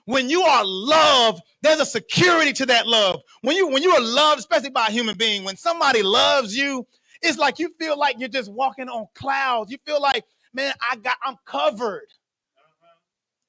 When 0.05 0.29
you 0.29 0.43
are 0.43 0.63
loved, 0.65 1.41
there's 1.63 1.79
a 1.81 1.85
security 1.85 2.53
to 2.53 2.67
that 2.67 2.87
love. 2.87 3.21
When 3.41 3.55
you 3.55 3.67
when 3.67 3.83
you 3.83 3.91
are 3.91 4.01
loved, 4.01 4.39
especially 4.39 4.71
by 4.71 4.87
a 4.87 4.91
human 4.91 5.17
being, 5.17 5.43
when 5.45 5.57
somebody 5.57 6.03
loves 6.03 6.57
you, 6.57 6.87
it's 7.21 7.37
like 7.39 7.59
you 7.59 7.71
feel 7.79 7.97
like 7.97 8.17
you're 8.19 8.29
just 8.29 8.51
walking 8.51 8.89
on 8.89 9.07
clouds. 9.15 9.71
You 9.71 9.77
feel 9.85 10.01
like, 10.01 10.25
man, 10.53 10.73
I 10.91 10.97
got 10.97 11.17
I'm 11.25 11.37
covered. 11.45 12.07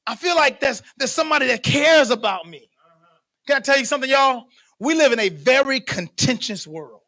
I 0.06 0.16
feel 0.16 0.36
like 0.36 0.60
there's 0.60 0.82
there's 0.98 1.12
somebody 1.12 1.48
that 1.48 1.62
cares 1.62 2.10
about 2.10 2.48
me. 2.48 2.70
Can 3.46 3.56
I 3.58 3.60
tell 3.60 3.78
you 3.78 3.84
something, 3.86 4.10
y'all? 4.10 4.46
We 4.80 4.94
live 4.94 5.12
in 5.12 5.20
a 5.20 5.30
very 5.30 5.80
contentious 5.80 6.66
world. 6.66 7.02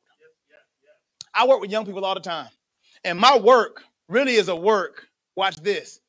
I 1.35 1.47
work 1.47 1.61
with 1.61 1.71
young 1.71 1.87
people 1.87 2.05
all 2.05 2.15
the 2.15 2.21
time. 2.21 2.49
And 3.05 3.19
my 3.19 3.39
work 3.39 3.85
really 4.09 4.35
is 4.35 4.49
a 4.49 4.57
work, 4.57 5.07
watch 5.37 5.57
this, 5.57 6.01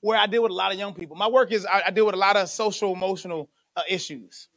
where 0.00 0.18
I 0.18 0.26
deal 0.26 0.42
with 0.42 0.52
a 0.52 0.54
lot 0.56 0.72
of 0.72 0.78
young 0.78 0.94
people. 0.94 1.16
My 1.16 1.28
work 1.28 1.52
is 1.52 1.66
I, 1.66 1.84
I 1.86 1.90
deal 1.90 2.06
with 2.06 2.14
a 2.14 2.18
lot 2.18 2.36
of 2.36 2.48
social 2.48 2.92
emotional 2.92 3.50
uh, 3.76 3.82
issues. 3.88 4.48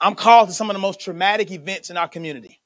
I'm 0.00 0.14
called 0.14 0.48
to 0.48 0.54
some 0.54 0.70
of 0.70 0.74
the 0.74 0.80
most 0.80 1.00
traumatic 1.00 1.50
events 1.50 1.90
in 1.90 1.96
our 1.96 2.08
community. 2.08 2.60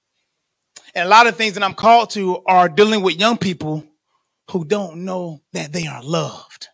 And 0.95 1.07
a 1.07 1.11
lot 1.11 1.27
of 1.27 1.37
things 1.37 1.55
that 1.55 1.63
I'm 1.65 1.75
called 1.75 2.11
to 2.11 2.43
are 2.47 2.69
dealing 2.69 3.03
with 3.03 3.19
young 3.19 3.39
people 3.39 3.85
who 4.51 4.65
don't 4.65 5.05
know 5.05 5.43
that 5.53 5.73
they 5.73 5.87
are 5.87 6.03
loved. 6.03 6.69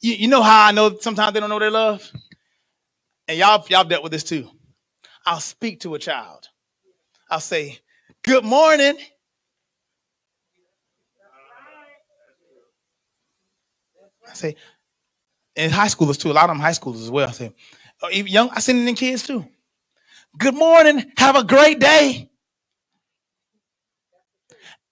You, 0.00 0.14
you 0.14 0.28
know 0.28 0.42
how 0.42 0.66
I 0.68 0.72
know 0.72 0.96
sometimes 0.98 1.34
they 1.34 1.40
don't 1.40 1.50
know 1.50 1.58
they're 1.58 1.70
loved? 1.70 2.12
And 3.28 3.38
y'all, 3.38 3.64
y'all 3.68 3.84
dealt 3.84 4.02
with 4.02 4.12
this 4.12 4.24
too. 4.24 4.48
I'll 5.26 5.40
speak 5.40 5.80
to 5.80 5.94
a 5.94 5.98
child. 5.98 6.48
I'll 7.30 7.40
say, 7.40 7.78
Good 8.24 8.44
morning. 8.44 8.96
I 14.30 14.34
say, 14.34 14.56
and 15.56 15.72
high 15.72 15.88
schoolers 15.88 16.18
too. 16.20 16.30
A 16.30 16.34
lot 16.34 16.44
of 16.44 16.50
them 16.50 16.60
high 16.60 16.72
schoolers 16.72 17.02
as 17.02 17.10
well. 17.10 17.28
I 17.28 17.32
say, 17.32 17.52
oh, 18.02 18.08
young. 18.10 18.50
I 18.54 18.60
send 18.60 18.88
in 18.88 18.94
kids 18.94 19.24
too. 19.24 19.46
Good 20.38 20.54
morning. 20.54 21.12
Have 21.18 21.36
a 21.36 21.44
great 21.44 21.80
day. 21.80 22.30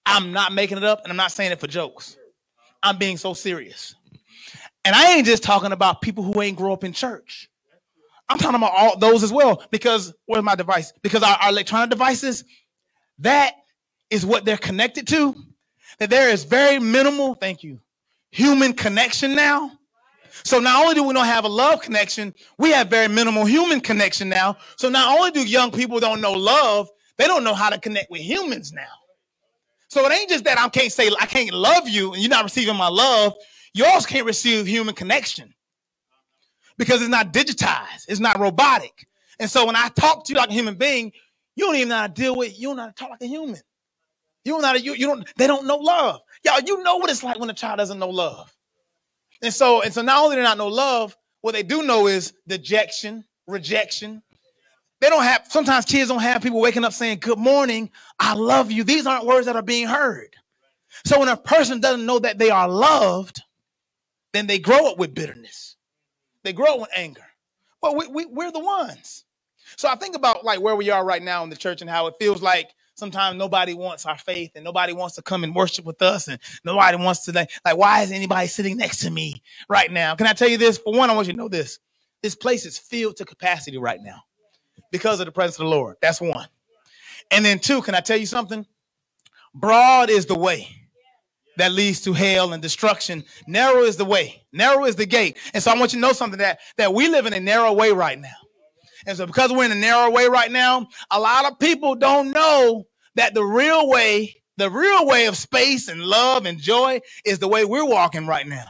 I'm 0.07 0.33
not 0.33 0.53
making 0.53 0.79
it 0.79 0.85
up, 0.85 1.03
and 1.05 1.11
I'm 1.12 1.16
not 1.16 1.33
saying 1.33 1.53
it 1.53 1.61
for 1.61 1.66
jokes. 1.68 2.16
I'm 2.83 2.99
being 2.99 3.16
so 3.18 3.35
serious. 3.35 3.94
And 4.85 4.94
I 4.94 5.14
ain't 5.14 5.27
just 5.27 5.42
talking 5.42 5.72
about 5.72 6.03
people 6.03 6.25
who 6.25 6.40
ain't 6.42 6.57
grow 6.59 6.72
up 6.72 6.85
in 6.85 6.92
church. 6.92 7.49
I'm 8.29 8.38
talking 8.38 8.57
about 8.57 8.72
all 8.77 8.99
those 8.99 9.22
as 9.25 9.33
well. 9.33 9.62
Because 9.70 10.14
where's 10.27 10.44
my 10.44 10.55
device? 10.57 10.92
Because 11.03 11.22
our, 11.22 11.37
our 11.37 11.51
electronic 11.51 11.90
devices, 11.90 12.44
that 13.20 13.55
is 14.11 14.27
what 14.27 14.44
they're 14.44 14.57
connected 14.59 15.09
to. 15.09 15.35
That 15.99 16.11
there 16.11 16.31
is 16.31 16.44
very 16.44 16.79
minimal, 16.79 17.35
thank 17.35 17.62
you, 17.64 17.81
human 18.37 18.75
connection 18.75 19.35
now. 19.35 19.72
So 20.44 20.61
not 20.61 20.83
only 20.83 20.94
do 20.94 21.03
we 21.05 21.14
don't 21.14 21.25
have 21.25 21.46
a 21.46 21.49
love 21.49 21.81
connection, 21.81 22.35
we 22.59 22.70
have 22.70 22.88
very 22.90 23.09
minimal 23.09 23.46
human 23.46 23.81
connection 23.81 24.29
now. 24.29 24.59
So 24.77 24.90
not 24.90 25.16
only 25.18 25.31
do 25.31 25.42
young 25.46 25.70
people 25.72 26.01
don't 26.01 26.20
know 26.20 26.33
love, 26.35 26.88
they 27.16 27.27
don't 27.27 27.44
know 27.44 27.55
how 27.55 27.70
to 27.70 27.79
connect 27.81 28.11
with 28.11 28.20
humans 28.20 28.72
now. 28.75 28.83
So 29.88 30.05
it 30.07 30.12
ain't 30.12 30.29
just 30.29 30.44
that 30.44 30.59
I 30.59 30.68
can't 30.68 30.92
say 30.92 31.11
I 31.18 31.25
can't 31.27 31.53
love 31.53 31.88
you 31.88 32.12
and 32.12 32.22
you're 32.22 32.31
not 32.31 32.44
receiving 32.44 32.77
my 32.77 32.88
love. 32.88 33.35
You 33.72 33.87
also 33.87 34.07
can't 34.07 34.27
receive 34.27 34.66
human 34.66 34.94
connection 34.94 35.55
because 36.77 37.01
it's 37.01 37.11
not 37.11 37.33
digitized, 37.33 38.05
it's 38.09 38.20
not 38.20 38.38
robotic. 38.38 39.07
And 39.40 39.51
so 39.51 39.64
when 39.66 39.77
I 39.77 39.88
talk 39.88 40.27
to 40.27 40.33
you 40.35 40.38
like 40.38 40.51
a 40.51 40.55
human 40.55 40.75
being, 40.75 41.12
you 41.57 41.64
don't 41.64 41.77
even 41.77 41.88
know 41.88 41.96
how 41.96 42.07
to 42.07 42.12
deal 42.12 42.37
with. 42.37 42.59
You 42.59 42.68
don't 42.68 42.77
know 42.77 42.83
how 42.85 42.88
to 42.90 42.94
talk 42.94 43.11
like 43.11 43.22
a 43.22 43.27
human. 43.27 43.61
You 44.44 44.53
don't 44.53 44.62
know 44.62 44.68
how 44.68 44.75
to, 44.75 44.81
you, 44.81 44.94
you 44.94 45.07
don't. 45.07 45.27
They 45.37 45.46
don't 45.46 45.66
know 45.66 45.77
love. 45.77 46.20
Y'all, 46.44 46.61
you 46.61 46.83
know 46.83 46.96
what 46.96 47.11
it's 47.11 47.22
like 47.25 47.38
when 47.38 47.51
a 47.51 47.55
child 47.55 47.79
doesn't 47.79 47.99
know 47.99 48.09
love. 48.11 48.55
And 49.42 49.53
so, 49.53 49.83
and 49.83 49.92
so 49.92 50.03
not 50.03 50.22
only 50.22 50.37
do 50.37 50.42
they 50.42 50.49
not 50.49 50.59
know 50.59 50.68
love, 50.68 51.16
what 51.42 51.53
they 51.53 51.62
do 51.62 51.83
know 51.83 52.07
is 52.07 52.33
dejection, 52.49 53.25
rejection. 53.46 54.22
They 55.01 55.09
don't 55.11 55.22
have, 55.22 55.46
sometimes 55.49 55.85
kids 55.85 56.09
don't 56.09 56.22
have 56.22 56.42
people 56.42 56.61
waking 56.61 56.85
up 56.85 56.92
saying, 56.92 57.18
Good 57.20 57.38
morning, 57.38 57.90
I 58.18 58.35
love 58.35 58.70
you. 58.70 58.85
These 58.85 59.07
aren't 59.07 59.27
words 59.27 59.46
that 59.46 59.57
are 59.57 59.62
being 59.62 59.87
heard. 59.87 60.35
So 61.05 61.18
when 61.20 61.29
a 61.29 61.37
person 61.37 61.81
doesn't 61.81 62.07
know 62.07 62.18
that 62.20 62.38
they 62.38 62.51
are 62.51 62.68
loved, 62.68 63.42
then 64.33 64.46
they 64.46 64.59
grow 64.59 64.90
up 64.90 64.99
with 64.99 65.14
bitterness. 65.14 65.77
They 66.44 66.53
grow 66.53 66.75
up 66.75 66.81
with 66.81 66.90
anger. 66.96 67.25
Well, 67.83 67.96
we, 67.96 68.07
we, 68.09 68.27
we're 68.27 68.53
the 68.53 68.61
ones. 68.61 69.25
So 69.77 69.88
I 69.88 69.96
think 69.96 70.16
about 70.16 70.44
like 70.44 70.61
where 70.61 70.77
we 70.77 70.90
are 70.90 71.05
right 71.05 71.22
now 71.22 71.44
in 71.44 71.51
the 71.51 71.57
church 71.57 71.81
and 71.81 71.90
how 71.90 72.07
it 72.07 72.14
feels 72.20 72.42
like 72.42 72.70
sometimes 72.96 73.38
nobody 73.38 73.74
wants 73.74 74.06
our 74.06 74.18
faith 74.18 74.52
and 74.56 74.64
nobody 74.64 74.94
wants 74.94 75.16
to 75.16 75.22
come 75.22 75.44
and 75.44 75.54
worship 75.54 75.85
with 75.85 76.02
us 76.02 76.28
and 76.28 76.40
nobody 76.64 76.98
wants 76.98 77.24
to 77.26 77.32
like, 77.32 77.50
like 77.64 77.76
why 77.78 78.02
is 78.02 78.12
anybody 78.12 78.48
sitting 78.48 78.78
next 78.78 78.98
to 78.98 79.11
me 79.11 79.42
right 79.68 79.92
now? 79.92 80.14
Can 80.16 80.28
i 80.28 80.35
tell 80.35 80.48
you 80.48 80.59
this? 80.59 80.78
For 80.78 80.94
one 80.94 81.11
i 81.11 81.14
want 81.14 81.28
you 81.28 81.35
to 81.35 81.38
know 81.38 81.48
this. 81.48 81.80
This 82.22 82.37
place 82.37 82.66
is 82.66 82.78
filled 82.78 83.16
to 83.18 83.26
capacity 83.26 83.78
right 83.78 84.00
now 84.02 84.22
because 84.92 85.20
of 85.20 85.26
the 85.26 85.32
presence 85.32 85.59
of 85.61 85.64
the 85.66 85.70
lord. 85.70 85.96
That's 86.02 86.20
one. 86.20 86.48
And 87.30 87.44
then 87.44 87.59
two 87.61 87.82
can 87.82 87.94
i 87.94 88.00
tell 88.00 88.18
you 88.18 88.26
something? 88.26 88.66
Broad 89.54 90.11
is 90.11 90.26
the 90.26 90.38
way 90.38 90.68
that 91.59 91.72
leads 91.72 92.02
to 92.02 92.12
hell 92.14 92.52
and 92.54 92.62
destruction. 92.62 93.24
Narrow 93.46 93.82
is 93.82 93.96
the 93.96 94.04
way. 94.06 94.42
Narrow 94.52 94.87
is 94.87 94.96
the 94.96 95.06
gate. 95.06 95.38
And 95.54 95.62
so 95.62 95.72
i 95.72 95.78
want 95.78 95.92
you 95.92 95.98
to 96.00 96.02
know 96.06 96.12
something 96.12 96.38
that 96.40 96.61
that 96.78 96.94
we 96.94 97.09
live 97.09 97.26
in 97.26 97.35
a 97.35 97.40
narrow 97.40 97.72
way 97.72 97.92
right 97.92 98.18
now 98.20 98.30
and 99.07 99.16
so, 99.16 99.27
because 99.27 99.53
we're 99.53 99.66
in 99.66 99.73
a 99.73 99.77
narrow 99.77 100.11
way 100.11 100.29
right 100.29 100.53
now, 100.53 100.88
a 101.11 101.21
lot 101.21 101.51
of 101.51 101.59
people 101.59 101.95
don't 101.97 102.33
know 102.33 102.87
that 103.16 103.35
the 103.35 103.45
real 103.45 103.88
way, 103.88 104.37
the 104.59 104.71
real 104.71 105.07
way 105.07 105.27
of 105.27 105.37
space 105.37 105.88
and 105.88 106.03
love 106.03 106.47
and 106.47 106.59
joy 106.59 107.01
is 107.25 107.38
the 107.40 107.49
way 107.49 107.64
we're 107.64 107.87
walking 107.87 108.27
right 108.27 108.47
now. 108.47 108.66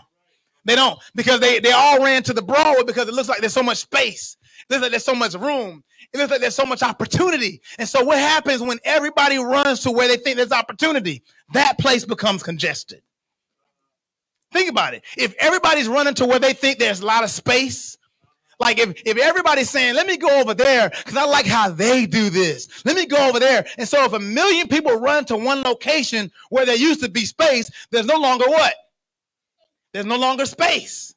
They 0.64 0.76
don't 0.76 0.98
because 1.14 1.40
they, 1.40 1.60
they 1.60 1.72
all 1.72 2.02
ran 2.02 2.22
to 2.24 2.32
the 2.32 2.42
Broadway 2.42 2.84
because 2.84 3.08
it 3.08 3.14
looks 3.14 3.28
like 3.28 3.40
there's 3.40 3.52
so 3.52 3.62
much 3.62 3.78
space. 3.78 4.36
It 4.68 4.72
looks 4.74 4.82
like 4.82 4.90
there's 4.92 5.04
so 5.04 5.14
much 5.14 5.34
room. 5.34 5.84
It 6.12 6.18
looks 6.18 6.30
like 6.30 6.40
there's 6.40 6.56
so 6.56 6.66
much 6.66 6.82
opportunity. 6.82 7.62
And 7.78 7.88
so 7.88 8.04
what 8.04 8.18
happens 8.18 8.62
when 8.62 8.78
everybody 8.84 9.38
runs 9.38 9.80
to 9.82 9.90
where 9.92 10.08
they 10.08 10.16
think 10.16 10.36
there's 10.36 10.52
opportunity? 10.52 11.22
That 11.54 11.78
place 11.78 12.04
becomes 12.04 12.42
congested. 12.42 13.02
Think 14.52 14.70
about 14.70 14.94
it. 14.94 15.04
If 15.16 15.34
everybody's 15.38 15.88
running 15.88 16.14
to 16.14 16.26
where 16.26 16.38
they 16.40 16.54
think 16.54 16.78
there's 16.78 17.00
a 17.00 17.06
lot 17.06 17.24
of 17.24 17.30
space, 17.30 17.98
like 18.58 18.78
if, 18.78 19.02
if 19.04 19.18
everybody's 19.18 19.70
saying, 19.70 19.94
let 19.94 20.06
me 20.06 20.16
go 20.16 20.40
over 20.40 20.54
there 20.54 20.90
because 20.90 21.16
I 21.16 21.24
like 21.26 21.46
how 21.46 21.70
they 21.70 22.06
do 22.06 22.30
this. 22.30 22.68
Let 22.84 22.96
me 22.96 23.06
go 23.06 23.28
over 23.28 23.38
there. 23.38 23.66
And 23.78 23.88
so 23.88 24.04
if 24.04 24.12
a 24.14 24.18
million 24.18 24.68
people 24.68 24.96
run 24.96 25.24
to 25.26 25.36
one 25.36 25.62
location 25.62 26.32
where 26.48 26.64
there 26.64 26.76
used 26.76 27.02
to 27.02 27.10
be 27.10 27.26
space, 27.26 27.70
there's 27.90 28.06
no 28.06 28.16
longer 28.18 28.46
what? 28.46 28.74
There's 29.92 30.06
no 30.06 30.16
longer 30.16 30.46
space. 30.46 31.14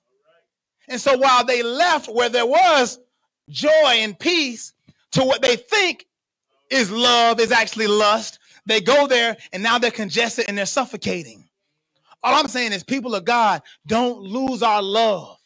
And 0.90 1.00
so 1.00 1.18
while 1.18 1.46
they 1.46 1.64
left 1.64 2.10
where 2.10 2.30
there 2.30 2.46
was 2.46 3.00
joy 3.50 3.70
and 3.70 4.18
peace 4.18 4.74
to 5.12 5.24
what 5.24 5.42
they 5.42 5.56
think 5.56 6.06
is 6.70 6.92
love 6.92 7.40
is 7.40 7.52
actually 7.52 7.88
lust, 7.88 8.40
they 8.66 8.82
go 8.82 9.08
there 9.08 9.38
and 9.54 9.64
now 9.64 9.80
they're 9.80 9.92
congested 9.92 10.46
and 10.48 10.58
they're 10.58 10.66
suffocating. 10.66 11.46
All 12.22 12.36
I'm 12.36 12.50
saying 12.50 12.74
is, 12.74 12.84
people 12.84 13.16
of 13.16 13.26
God, 13.26 13.62
don't 13.88 14.22
lose 14.22 14.62
our 14.62 14.82
love. 14.82 15.39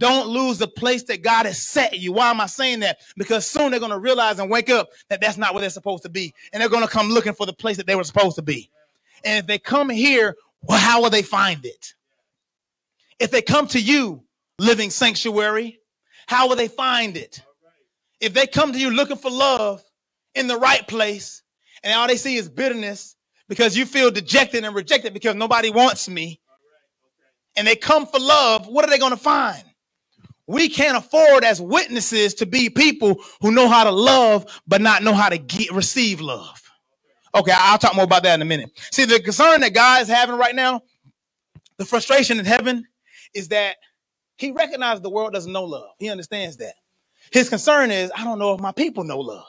Don't 0.00 0.28
lose 0.28 0.56
the 0.56 0.66
place 0.66 1.02
that 1.04 1.22
God 1.22 1.44
has 1.44 1.60
set 1.60 1.98
you. 1.98 2.12
Why 2.14 2.30
am 2.30 2.40
I 2.40 2.46
saying 2.46 2.80
that? 2.80 3.00
Because 3.18 3.46
soon 3.46 3.70
they're 3.70 3.78
going 3.78 3.92
to 3.92 3.98
realize 3.98 4.38
and 4.38 4.50
wake 4.50 4.70
up 4.70 4.88
that 5.10 5.20
that's 5.20 5.36
not 5.36 5.52
where 5.52 5.60
they're 5.60 5.68
supposed 5.68 6.02
to 6.04 6.08
be. 6.08 6.32
And 6.52 6.60
they're 6.60 6.70
going 6.70 6.82
to 6.82 6.88
come 6.88 7.10
looking 7.10 7.34
for 7.34 7.44
the 7.44 7.52
place 7.52 7.76
that 7.76 7.86
they 7.86 7.94
were 7.94 8.04
supposed 8.04 8.36
to 8.36 8.42
be. 8.42 8.70
And 9.26 9.38
if 9.38 9.46
they 9.46 9.58
come 9.58 9.90
here, 9.90 10.36
well, 10.62 10.78
how 10.78 11.02
will 11.02 11.10
they 11.10 11.20
find 11.20 11.66
it? 11.66 11.94
If 13.18 13.30
they 13.30 13.42
come 13.42 13.66
to 13.68 13.78
you, 13.78 14.24
living 14.58 14.88
sanctuary, 14.88 15.80
how 16.26 16.48
will 16.48 16.56
they 16.56 16.68
find 16.68 17.18
it? 17.18 17.42
If 18.20 18.32
they 18.32 18.46
come 18.46 18.72
to 18.72 18.78
you 18.78 18.90
looking 18.90 19.18
for 19.18 19.30
love 19.30 19.84
in 20.34 20.46
the 20.46 20.56
right 20.56 20.86
place, 20.88 21.42
and 21.84 21.92
all 21.92 22.08
they 22.08 22.16
see 22.16 22.36
is 22.36 22.48
bitterness 22.48 23.16
because 23.50 23.76
you 23.76 23.84
feel 23.84 24.10
dejected 24.10 24.64
and 24.64 24.74
rejected 24.74 25.12
because 25.12 25.34
nobody 25.34 25.68
wants 25.68 26.08
me, 26.08 26.40
and 27.54 27.66
they 27.66 27.76
come 27.76 28.06
for 28.06 28.18
love, 28.18 28.66
what 28.66 28.86
are 28.86 28.90
they 28.90 28.98
going 28.98 29.12
to 29.12 29.18
find? 29.18 29.62
We 30.50 30.68
can't 30.70 30.98
afford 30.98 31.44
as 31.44 31.60
witnesses 31.62 32.34
to 32.36 32.46
be 32.46 32.70
people 32.70 33.22
who 33.42 33.52
know 33.52 33.68
how 33.68 33.84
to 33.84 33.92
love 33.92 34.46
but 34.68 34.82
not 34.82 35.04
know 35.04 35.14
how 35.14 35.30
to 35.30 35.38
get, 35.38 35.72
receive 35.72 36.20
love. 36.20 36.62
Okay, 37.34 37.52
I'll 37.54 37.78
talk 37.78 37.96
more 37.96 38.04
about 38.04 38.24
that 38.24 38.36
in 38.36 38.42
a 38.42 38.46
minute. 38.46 38.70
See, 38.92 39.06
the 39.06 39.20
concern 39.20 39.62
that 39.62 39.74
God 39.74 40.02
is 40.02 40.08
having 40.08 40.36
right 40.36 40.54
now, 40.54 40.82
the 41.78 41.86
frustration 41.86 42.38
in 42.40 42.46
heaven 42.46 42.86
is 43.34 43.48
that 43.48 43.76
he 44.38 44.52
recognizes 44.52 45.02
the 45.02 45.10
world 45.10 45.32
doesn't 45.34 45.52
know 45.52 45.64
love. 45.64 45.90
He 45.98 46.10
understands 46.10 46.58
that. 46.58 46.74
His 47.32 47.48
concern 47.48 47.90
is, 47.90 48.12
I 48.16 48.24
don't 48.24 48.38
know 48.38 48.54
if 48.54 48.60
my 48.60 48.72
people 48.72 49.04
know 49.04 49.20
love. 49.20 49.46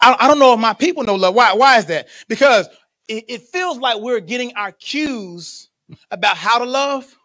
I, 0.00 0.16
I 0.20 0.28
don't 0.28 0.38
know 0.40 0.54
if 0.54 0.60
my 0.60 0.74
people 0.74 1.04
know 1.04 1.16
love. 1.16 1.34
Why? 1.34 1.54
Why 1.54 1.78
is 1.78 1.86
that? 1.86 2.08
Because 2.28 2.68
it, 3.08 3.24
it 3.28 3.42
feels 3.42 3.78
like 3.78 4.00
we're 4.00 4.20
getting 4.20 4.54
our 4.56 4.72
cues 4.72 5.70
about 6.10 6.36
how 6.36 6.58
to 6.58 6.66
love 6.66 7.16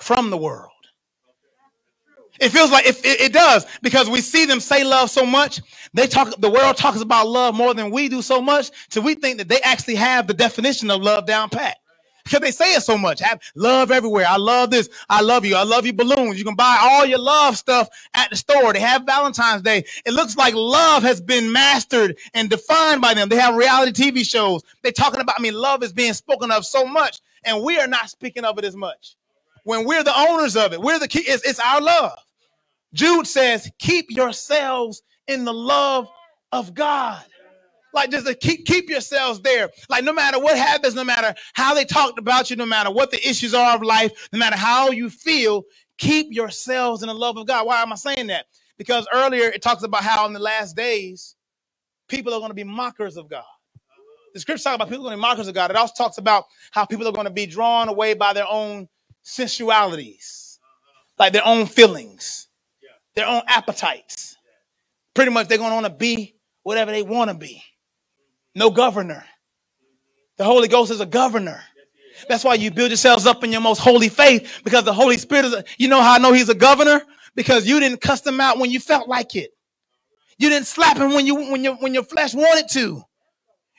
from 0.00 0.30
the 0.30 0.38
world. 0.38 0.72
It 2.40 2.50
feels 2.50 2.70
like 2.70 2.86
it, 2.86 3.04
it, 3.04 3.20
it, 3.20 3.32
does 3.32 3.66
because 3.82 4.08
we 4.08 4.20
see 4.20 4.46
them 4.46 4.60
say 4.60 4.84
love 4.84 5.10
so 5.10 5.26
much. 5.26 5.60
They 5.94 6.06
talk, 6.06 6.34
the 6.40 6.50
world 6.50 6.76
talks 6.76 7.00
about 7.00 7.28
love 7.28 7.54
more 7.54 7.74
than 7.74 7.90
we 7.90 8.08
do 8.08 8.22
so 8.22 8.40
much. 8.40 8.70
So 8.90 9.00
we 9.00 9.14
think 9.14 9.38
that 9.38 9.48
they 9.48 9.60
actually 9.60 9.96
have 9.96 10.26
the 10.26 10.34
definition 10.34 10.90
of 10.90 11.02
love 11.02 11.26
down 11.26 11.50
pat 11.50 11.78
because 12.24 12.40
they 12.40 12.50
say 12.50 12.74
it 12.74 12.82
so 12.82 12.98
much. 12.98 13.20
Have 13.20 13.40
love 13.54 13.90
everywhere. 13.90 14.26
I 14.28 14.36
love 14.36 14.70
this. 14.70 14.88
I 15.08 15.22
love 15.22 15.44
you. 15.44 15.56
I 15.56 15.64
love 15.64 15.86
you 15.86 15.92
balloons. 15.92 16.38
You 16.38 16.44
can 16.44 16.54
buy 16.54 16.78
all 16.80 17.06
your 17.06 17.18
love 17.18 17.56
stuff 17.56 17.88
at 18.14 18.30
the 18.30 18.36
store. 18.36 18.72
They 18.72 18.80
have 18.80 19.04
Valentine's 19.04 19.62
Day. 19.62 19.84
It 20.06 20.12
looks 20.12 20.36
like 20.36 20.54
love 20.54 21.02
has 21.02 21.20
been 21.20 21.50
mastered 21.50 22.18
and 22.34 22.50
defined 22.50 23.00
by 23.00 23.14
them. 23.14 23.28
They 23.28 23.36
have 23.36 23.56
reality 23.56 24.10
TV 24.10 24.24
shows. 24.24 24.62
They're 24.82 24.92
talking 24.92 25.20
about, 25.20 25.36
I 25.38 25.42
mean, 25.42 25.54
love 25.54 25.82
is 25.82 25.92
being 25.92 26.12
spoken 26.12 26.50
of 26.50 26.66
so 26.66 26.84
much, 26.84 27.20
and 27.44 27.62
we 27.64 27.78
are 27.78 27.86
not 27.88 28.10
speaking 28.10 28.44
of 28.44 28.58
it 28.58 28.64
as 28.64 28.76
much. 28.76 29.16
When 29.64 29.86
we're 29.86 30.04
the 30.04 30.18
owners 30.18 30.56
of 30.56 30.72
it, 30.72 30.80
we're 30.80 30.98
the 30.98 31.08
key. 31.08 31.20
It's, 31.20 31.44
it's 31.46 31.60
our 31.60 31.80
love. 31.80 32.18
Jude 32.94 33.26
says, 33.26 33.70
keep 33.78 34.06
yourselves 34.10 35.02
in 35.26 35.44
the 35.44 35.52
love 35.54 36.08
of 36.52 36.74
God. 36.74 37.22
Like 37.94 38.10
just 38.10 38.40
keep 38.40 38.66
keep 38.66 38.90
yourselves 38.90 39.40
there. 39.40 39.70
Like 39.88 40.04
no 40.04 40.12
matter 40.12 40.38
what 40.38 40.56
happens, 40.58 40.94
no 40.94 41.04
matter 41.04 41.34
how 41.54 41.74
they 41.74 41.84
talked 41.84 42.18
about 42.18 42.50
you, 42.50 42.56
no 42.56 42.66
matter 42.66 42.90
what 42.90 43.10
the 43.10 43.28
issues 43.28 43.54
are 43.54 43.76
of 43.76 43.82
life, 43.82 44.28
no 44.32 44.38
matter 44.38 44.56
how 44.56 44.90
you 44.90 45.10
feel, 45.10 45.64
keep 45.98 46.28
yourselves 46.30 47.02
in 47.02 47.08
the 47.08 47.14
love 47.14 47.36
of 47.38 47.46
God. 47.46 47.66
Why 47.66 47.82
am 47.82 47.92
I 47.92 47.96
saying 47.96 48.28
that? 48.28 48.46
Because 48.76 49.08
earlier 49.12 49.46
it 49.48 49.62
talks 49.62 49.82
about 49.82 50.04
how 50.04 50.26
in 50.26 50.32
the 50.32 50.38
last 50.38 50.76
days 50.76 51.34
people 52.08 52.34
are 52.34 52.40
going 52.40 52.50
to 52.50 52.54
be 52.54 52.64
mockers 52.64 53.16
of 53.16 53.28
God. 53.28 53.44
The 54.34 54.40
scripture 54.40 54.64
talks 54.64 54.76
about 54.76 54.88
people 54.88 55.04
going 55.04 55.12
to 55.12 55.18
be 55.18 55.22
mockers 55.22 55.48
of 55.48 55.54
God. 55.54 55.70
It 55.70 55.76
also 55.76 55.94
talks 55.96 56.18
about 56.18 56.44
how 56.72 56.84
people 56.84 57.08
are 57.08 57.12
going 57.12 57.26
to 57.26 57.32
be 57.32 57.46
drawn 57.46 57.88
away 57.88 58.14
by 58.14 58.32
their 58.34 58.46
own 58.48 58.88
sensualities, 59.22 60.60
like 61.18 61.32
their 61.32 61.46
own 61.46 61.66
feelings 61.66 62.47
their 63.18 63.26
own 63.26 63.42
appetites. 63.48 64.36
Pretty 65.12 65.32
much 65.32 65.48
they're 65.48 65.58
going 65.58 65.70
to 65.70 65.74
want 65.74 65.86
to 65.86 65.92
be 65.92 66.36
whatever 66.62 66.92
they 66.92 67.02
want 67.02 67.30
to 67.30 67.36
be. 67.36 67.62
No 68.54 68.70
governor. 68.70 69.24
The 70.36 70.44
Holy 70.44 70.68
Ghost 70.68 70.92
is 70.92 71.00
a 71.00 71.06
governor. 71.06 71.60
That's 72.28 72.44
why 72.44 72.54
you 72.54 72.70
build 72.70 72.90
yourselves 72.90 73.26
up 73.26 73.42
in 73.42 73.50
your 73.50 73.60
most 73.60 73.80
holy 73.80 74.08
faith 74.08 74.60
because 74.64 74.84
the 74.84 74.92
Holy 74.92 75.18
Spirit 75.18 75.46
is, 75.46 75.52
a, 75.54 75.64
you 75.78 75.88
know 75.88 76.00
how 76.00 76.14
I 76.14 76.18
know 76.18 76.32
he's 76.32 76.48
a 76.48 76.54
governor? 76.54 77.02
Because 77.34 77.66
you 77.66 77.80
didn't 77.80 78.00
cuss 78.00 78.24
him 78.24 78.40
out 78.40 78.58
when 78.58 78.70
you 78.70 78.78
felt 78.78 79.08
like 79.08 79.34
it. 79.34 79.50
You 80.38 80.48
didn't 80.48 80.68
slap 80.68 80.96
him 80.96 81.12
when 81.12 81.26
you 81.26 81.34
when 81.34 81.64
your 81.64 81.74
when 81.76 81.94
your 81.94 82.04
flesh 82.04 82.34
wanted 82.34 82.68
to. 82.70 83.02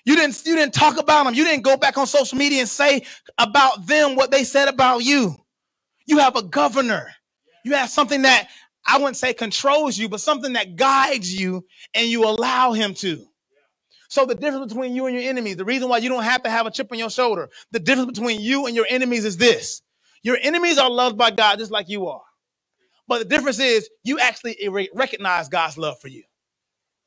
You 0.05 0.15
didn't 0.15 0.41
you 0.45 0.55
didn't 0.55 0.73
talk 0.73 0.97
about 0.97 1.23
them. 1.25 1.33
You 1.33 1.45
didn't 1.45 1.63
go 1.63 1.77
back 1.77 1.97
on 1.97 2.07
social 2.07 2.37
media 2.37 2.59
and 2.59 2.69
say 2.69 3.05
about 3.37 3.85
them 3.87 4.15
what 4.15 4.31
they 4.31 4.43
said 4.43 4.67
about 4.67 5.03
you. 5.03 5.35
You 6.05 6.17
have 6.19 6.35
a 6.35 6.43
governor. 6.43 7.07
You 7.63 7.75
have 7.75 7.89
something 7.89 8.23
that 8.23 8.49
I 8.89 8.97
wouldn't 8.97 9.17
say 9.17 9.33
controls 9.33 9.97
you, 9.97 10.09
but 10.09 10.21
something 10.21 10.53
that 10.53 10.75
guides 10.75 11.33
you 11.33 11.65
and 11.93 12.07
you 12.07 12.25
allow 12.25 12.73
him 12.73 12.95
to. 12.95 13.25
So 14.09 14.25
the 14.25 14.35
difference 14.35 14.73
between 14.73 14.95
you 14.95 15.05
and 15.05 15.15
your 15.15 15.29
enemies, 15.29 15.57
the 15.57 15.65
reason 15.65 15.89
why 15.89 15.99
you 15.99 16.09
don't 16.09 16.23
have 16.23 16.43
to 16.43 16.49
have 16.49 16.65
a 16.65 16.71
chip 16.71 16.91
on 16.91 16.97
your 16.97 17.11
shoulder, 17.11 17.49
the 17.71 17.79
difference 17.79 18.17
between 18.17 18.41
you 18.41 18.65
and 18.65 18.75
your 18.75 18.87
enemies 18.89 19.25
is 19.25 19.37
this. 19.37 19.83
Your 20.23 20.37
enemies 20.41 20.79
are 20.79 20.89
loved 20.89 21.17
by 21.17 21.31
God 21.31 21.59
just 21.59 21.71
like 21.71 21.89
you 21.89 22.07
are. 22.07 22.23
But 23.07 23.19
the 23.19 23.25
difference 23.25 23.59
is 23.59 23.89
you 24.03 24.19
actually 24.19 24.57
recognize 24.93 25.49
God's 25.49 25.77
love 25.77 25.99
for 26.01 26.07
you. 26.07 26.23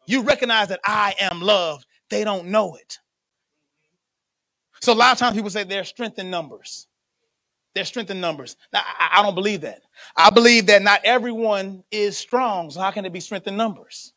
You 0.07 0.23
recognize 0.23 0.69
that 0.69 0.81
I 0.85 1.15
am 1.21 1.41
loved. 1.41 1.87
They 2.11 2.25
don't 2.25 2.49
know 2.49 2.77
it. 2.77 2.99
So 4.81 4.93
a 4.93 4.95
lot 4.95 5.13
of 5.13 5.19
times 5.19 5.37
people 5.37 5.51
say 5.51 5.65
there's 5.65 5.89
strength 5.89 6.19
in 6.19 6.31
numbers. 6.31 6.89
There's 7.75 7.89
strength 7.89 8.11
in 8.11 8.21
numbers. 8.21 8.57
Now, 8.73 8.81
I, 8.85 9.21
I 9.21 9.23
don't 9.23 9.35
believe 9.35 9.63
that. 9.63 9.83
I 10.17 10.31
believe 10.31 10.67
that 10.67 10.83
not 10.83 11.01
everyone 11.05 11.85
is 11.91 12.19
strong. 12.19 12.71
So 12.71 12.81
how 12.81 12.91
can 12.91 13.05
it 13.05 13.13
be 13.13 13.21
strength 13.21 13.47
in 13.47 13.57
numbers? 13.57 14.13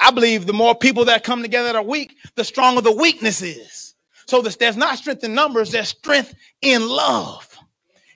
I 0.00 0.10
believe 0.10 0.46
the 0.46 0.52
more 0.52 0.74
people 0.74 1.04
that 1.06 1.24
come 1.24 1.42
together 1.42 1.66
that 1.66 1.76
are 1.76 1.82
weak, 1.82 2.16
the 2.34 2.44
stronger 2.44 2.80
the 2.80 2.92
weakness 2.92 3.42
is. 3.42 3.94
So 4.26 4.42
this, 4.42 4.56
there's 4.56 4.76
not 4.76 4.98
strength 4.98 5.24
in 5.24 5.34
numbers, 5.34 5.70
there's 5.70 5.88
strength 5.88 6.34
in 6.62 6.88
love. 6.88 7.48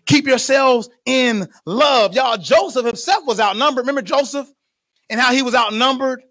Keep 0.07 0.27
yourselves 0.27 0.89
in 1.07 1.49
love. 1.67 2.15
Y'all, 2.15 2.37
Joseph 2.37 2.87
himself 2.87 3.25
was 3.27 3.41
outnumbered. 3.41 3.83
Remember 3.83 4.03
Joseph 4.03 4.49
and 5.11 5.21
how 5.21 5.33
he 5.33 5.43
was 5.43 5.55
outnumbered 5.55 6.23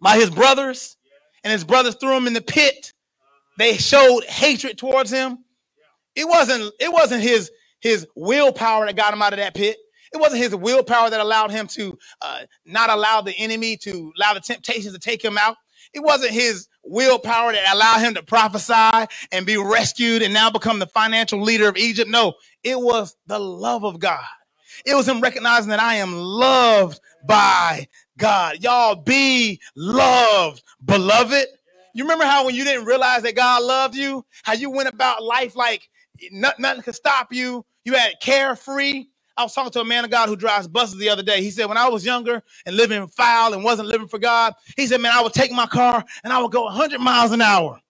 by 0.00 0.16
his 0.16 0.30
brothers, 0.30 0.96
and 1.42 1.52
his 1.52 1.64
brothers 1.64 1.96
threw 1.96 2.16
him 2.16 2.26
in 2.26 2.32
the 2.32 2.40
pit. 2.42 2.92
They 3.58 3.76
showed 3.76 4.24
hatred 4.24 4.78
towards 4.78 5.10
him. 5.10 5.43
It 6.16 6.28
wasn't, 6.28 6.72
it 6.80 6.92
wasn't 6.92 7.22
his 7.22 7.50
his 7.80 8.06
willpower 8.16 8.86
that 8.86 8.96
got 8.96 9.14
him 9.14 9.22
out 9.22 9.34
of 9.34 9.38
that 9.40 9.54
pit. 9.54 9.76
It 10.12 10.18
wasn't 10.18 10.42
his 10.42 10.56
willpower 10.56 11.10
that 11.10 11.20
allowed 11.20 11.52
him 11.52 11.68
to 11.68 11.98
uh, 12.22 12.40
not 12.66 12.90
allow 12.90 13.22
the 13.22 13.36
enemy 13.38 13.76
to 13.78 14.12
allow 14.18 14.34
the 14.34 14.40
temptations 14.40 14.94
to 14.94 15.00
take 15.00 15.24
him 15.24 15.38
out. 15.38 15.56
It 15.94 16.00
wasn't 16.02 16.32
his 16.32 16.68
willpower 16.84 17.52
that 17.52 17.74
allowed 17.74 18.00
him 18.00 18.14
to 18.14 18.24
prophesy 18.24 19.08
and 19.32 19.46
be 19.46 19.58
rescued 19.58 20.22
and 20.22 20.34
now 20.34 20.50
become 20.50 20.80
the 20.80 20.86
financial 20.88 21.42
leader 21.42 21.68
of 21.68 21.76
Egypt. 21.76 22.10
No, 22.10 22.34
it 22.64 22.80
was 22.80 23.16
the 23.26 23.38
love 23.40 23.84
of 23.84 24.00
God. 24.00 24.20
It 24.86 24.94
was 24.94 25.08
him 25.08 25.20
recognizing 25.20 25.70
that 25.70 25.82
I 25.82 25.96
am 25.96 26.14
loved 26.14 27.00
by 27.28 27.88
God. 28.18 28.62
Y'all 28.62 28.96
be 28.96 29.60
loved, 29.76 30.62
beloved. 30.84 31.46
You 31.94 32.04
remember 32.04 32.24
how 32.24 32.46
when 32.46 32.54
you 32.54 32.64
didn't 32.64 32.86
realize 32.86 33.22
that 33.22 33.36
God 33.36 33.62
loved 33.64 33.96
you, 33.96 34.24
how 34.44 34.54
you 34.54 34.70
went 34.70 34.88
about 34.88 35.22
life 35.22 35.56
like 35.56 35.88
nothing, 36.32 36.62
nothing 36.62 36.82
could 36.82 36.94
stop 36.94 37.32
you. 37.32 37.64
You 37.84 37.94
had 37.94 38.14
carefree. 38.20 39.06
I 39.36 39.42
was 39.44 39.54
talking 39.54 39.72
to 39.72 39.80
a 39.80 39.84
man 39.86 40.04
of 40.04 40.10
God 40.10 40.28
who 40.28 40.36
drives 40.36 40.68
buses 40.68 40.98
the 40.98 41.10
other 41.10 41.22
day. 41.22 41.42
He 41.42 41.50
said, 41.50 41.66
when 41.66 41.78
I 41.78 41.88
was 41.88 42.06
younger 42.06 42.42
and 42.66 42.76
living 42.76 43.06
foul 43.08 43.54
and 43.54 43.64
wasn't 43.64 43.88
living 43.88 44.08
for 44.08 44.18
God, 44.18 44.54
he 44.76 44.86
said, 44.86 45.00
man, 45.00 45.12
I 45.14 45.22
would 45.22 45.34
take 45.34 45.52
my 45.52 45.66
car 45.66 46.04
and 46.24 46.32
I 46.32 46.40
would 46.42 46.52
go 46.52 46.64
100 46.64 47.00
miles 47.00 47.32
an 47.32 47.42
hour. 47.42 47.80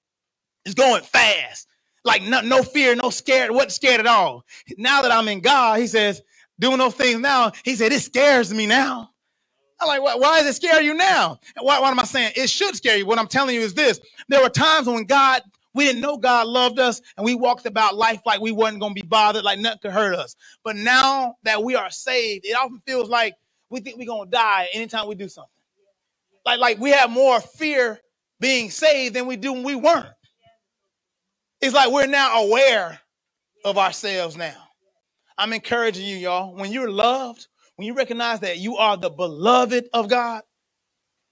It's 0.64 0.74
going 0.74 1.02
fast. 1.02 1.68
Like 2.04 2.22
no, 2.22 2.40
no 2.42 2.62
fear, 2.64 2.94
no 2.96 3.10
scared, 3.10 3.50
wasn't 3.52 3.72
scared 3.72 4.00
at 4.00 4.06
all. 4.06 4.44
Now 4.78 5.02
that 5.02 5.12
I'm 5.12 5.28
in 5.28 5.40
God, 5.40 5.80
he 5.80 5.86
says, 5.88 6.22
doing 6.60 6.78
those 6.78 6.94
things 6.94 7.20
now, 7.20 7.52
he 7.64 7.76
said, 7.76 7.92
it 7.92 8.00
scares 8.02 8.52
me 8.54 8.66
now. 8.66 9.10
I'm 9.80 9.88
like, 9.88 10.02
why, 10.02 10.16
why 10.16 10.40
does 10.40 10.48
it 10.48 10.54
scare 10.62 10.82
you 10.82 10.94
now? 10.94 11.38
Why, 11.60 11.80
why 11.80 11.90
am 11.90 12.00
I 12.00 12.04
saying 12.04 12.32
it 12.36 12.50
should 12.50 12.76
scare 12.76 12.98
you? 12.98 13.06
What 13.06 13.18
I'm 13.20 13.28
telling 13.28 13.54
you 13.56 13.62
is 13.62 13.74
this. 13.74 14.00
There 14.28 14.42
were 14.42 14.50
times 14.50 14.88
when 14.88 15.04
God 15.04 15.42
we 15.74 15.84
didn't 15.86 16.02
know 16.02 16.16
God 16.16 16.46
loved 16.46 16.78
us, 16.78 17.02
and 17.16 17.24
we 17.24 17.34
walked 17.34 17.66
about 17.66 17.96
life 17.96 18.20
like 18.24 18.40
we 18.40 18.52
wasn't 18.52 18.80
going 18.80 18.94
to 18.94 19.02
be 19.02 19.06
bothered, 19.06 19.44
like 19.44 19.58
nothing 19.58 19.80
could 19.82 19.92
hurt 19.92 20.14
us. 20.14 20.36
But 20.64 20.76
now 20.76 21.36
that 21.42 21.62
we 21.62 21.74
are 21.74 21.90
saved, 21.90 22.46
it 22.46 22.52
often 22.56 22.80
feels 22.86 23.08
like 23.08 23.34
we 23.70 23.80
think 23.80 23.98
we're 23.98 24.06
going 24.06 24.30
to 24.30 24.30
die 24.30 24.68
anytime 24.72 25.08
we 25.08 25.16
do 25.16 25.28
something. 25.28 25.50
Like, 26.46 26.60
like 26.60 26.78
we 26.78 26.90
have 26.90 27.10
more 27.10 27.40
fear 27.40 28.00
being 28.40 28.70
saved 28.70 29.14
than 29.16 29.26
we 29.26 29.36
do 29.36 29.52
when 29.52 29.64
we 29.64 29.74
weren't. 29.76 30.06
It's 31.60 31.74
like 31.74 31.90
we're 31.92 32.06
now 32.06 32.44
aware 32.44 33.00
of 33.64 33.78
ourselves 33.78 34.36
now. 34.36 34.56
I'm 35.38 35.52
encouraging 35.52 36.06
you, 36.06 36.16
y'all. 36.16 36.54
When 36.54 36.72
you're 36.72 36.90
loved, 36.90 37.48
when 37.76 37.86
you 37.86 37.94
recognize 37.94 38.40
that 38.40 38.58
you 38.58 38.76
are 38.76 38.96
the 38.96 39.10
beloved 39.10 39.88
of 39.92 40.08
God, 40.08 40.42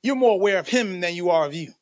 you're 0.03 0.17
more 0.17 0.35
aware 0.35 0.59
of 0.59 0.69
Him 0.69 1.01
than 1.01 1.15
you 1.15 1.31
are 1.31 1.47
of 1.47 1.55
you. 1.55 1.73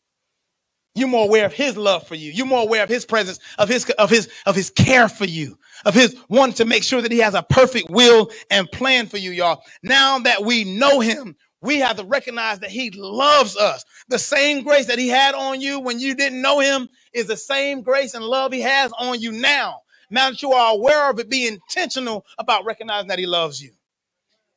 You're 0.94 1.09
more 1.09 1.24
aware 1.24 1.46
of 1.46 1.53
His 1.53 1.76
love 1.76 2.07
for 2.07 2.16
you. 2.16 2.33
You're 2.33 2.46
more 2.46 2.62
aware 2.62 2.83
of 2.83 2.88
His 2.88 3.07
presence, 3.07 3.38
of 3.59 3.68
His 3.68 3.88
of 3.98 4.11
His 4.11 4.29
of 4.46 4.57
His 4.57 4.70
care 4.70 5.09
for 5.09 5.24
you, 5.24 5.59
of 5.87 5.94
His 5.94 6.16
wanting 6.29 6.55
to 6.57 6.64
make 6.64 6.83
sure 6.83 7.00
that 7.00 7.12
He 7.12 7.18
has 7.18 7.35
a 7.35 7.42
perfect 7.42 7.90
will 7.90 8.31
and 8.50 8.70
plan 8.72 9.07
for 9.07 9.18
you, 9.18 9.31
y'all. 9.31 9.62
Now 9.83 10.18
that 10.20 10.44
we 10.44 10.64
know 10.64 11.00
Him, 11.00 11.37
we 11.62 11.79
have 11.79 11.96
to 11.98 12.05
recognize 12.05 12.59
that 12.61 12.70
He 12.70 12.90
loves 12.90 13.57
us. 13.57 13.85
The 14.09 14.18
same 14.18 14.64
grace 14.64 14.87
that 14.87 14.98
He 14.98 15.09
had 15.09 15.35
on 15.35 15.61
you 15.61 15.81
when 15.81 16.00
you 16.00 16.14
didn't 16.14 16.42
know 16.42 16.59
Him 16.61 16.88
is 17.12 17.26
the 17.26 17.37
same 17.37 17.83
grace 17.83 18.14
and 18.14 18.24
love 18.24 18.53
He 18.53 18.61
has 18.62 18.92
on 18.98 19.20
you 19.20 19.33
now. 19.33 19.83
Now 20.11 20.31
that 20.31 20.42
you 20.42 20.53
are 20.53 20.74
aware 20.74 21.09
of 21.11 21.20
it, 21.20 21.31
be 21.31 21.46
intentional 21.46 22.26
about 22.38 22.64
recognizing 22.64 23.09
that 23.09 23.18
He 23.20 23.26
loves 23.26 23.62
you. 23.62 23.70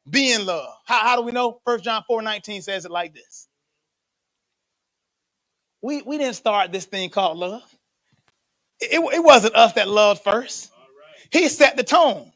Be 0.10 0.34
in 0.34 0.46
love. 0.46 0.69
How, 0.86 1.00
how 1.00 1.15
do 1.15 1.22
we 1.22 1.32
know? 1.32 1.62
First 1.65 1.84
John 1.84 2.04
4 2.08 2.22
19 2.22 2.62
says 2.63 2.86
it 2.86 2.91
like 2.91 3.13
this. 3.13 3.48
We, 5.84 6.02
we 6.04 6.17
didn't 6.17 6.36
start 6.36 6.72
this 6.72 6.86
thing 6.86 7.12
called 7.12 7.38
love. 7.38 7.63
It, 8.82 9.02
it 9.13 9.24
wasn't 9.24 9.56
us 9.56 9.74
that 9.74 9.89
loved 9.89 10.24
first. 10.24 10.72
He 11.32 11.50
set 11.50 11.78
the 11.78 11.84
tone. 11.84 12.32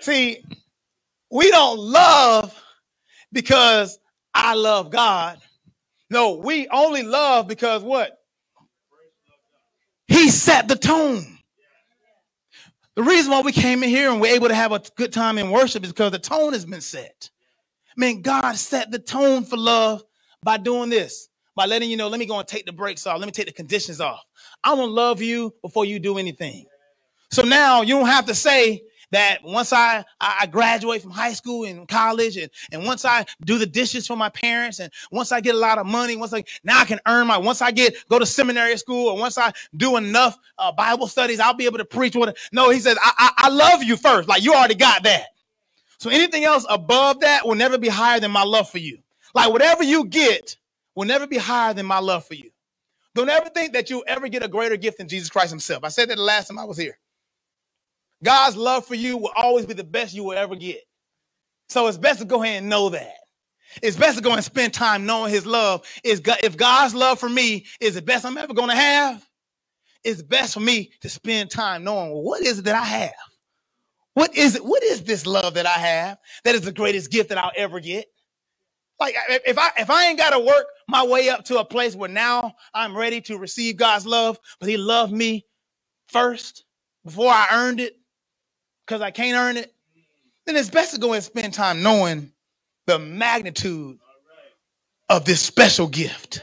See, 0.00 0.42
we 1.30 1.50
don't 1.50 1.78
love 1.78 2.58
because 3.32 3.98
I 4.34 4.54
love 4.54 4.90
God. 4.90 5.40
No, 6.10 6.34
we 6.34 6.68
only 6.68 7.02
love 7.02 7.48
because 7.48 7.82
what? 7.82 8.18
He 10.06 10.30
set 10.30 10.68
the 10.68 10.76
tone. 10.76 11.24
The 12.96 13.02
reason 13.02 13.32
why 13.32 13.40
we 13.40 13.52
came 13.52 13.82
in 13.82 13.90
here 13.90 14.10
and 14.10 14.20
we're 14.20 14.34
able 14.34 14.48
to 14.48 14.54
have 14.54 14.72
a 14.72 14.80
good 14.96 15.12
time 15.12 15.38
in 15.38 15.50
worship 15.50 15.84
is 15.84 15.90
because 15.92 16.12
the 16.12 16.18
tone 16.20 16.52
has 16.52 16.64
been 16.64 16.80
set. 16.82 17.30
I 17.96 18.00
mean, 18.00 18.22
God 18.22 18.52
set 18.56 18.90
the 18.90 19.00
tone 19.00 19.44
for 19.44 19.56
love 19.56 20.04
by 20.42 20.58
doing 20.58 20.90
this, 20.90 21.28
by 21.54 21.66
letting 21.66 21.90
you 21.90 21.96
know, 21.96 22.08
let 22.08 22.18
me 22.20 22.26
go 22.26 22.38
and 22.38 22.48
take 22.48 22.66
the 22.66 22.72
brakes 22.72 23.06
off. 23.06 23.18
Let 23.18 23.26
me 23.26 23.32
take 23.32 23.46
the 23.46 23.52
conditions 23.52 24.00
off. 24.00 24.24
I'm 24.62 24.76
going 24.76 24.88
to 24.88 24.94
love 24.94 25.22
you 25.22 25.54
before 25.62 25.84
you 25.84 25.98
do 25.98 26.18
anything. 26.18 26.66
So 27.30 27.42
now 27.42 27.82
you 27.82 27.94
don't 27.94 28.06
have 28.06 28.26
to 28.26 28.34
say 28.34 28.82
that 29.10 29.44
once 29.44 29.72
I, 29.72 30.04
I 30.20 30.46
graduate 30.46 31.02
from 31.02 31.12
high 31.12 31.32
school 31.32 31.64
and 31.64 31.86
college 31.86 32.36
and, 32.36 32.50
and 32.72 32.84
once 32.84 33.04
I 33.04 33.24
do 33.44 33.58
the 33.58 33.66
dishes 33.66 34.06
for 34.06 34.16
my 34.16 34.28
parents 34.28 34.80
and 34.80 34.92
once 35.12 35.30
I 35.30 35.40
get 35.40 35.54
a 35.54 35.58
lot 35.58 35.78
of 35.78 35.86
money, 35.86 36.16
once 36.16 36.34
I 36.34 36.44
now 36.64 36.80
I 36.80 36.84
can 36.84 36.98
earn 37.06 37.28
my 37.28 37.38
once 37.38 37.62
I 37.62 37.70
get 37.70 37.96
go 38.08 38.18
to 38.18 38.26
seminary 38.26 38.76
school 38.76 39.08
or 39.08 39.18
once 39.18 39.38
I 39.38 39.52
do 39.76 39.96
enough 39.96 40.36
uh, 40.58 40.72
Bible 40.72 41.06
studies, 41.06 41.38
I'll 41.38 41.54
be 41.54 41.66
able 41.66 41.78
to 41.78 41.84
preach 41.84 42.16
what 42.16 42.36
no, 42.52 42.70
he 42.70 42.80
says, 42.80 42.98
I, 43.00 43.12
I, 43.16 43.46
I 43.46 43.48
love 43.50 43.84
you 43.84 43.96
first. 43.96 44.28
Like 44.28 44.42
you 44.42 44.52
already 44.52 44.74
got 44.74 45.04
that. 45.04 45.26
So 45.98 46.10
anything 46.10 46.44
else 46.44 46.66
above 46.68 47.20
that 47.20 47.46
will 47.46 47.54
never 47.54 47.78
be 47.78 47.88
higher 47.88 48.20
than 48.20 48.30
my 48.30 48.42
love 48.42 48.68
for 48.68 48.78
you. 48.78 48.98
Like 49.34 49.50
whatever 49.52 49.84
you 49.84 50.06
get 50.06 50.56
will 50.94 51.06
never 51.06 51.26
be 51.26 51.38
higher 51.38 51.74
than 51.74 51.86
my 51.86 52.00
love 52.00 52.26
for 52.26 52.34
you. 52.34 52.50
Don't 53.14 53.30
ever 53.30 53.50
think 53.50 53.74
that 53.74 53.90
you'll 53.90 54.04
ever 54.06 54.28
get 54.28 54.44
a 54.44 54.48
greater 54.48 54.76
gift 54.76 54.98
than 54.98 55.08
Jesus 55.08 55.30
Christ 55.30 55.50
himself. 55.50 55.84
I 55.84 55.88
said 55.88 56.10
that 56.10 56.16
the 56.16 56.22
last 56.22 56.48
time 56.48 56.58
I 56.58 56.64
was 56.64 56.78
here. 56.78 56.98
God's 58.24 58.56
love 58.56 58.86
for 58.86 58.94
you 58.94 59.16
will 59.18 59.32
always 59.36 59.66
be 59.66 59.74
the 59.74 59.84
best 59.84 60.14
you 60.14 60.24
will 60.24 60.38
ever 60.38 60.56
get. 60.56 60.80
So 61.68 61.86
it's 61.88 61.98
best 61.98 62.20
to 62.20 62.24
go 62.26 62.42
ahead 62.42 62.58
and 62.58 62.70
know 62.70 62.90
that. 62.90 63.14
It's 63.82 63.96
best 63.96 64.18
to 64.18 64.24
go 64.24 64.32
and 64.34 64.44
spend 64.44 64.74
time 64.74 65.06
knowing 65.06 65.32
his 65.32 65.46
love. 65.46 65.84
Is 66.04 66.20
if 66.42 66.56
God's 66.56 66.94
love 66.94 67.20
for 67.20 67.28
me 67.28 67.66
is 67.80 67.94
the 67.96 68.02
best 68.02 68.24
I'm 68.26 68.38
ever 68.38 68.54
going 68.54 68.70
to 68.70 68.76
have, 68.76 69.26
it's 70.04 70.22
best 70.22 70.54
for 70.54 70.60
me 70.60 70.92
to 71.02 71.08
spend 71.10 71.50
time 71.50 71.84
knowing 71.84 72.12
well, 72.12 72.22
what 72.22 72.42
is 72.42 72.60
it 72.60 72.66
that 72.66 72.76
I 72.76 72.84
have? 72.84 73.14
What 74.14 74.36
is 74.36 74.56
it? 74.56 74.64
What 74.64 74.82
is 74.84 75.02
this 75.04 75.26
love 75.26 75.54
that 75.54 75.66
I 75.66 75.70
have 75.78 76.18
that 76.44 76.54
is 76.54 76.62
the 76.62 76.72
greatest 76.72 77.10
gift 77.10 77.30
that 77.30 77.38
I'll 77.38 77.52
ever 77.56 77.80
get? 77.80 78.06
Like 79.00 79.16
if 79.28 79.58
I 79.58 79.70
if 79.78 79.90
I 79.90 80.06
ain't 80.06 80.18
got 80.18 80.30
to 80.30 80.38
work 80.38 80.66
my 80.88 81.04
way 81.04 81.28
up 81.28 81.44
to 81.46 81.58
a 81.58 81.64
place 81.64 81.94
where 81.96 82.08
now 82.08 82.54
I'm 82.72 82.96
ready 82.96 83.20
to 83.22 83.38
receive 83.38 83.76
God's 83.76 84.06
love, 84.06 84.38
but 84.60 84.68
He 84.68 84.76
loved 84.76 85.12
me 85.12 85.46
first 86.08 86.64
before 87.04 87.30
I 87.30 87.48
earned 87.52 87.80
it, 87.80 87.96
because 88.86 89.00
I 89.00 89.10
can't 89.10 89.36
earn 89.36 89.56
it, 89.56 89.74
then 90.46 90.56
it's 90.56 90.70
best 90.70 90.94
to 90.94 91.00
go 91.00 91.12
and 91.12 91.22
spend 91.22 91.54
time 91.54 91.82
knowing 91.82 92.32
the 92.86 92.98
magnitude 92.98 93.98
of 95.08 95.24
this 95.24 95.40
special 95.40 95.86
gift, 95.86 96.42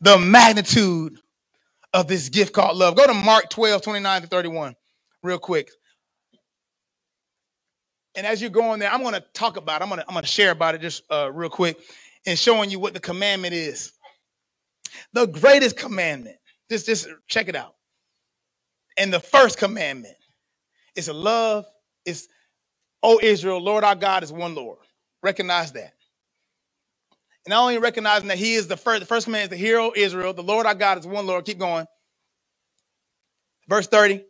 the 0.00 0.18
magnitude 0.18 1.18
of 1.92 2.08
this 2.08 2.28
gift 2.28 2.52
called 2.52 2.76
love. 2.76 2.96
Go 2.96 3.06
to 3.06 3.14
Mark 3.14 3.50
12, 3.50 3.82
29 3.82 4.22
to 4.22 4.28
31, 4.28 4.76
real 5.22 5.38
quick. 5.38 5.70
And 8.16 8.26
as 8.26 8.40
you're 8.40 8.50
going 8.50 8.80
there, 8.80 8.90
I'm 8.90 9.02
going 9.02 9.14
to 9.14 9.24
talk 9.34 9.56
about 9.56 9.80
it. 9.80 9.84
I'm 9.84 9.90
going 9.90 10.00
to, 10.00 10.08
I'm 10.08 10.14
going 10.14 10.24
to 10.24 10.30
share 10.30 10.52
about 10.52 10.74
it 10.74 10.80
just 10.80 11.02
uh, 11.10 11.30
real 11.32 11.50
quick 11.50 11.78
and 12.26 12.38
showing 12.38 12.70
you 12.70 12.78
what 12.78 12.94
the 12.94 13.00
commandment 13.00 13.54
is. 13.54 13.92
The 15.12 15.26
greatest 15.26 15.76
commandment. 15.76 16.36
Just, 16.70 16.86
just 16.86 17.08
check 17.28 17.48
it 17.48 17.56
out. 17.56 17.74
And 18.98 19.12
the 19.12 19.20
first 19.20 19.58
commandment 19.58 20.16
is 20.96 21.08
a 21.08 21.12
love, 21.14 21.66
is, 22.04 22.28
oh 23.02 23.20
Israel, 23.22 23.60
Lord 23.62 23.84
our 23.84 23.96
God 23.96 24.22
is 24.22 24.32
one 24.32 24.54
Lord. 24.54 24.78
Recognize 25.22 25.72
that. 25.72 25.94
And 27.46 27.50
not 27.50 27.62
only 27.62 27.78
recognizing 27.78 28.28
that 28.28 28.38
he 28.38 28.54
is 28.54 28.68
the 28.68 28.76
first, 28.76 29.00
the 29.00 29.06
first 29.06 29.26
command 29.26 29.44
is 29.44 29.48
the 29.50 29.56
hero 29.56 29.92
Israel, 29.96 30.34
the 30.34 30.42
Lord 30.42 30.66
our 30.66 30.74
God 30.74 30.98
is 30.98 31.06
one 31.06 31.26
Lord. 31.26 31.44
Keep 31.44 31.58
going. 31.58 31.86
Verse 33.68 33.86
30. 33.88 34.24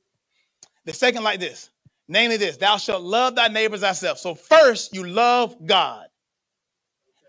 The 0.87 0.93
second 0.95 1.25
like 1.25 1.41
this. 1.41 1.71
Namely, 2.09 2.37
this 2.37 2.57
thou 2.57 2.77
shalt 2.77 3.03
love 3.03 3.35
thy 3.35 3.49
neighbors 3.49 3.81
thyself. 3.81 4.19
So, 4.19 4.35
first, 4.35 4.95
you 4.95 5.07
love 5.07 5.57
God. 5.65 6.07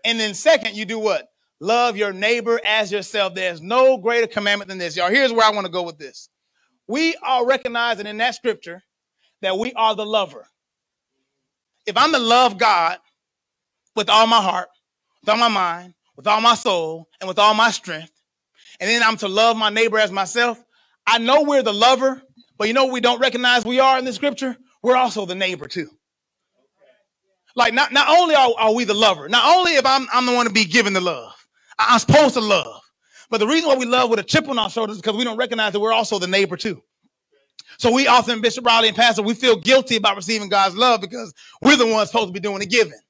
And 0.04 0.20
then, 0.20 0.34
second, 0.34 0.76
you 0.76 0.84
do 0.84 0.98
what? 0.98 1.28
Love 1.60 1.96
your 1.96 2.12
neighbor 2.12 2.60
as 2.64 2.92
yourself. 2.92 3.34
There's 3.34 3.62
no 3.62 3.96
greater 3.96 4.26
commandment 4.26 4.68
than 4.68 4.78
this. 4.78 4.96
Y'all, 4.96 5.10
here's 5.10 5.32
where 5.32 5.46
I 5.46 5.50
want 5.50 5.66
to 5.66 5.72
go 5.72 5.82
with 5.82 5.98
this. 5.98 6.28
We 6.86 7.16
are 7.22 7.46
recognizing 7.46 8.06
in 8.06 8.18
that 8.18 8.34
scripture 8.34 8.82
that 9.42 9.58
we 9.58 9.72
are 9.72 9.94
the 9.94 10.06
lover. 10.06 10.46
If 11.86 11.96
I'm 11.96 12.12
to 12.12 12.18
love 12.18 12.58
God 12.58 12.98
with 13.96 14.10
all 14.10 14.26
my 14.26 14.40
heart, 14.40 14.68
with 15.22 15.30
all 15.30 15.38
my 15.38 15.48
mind, 15.48 15.94
with 16.16 16.26
all 16.26 16.40
my 16.40 16.54
soul, 16.54 17.08
and 17.20 17.28
with 17.28 17.38
all 17.38 17.54
my 17.54 17.70
strength, 17.70 18.12
and 18.80 18.88
then 18.88 19.02
I'm 19.02 19.16
to 19.18 19.28
love 19.28 19.56
my 19.56 19.70
neighbor 19.70 19.98
as 19.98 20.12
myself, 20.12 20.62
I 21.06 21.18
know 21.18 21.42
we're 21.42 21.62
the 21.62 21.72
lover, 21.72 22.22
but 22.58 22.68
you 22.68 22.74
know 22.74 22.84
what 22.84 22.92
we 22.92 23.00
don't 23.00 23.20
recognize 23.20 23.64
we 23.64 23.80
are 23.80 23.98
in 23.98 24.04
the 24.04 24.12
scripture? 24.12 24.56
We're 24.86 24.96
also 24.96 25.26
the 25.26 25.34
neighbor 25.34 25.66
too. 25.66 25.90
Like 27.56 27.74
not, 27.74 27.90
not 27.92 28.08
only 28.08 28.36
are, 28.36 28.52
are 28.56 28.72
we 28.72 28.84
the 28.84 28.94
lover, 28.94 29.28
not 29.28 29.56
only 29.56 29.72
if 29.72 29.84
I'm, 29.84 30.06
I'm 30.12 30.26
the 30.26 30.32
one 30.32 30.46
to 30.46 30.52
be 30.52 30.64
given 30.64 30.92
the 30.92 31.00
love, 31.00 31.34
I'm 31.76 31.98
supposed 31.98 32.34
to 32.34 32.40
love. 32.40 32.80
But 33.28 33.38
the 33.38 33.48
reason 33.48 33.68
why 33.68 33.74
we 33.74 33.84
love 33.84 34.10
with 34.10 34.20
a 34.20 34.22
chip 34.22 34.48
on 34.48 34.60
our 34.60 34.70
shoulders 34.70 34.94
is 34.96 35.02
because 35.02 35.16
we 35.16 35.24
don't 35.24 35.38
recognize 35.38 35.72
that 35.72 35.80
we're 35.80 35.92
also 35.92 36.20
the 36.20 36.28
neighbor 36.28 36.56
too. 36.56 36.80
So 37.78 37.92
we 37.92 38.06
often, 38.06 38.40
Bishop 38.40 38.64
Riley 38.64 38.86
and 38.86 38.96
Pastor, 38.96 39.22
we 39.22 39.34
feel 39.34 39.56
guilty 39.56 39.96
about 39.96 40.14
receiving 40.14 40.48
God's 40.48 40.76
love 40.76 41.00
because 41.00 41.34
we're 41.60 41.76
the 41.76 41.88
ones 41.88 42.10
supposed 42.10 42.28
to 42.28 42.32
be 42.32 42.38
doing 42.38 42.60
the 42.60 42.66
giving. 42.66 43.00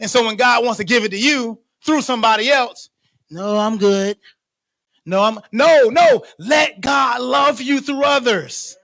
And 0.00 0.10
so 0.10 0.26
when 0.26 0.36
God 0.36 0.62
wants 0.62 0.76
to 0.76 0.84
give 0.84 1.04
it 1.04 1.10
to 1.12 1.18
you 1.18 1.58
through 1.86 2.02
somebody 2.02 2.50
else, 2.50 2.90
no, 3.30 3.56
I'm 3.56 3.78
good. 3.78 4.18
No, 5.06 5.22
I'm 5.24 5.40
no, 5.52 5.88
no. 5.88 6.24
Let 6.38 6.82
God 6.82 7.22
love 7.22 7.62
you 7.62 7.80
through 7.80 8.04
others. 8.04 8.77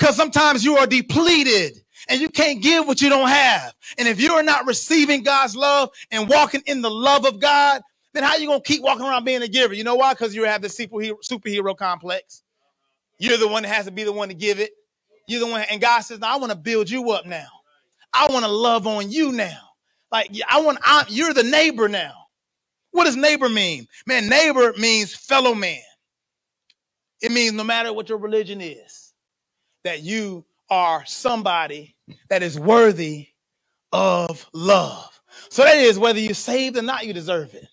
Because 0.00 0.16
sometimes 0.16 0.64
you 0.64 0.78
are 0.78 0.88
depleted 0.88 1.74
and 2.10 2.20
you 2.22 2.30
can't 2.30 2.62
give 2.62 2.88
what 2.88 3.02
you 3.02 3.10
don't 3.10 3.30
have. 3.30 3.74
And 3.98 4.08
if 4.08 4.20
you 4.22 4.34
are 4.34 4.44
not 4.44 4.66
receiving 4.66 5.24
God's 5.24 5.56
love 5.56 5.90
and 6.12 6.28
walking 6.30 6.62
in 6.66 6.82
the 6.82 6.90
love 6.92 7.26
of 7.26 7.40
God, 7.40 7.82
then 8.14 8.24
how 8.24 8.36
you 8.36 8.48
to 8.52 8.62
keep 8.62 8.82
walking 8.84 9.06
around 9.06 9.24
being 9.24 9.42
a 9.42 9.48
giver? 9.48 9.74
You 9.74 9.84
know 9.84 9.96
why? 9.96 10.14
Because 10.14 10.36
you 10.36 10.44
have 10.44 10.62
the 10.62 10.68
superhero, 10.68 11.16
superhero 11.30 11.76
complex. 11.76 12.44
You're 13.18 13.38
the 13.38 13.48
one 13.48 13.64
that 13.64 13.70
has 13.70 13.86
to 13.86 13.92
be 13.92 14.04
the 14.04 14.12
one 14.12 14.28
to 14.28 14.34
give 14.34 14.60
it. 14.60 14.72
You're 15.28 15.40
the 15.40 15.48
one, 15.48 15.62
and 15.70 15.80
God 15.80 16.02
says, 16.02 16.20
"I 16.22 16.36
want 16.38 16.52
to 16.52 16.58
build 16.58 16.90
you 16.90 17.12
up 17.12 17.26
now. 17.26 17.48
I 18.14 18.28
want 18.30 18.44
to 18.46 18.52
love 18.52 18.86
on 18.86 19.10
you 19.10 19.32
now. 19.32 19.58
Like 20.12 20.30
I 20.50 20.62
want, 20.62 20.78
I, 20.84 21.06
you're 21.08 21.34
the 21.34 21.44
neighbor 21.44 21.88
now. 21.88 22.14
What 22.92 23.06
does 23.06 23.16
neighbor 23.16 23.48
mean? 23.50 23.88
Man, 24.06 24.28
neighbor 24.28 24.74
means 24.78 25.14
fellow 25.14 25.54
man. 25.54 25.80
It 27.22 27.32
means 27.32 27.54
no 27.54 27.64
matter 27.64 27.92
what 27.92 28.08
your 28.10 28.18
religion 28.18 28.60
is 28.62 29.09
that 29.84 30.02
you 30.02 30.44
are 30.70 31.04
somebody 31.06 31.96
that 32.28 32.42
is 32.42 32.58
worthy 32.58 33.28
of 33.92 34.46
love. 34.52 35.20
So 35.48 35.64
that 35.64 35.76
is 35.76 35.98
whether 35.98 36.18
you're 36.20 36.34
saved 36.34 36.76
or 36.76 36.82
not, 36.82 37.06
you 37.06 37.12
deserve 37.12 37.54
it. 37.54 37.66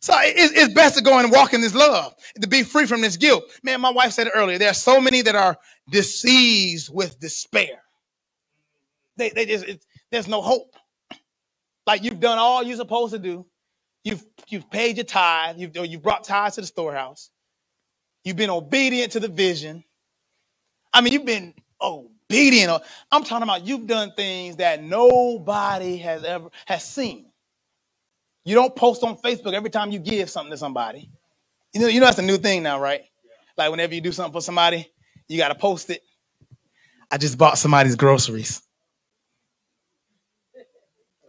So 0.00 0.14
it's 0.18 0.74
best 0.74 0.98
to 0.98 1.04
go 1.04 1.18
and 1.18 1.30
walk 1.30 1.54
in 1.54 1.60
this 1.60 1.74
love, 1.74 2.14
to 2.40 2.48
be 2.48 2.64
free 2.64 2.86
from 2.86 3.02
this 3.02 3.16
guilt. 3.16 3.44
Man, 3.62 3.80
my 3.80 3.90
wife 3.90 4.12
said 4.12 4.26
it 4.26 4.32
earlier. 4.34 4.58
There 4.58 4.70
are 4.70 4.74
so 4.74 5.00
many 5.00 5.22
that 5.22 5.36
are 5.36 5.56
diseased 5.90 6.90
with 6.92 7.20
despair. 7.20 7.82
They, 9.16 9.30
they 9.30 9.46
just, 9.46 9.64
it, 9.64 9.84
there's 10.10 10.26
no 10.26 10.42
hope. 10.42 10.74
Like 11.86 12.02
you've 12.02 12.20
done 12.20 12.38
all 12.38 12.62
you're 12.64 12.76
supposed 12.76 13.12
to 13.12 13.18
do. 13.20 13.46
You've 14.04 14.24
you've 14.48 14.68
paid 14.70 14.96
your 14.96 15.04
tithe. 15.04 15.58
You've 15.58 15.76
you've 15.76 16.02
brought 16.02 16.24
tithes 16.24 16.56
to 16.56 16.62
the 16.62 16.66
storehouse. 16.66 17.30
You've 18.24 18.36
been 18.36 18.50
obedient 18.50 19.12
to 19.12 19.20
the 19.20 19.28
vision. 19.28 19.84
I 20.92 21.00
mean, 21.00 21.12
you've 21.12 21.24
been 21.24 21.54
obedient. 21.80 22.82
I'm 23.10 23.24
talking 23.24 23.42
about 23.44 23.66
you've 23.66 23.86
done 23.86 24.12
things 24.16 24.56
that 24.56 24.82
nobody 24.82 25.96
has 25.98 26.24
ever 26.24 26.50
has 26.66 26.84
seen. 26.84 27.26
You 28.44 28.54
don't 28.54 28.74
post 28.74 29.04
on 29.04 29.16
Facebook 29.18 29.52
every 29.52 29.70
time 29.70 29.90
you 29.90 29.98
give 29.98 30.28
something 30.28 30.50
to 30.50 30.56
somebody. 30.56 31.08
You 31.72 31.80
know, 31.80 31.86
you 31.86 32.00
know 32.00 32.06
that's 32.06 32.18
a 32.18 32.22
new 32.22 32.38
thing 32.38 32.62
now, 32.62 32.80
right? 32.80 33.02
Like 33.56 33.70
whenever 33.70 33.94
you 33.94 34.00
do 34.00 34.12
something 34.12 34.32
for 34.32 34.42
somebody, 34.42 34.90
you 35.28 35.38
got 35.38 35.48
to 35.48 35.54
post 35.54 35.90
it. 35.90 36.02
I 37.10 37.18
just 37.18 37.38
bought 37.38 37.58
somebody's 37.58 37.96
groceries. 37.96 38.62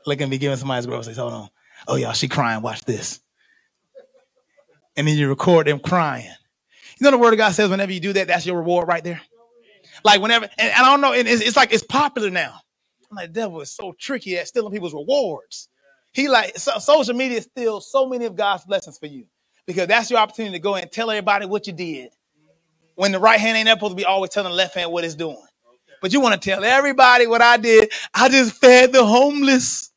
Look 0.06 0.22
at 0.22 0.30
me 0.30 0.38
giving 0.38 0.58
somebody's 0.58 0.86
groceries. 0.86 1.18
Hold 1.18 1.34
on. 1.34 1.50
Oh, 1.88 1.96
y'all, 1.96 2.14
she 2.14 2.28
crying. 2.28 2.62
Watch 2.62 2.82
this. 2.82 3.20
And 4.96 5.08
then 5.08 5.18
you 5.18 5.30
record 5.30 5.68
them 5.68 5.80
crying. 5.80 6.30
You 7.00 7.06
know 7.06 7.12
the 7.12 7.18
word 7.18 7.34
of 7.34 7.38
God 7.38 7.52
says 7.54 7.70
whenever 7.70 7.92
you 7.92 8.00
do 8.00 8.14
that, 8.14 8.28
that's 8.28 8.46
your 8.46 8.58
reward 8.58 8.88
right 8.88 9.04
there. 9.04 9.22
Like 10.04 10.22
whenever, 10.22 10.46
and, 10.58 10.72
and 10.72 10.74
I 10.86 10.92
don't 10.92 11.02
know, 11.02 11.14
and 11.14 11.28
it's, 11.28 11.42
it's, 11.44 11.58
like 11.58 11.74
it's 11.74 11.84
popular 11.84 12.30
now. 12.32 12.56
I'm 13.12 13.18
like, 13.18 13.34
devil 13.34 13.62
is 13.62 13.72
so 13.72 13.94
tricky 14.00 14.38
at 14.38 14.48
stealing 14.50 14.74
people's 14.74 14.94
rewards. 14.96 15.70
He 16.14 16.30
like 16.30 16.58
so, 16.58 16.80
social 16.80 17.16
media 17.16 17.42
steals 17.42 17.92
so 17.92 18.08
many 18.08 18.26
of 18.26 18.36
God's 18.36 18.66
blessings 18.66 18.98
for 18.98 19.08
you 19.08 19.26
because 19.68 19.88
that's 19.88 20.12
your 20.12 20.20
opportunity 20.20 20.56
to 20.56 20.60
go 20.62 20.76
and 20.76 20.92
tell 20.92 21.12
everybody 21.12 21.46
what 21.46 21.68
you 21.68 21.74
did. 21.74 22.10
When 22.96 23.12
the 23.14 23.20
right 23.20 23.40
hand 23.40 23.58
ain't 23.58 23.70
supposed 23.70 23.92
to 23.92 23.96
be 23.98 24.06
always 24.06 24.32
telling 24.32 24.52
the 24.52 24.56
left 24.58 24.76
hand 24.76 24.92
what 24.92 25.06
it's 25.06 25.16
doing. 25.16 25.38
But 26.02 26.14
you 26.14 26.22
want 26.22 26.42
to 26.42 26.50
tell 26.50 26.64
everybody 26.64 27.28
what 27.28 27.42
I 27.42 27.58
did. 27.58 27.92
I 28.14 28.30
just 28.30 28.54
fed 28.56 28.94
the 28.94 29.06
homeless. 29.06 29.92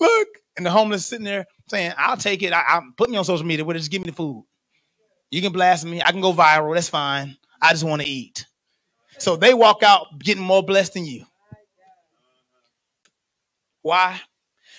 Look, 0.00 0.28
and 0.56 0.66
the 0.66 0.70
homeless 0.70 1.06
sitting 1.06 1.24
there 1.24 1.46
saying, 1.70 1.92
"I'll 1.98 2.16
take 2.18 2.42
it. 2.42 2.52
I, 2.52 2.60
I 2.60 2.80
put 2.96 3.10
me 3.10 3.18
on 3.18 3.24
social 3.24 3.46
media. 3.46 3.64
Just 3.74 3.90
give 3.90 4.02
me 4.02 4.10
the 4.10 4.16
food. 4.16 4.44
You 5.30 5.42
can 5.42 5.52
blast 5.52 5.84
me. 5.86 6.02
I 6.02 6.12
can 6.12 6.22
go 6.22 6.32
viral. 6.32 6.74
That's 6.74 6.88
fine. 6.90 7.36
I 7.62 7.72
just 7.72 7.84
want 7.84 8.02
to 8.02 8.08
eat." 8.08 8.46
So 9.18 9.36
they 9.36 9.54
walk 9.54 9.82
out 9.82 10.18
getting 10.18 10.42
more 10.42 10.62
blessed 10.62 10.94
than 10.94 11.06
you. 11.06 11.24
Why? 13.82 14.20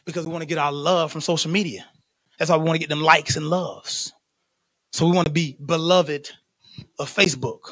Because 0.05 0.25
we 0.25 0.31
want 0.31 0.41
to 0.41 0.47
get 0.47 0.57
our 0.57 0.71
love 0.71 1.11
from 1.11 1.21
social 1.21 1.51
media. 1.51 1.85
That's 2.37 2.51
why 2.51 2.57
we 2.57 2.65
want 2.65 2.75
to 2.75 2.79
get 2.79 2.89
them 2.89 3.01
likes 3.01 3.35
and 3.35 3.47
loves. 3.47 4.13
So 4.91 5.05
we 5.07 5.15
want 5.15 5.27
to 5.27 5.33
be 5.33 5.57
beloved 5.65 6.29
of 6.99 7.13
Facebook, 7.13 7.71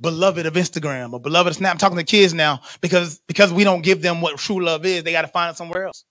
beloved 0.00 0.46
of 0.46 0.54
Instagram, 0.54 1.12
or 1.12 1.20
beloved 1.20 1.50
of 1.50 1.56
Snap. 1.56 1.72
I'm 1.72 1.78
talking 1.78 1.98
to 1.98 2.04
kids 2.04 2.34
now 2.34 2.60
because 2.80 3.20
because 3.26 3.52
we 3.52 3.64
don't 3.64 3.82
give 3.82 4.02
them 4.02 4.20
what 4.20 4.38
true 4.38 4.64
love 4.64 4.84
is. 4.84 5.04
They 5.04 5.12
got 5.12 5.22
to 5.22 5.28
find 5.28 5.52
it 5.52 5.56
somewhere 5.56 5.86
else. 5.86 6.04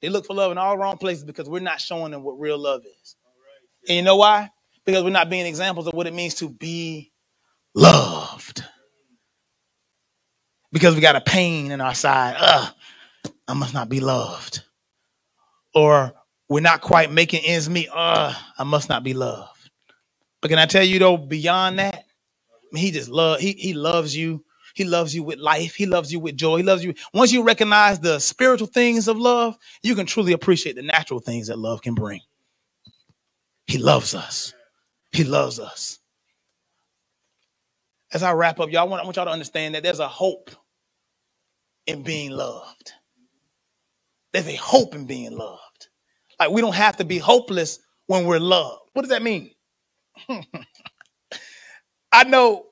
They 0.00 0.08
look 0.08 0.26
for 0.26 0.34
love 0.34 0.52
in 0.52 0.58
all 0.58 0.76
wrong 0.76 0.98
places 0.98 1.24
because 1.24 1.48
we're 1.48 1.60
not 1.60 1.80
showing 1.80 2.12
them 2.12 2.22
what 2.22 2.38
real 2.38 2.58
love 2.58 2.82
is. 2.84 3.16
And 3.88 3.96
you 3.96 4.02
know 4.02 4.16
why? 4.16 4.50
Because 4.84 5.02
we're 5.02 5.10
not 5.10 5.30
being 5.30 5.46
examples 5.46 5.86
of 5.86 5.94
what 5.94 6.06
it 6.06 6.14
means 6.14 6.34
to 6.36 6.48
be 6.48 7.12
loved 7.74 8.64
because 10.74 10.96
we 10.96 11.02
got 11.02 11.16
a 11.16 11.22
pain 11.22 11.72
in 11.72 11.80
our 11.82 11.96
side. 11.96 12.36
Ugh, 12.38 12.74
I 13.48 13.54
must 13.54 13.74
not 13.74 13.88
be 13.90 14.00
loved. 14.00 14.62
Or 15.74 16.14
we're 16.48 16.60
not 16.60 16.82
quite 16.82 17.12
making 17.12 17.44
ends 17.44 17.70
meet. 17.70 17.88
Ugh, 17.94 18.36
I 18.58 18.64
must 18.64 18.88
not 18.88 19.04
be 19.04 19.14
loved. 19.14 19.70
But 20.42 20.50
can 20.50 20.58
I 20.58 20.66
tell 20.66 20.84
you 20.84 20.98
though, 20.98 21.16
beyond 21.18 21.78
that, 21.80 21.96
I 21.96 22.18
mean, 22.72 22.84
he 22.84 22.92
just 22.92 23.10
love 23.10 23.40
he 23.40 23.52
he 23.52 23.74
loves 23.74 24.16
you. 24.16 24.44
He 24.74 24.84
loves 24.84 25.14
you 25.14 25.24
with 25.24 25.38
life. 25.38 25.74
He 25.74 25.86
loves 25.86 26.12
you 26.12 26.20
with 26.20 26.36
joy. 26.36 26.58
He 26.58 26.62
loves 26.64 26.84
you. 26.84 26.94
Once 27.14 27.32
you 27.32 27.42
recognize 27.44 28.00
the 28.00 28.18
spiritual 28.20 28.68
things 28.68 29.08
of 29.08 29.18
love, 29.18 29.56
you 29.82 29.94
can 29.96 30.06
truly 30.06 30.32
appreciate 30.32 30.76
the 30.76 30.82
natural 30.82 31.20
things 31.20 31.48
that 31.48 31.58
love 31.58 31.82
can 31.82 31.94
bring. 31.94 32.20
He 33.66 33.78
loves 33.78 34.14
us. 34.14 34.54
He 35.12 35.24
loves 35.24 35.60
us. 35.60 36.00
As 38.12 38.22
I 38.22 38.32
wrap 38.34 38.60
up, 38.60 38.70
y'all, 38.70 38.82
I 38.82 38.84
want, 38.84 39.02
I 39.02 39.04
want 39.04 39.16
y'all 39.16 39.26
to 39.26 39.30
understand 39.32 39.74
that 39.74 39.82
there's 39.82 40.00
a 40.00 40.08
hope 40.08 40.50
in 41.86 42.02
being 42.02 42.30
loved. 42.30 42.92
There's 44.32 44.48
a 44.48 44.56
hope 44.56 44.94
in 44.94 45.06
being 45.06 45.36
loved. 45.36 45.88
Like 46.40 46.50
we 46.50 46.60
don't 46.60 46.74
have 46.74 46.96
to 46.98 47.04
be 47.04 47.18
hopeless 47.18 47.78
when 48.06 48.26
we're 48.26 48.40
loved. 48.40 48.82
What 48.92 49.02
does 49.02 49.10
that 49.10 49.22
mean? 49.22 49.50
I 52.12 52.24
know 52.24 52.66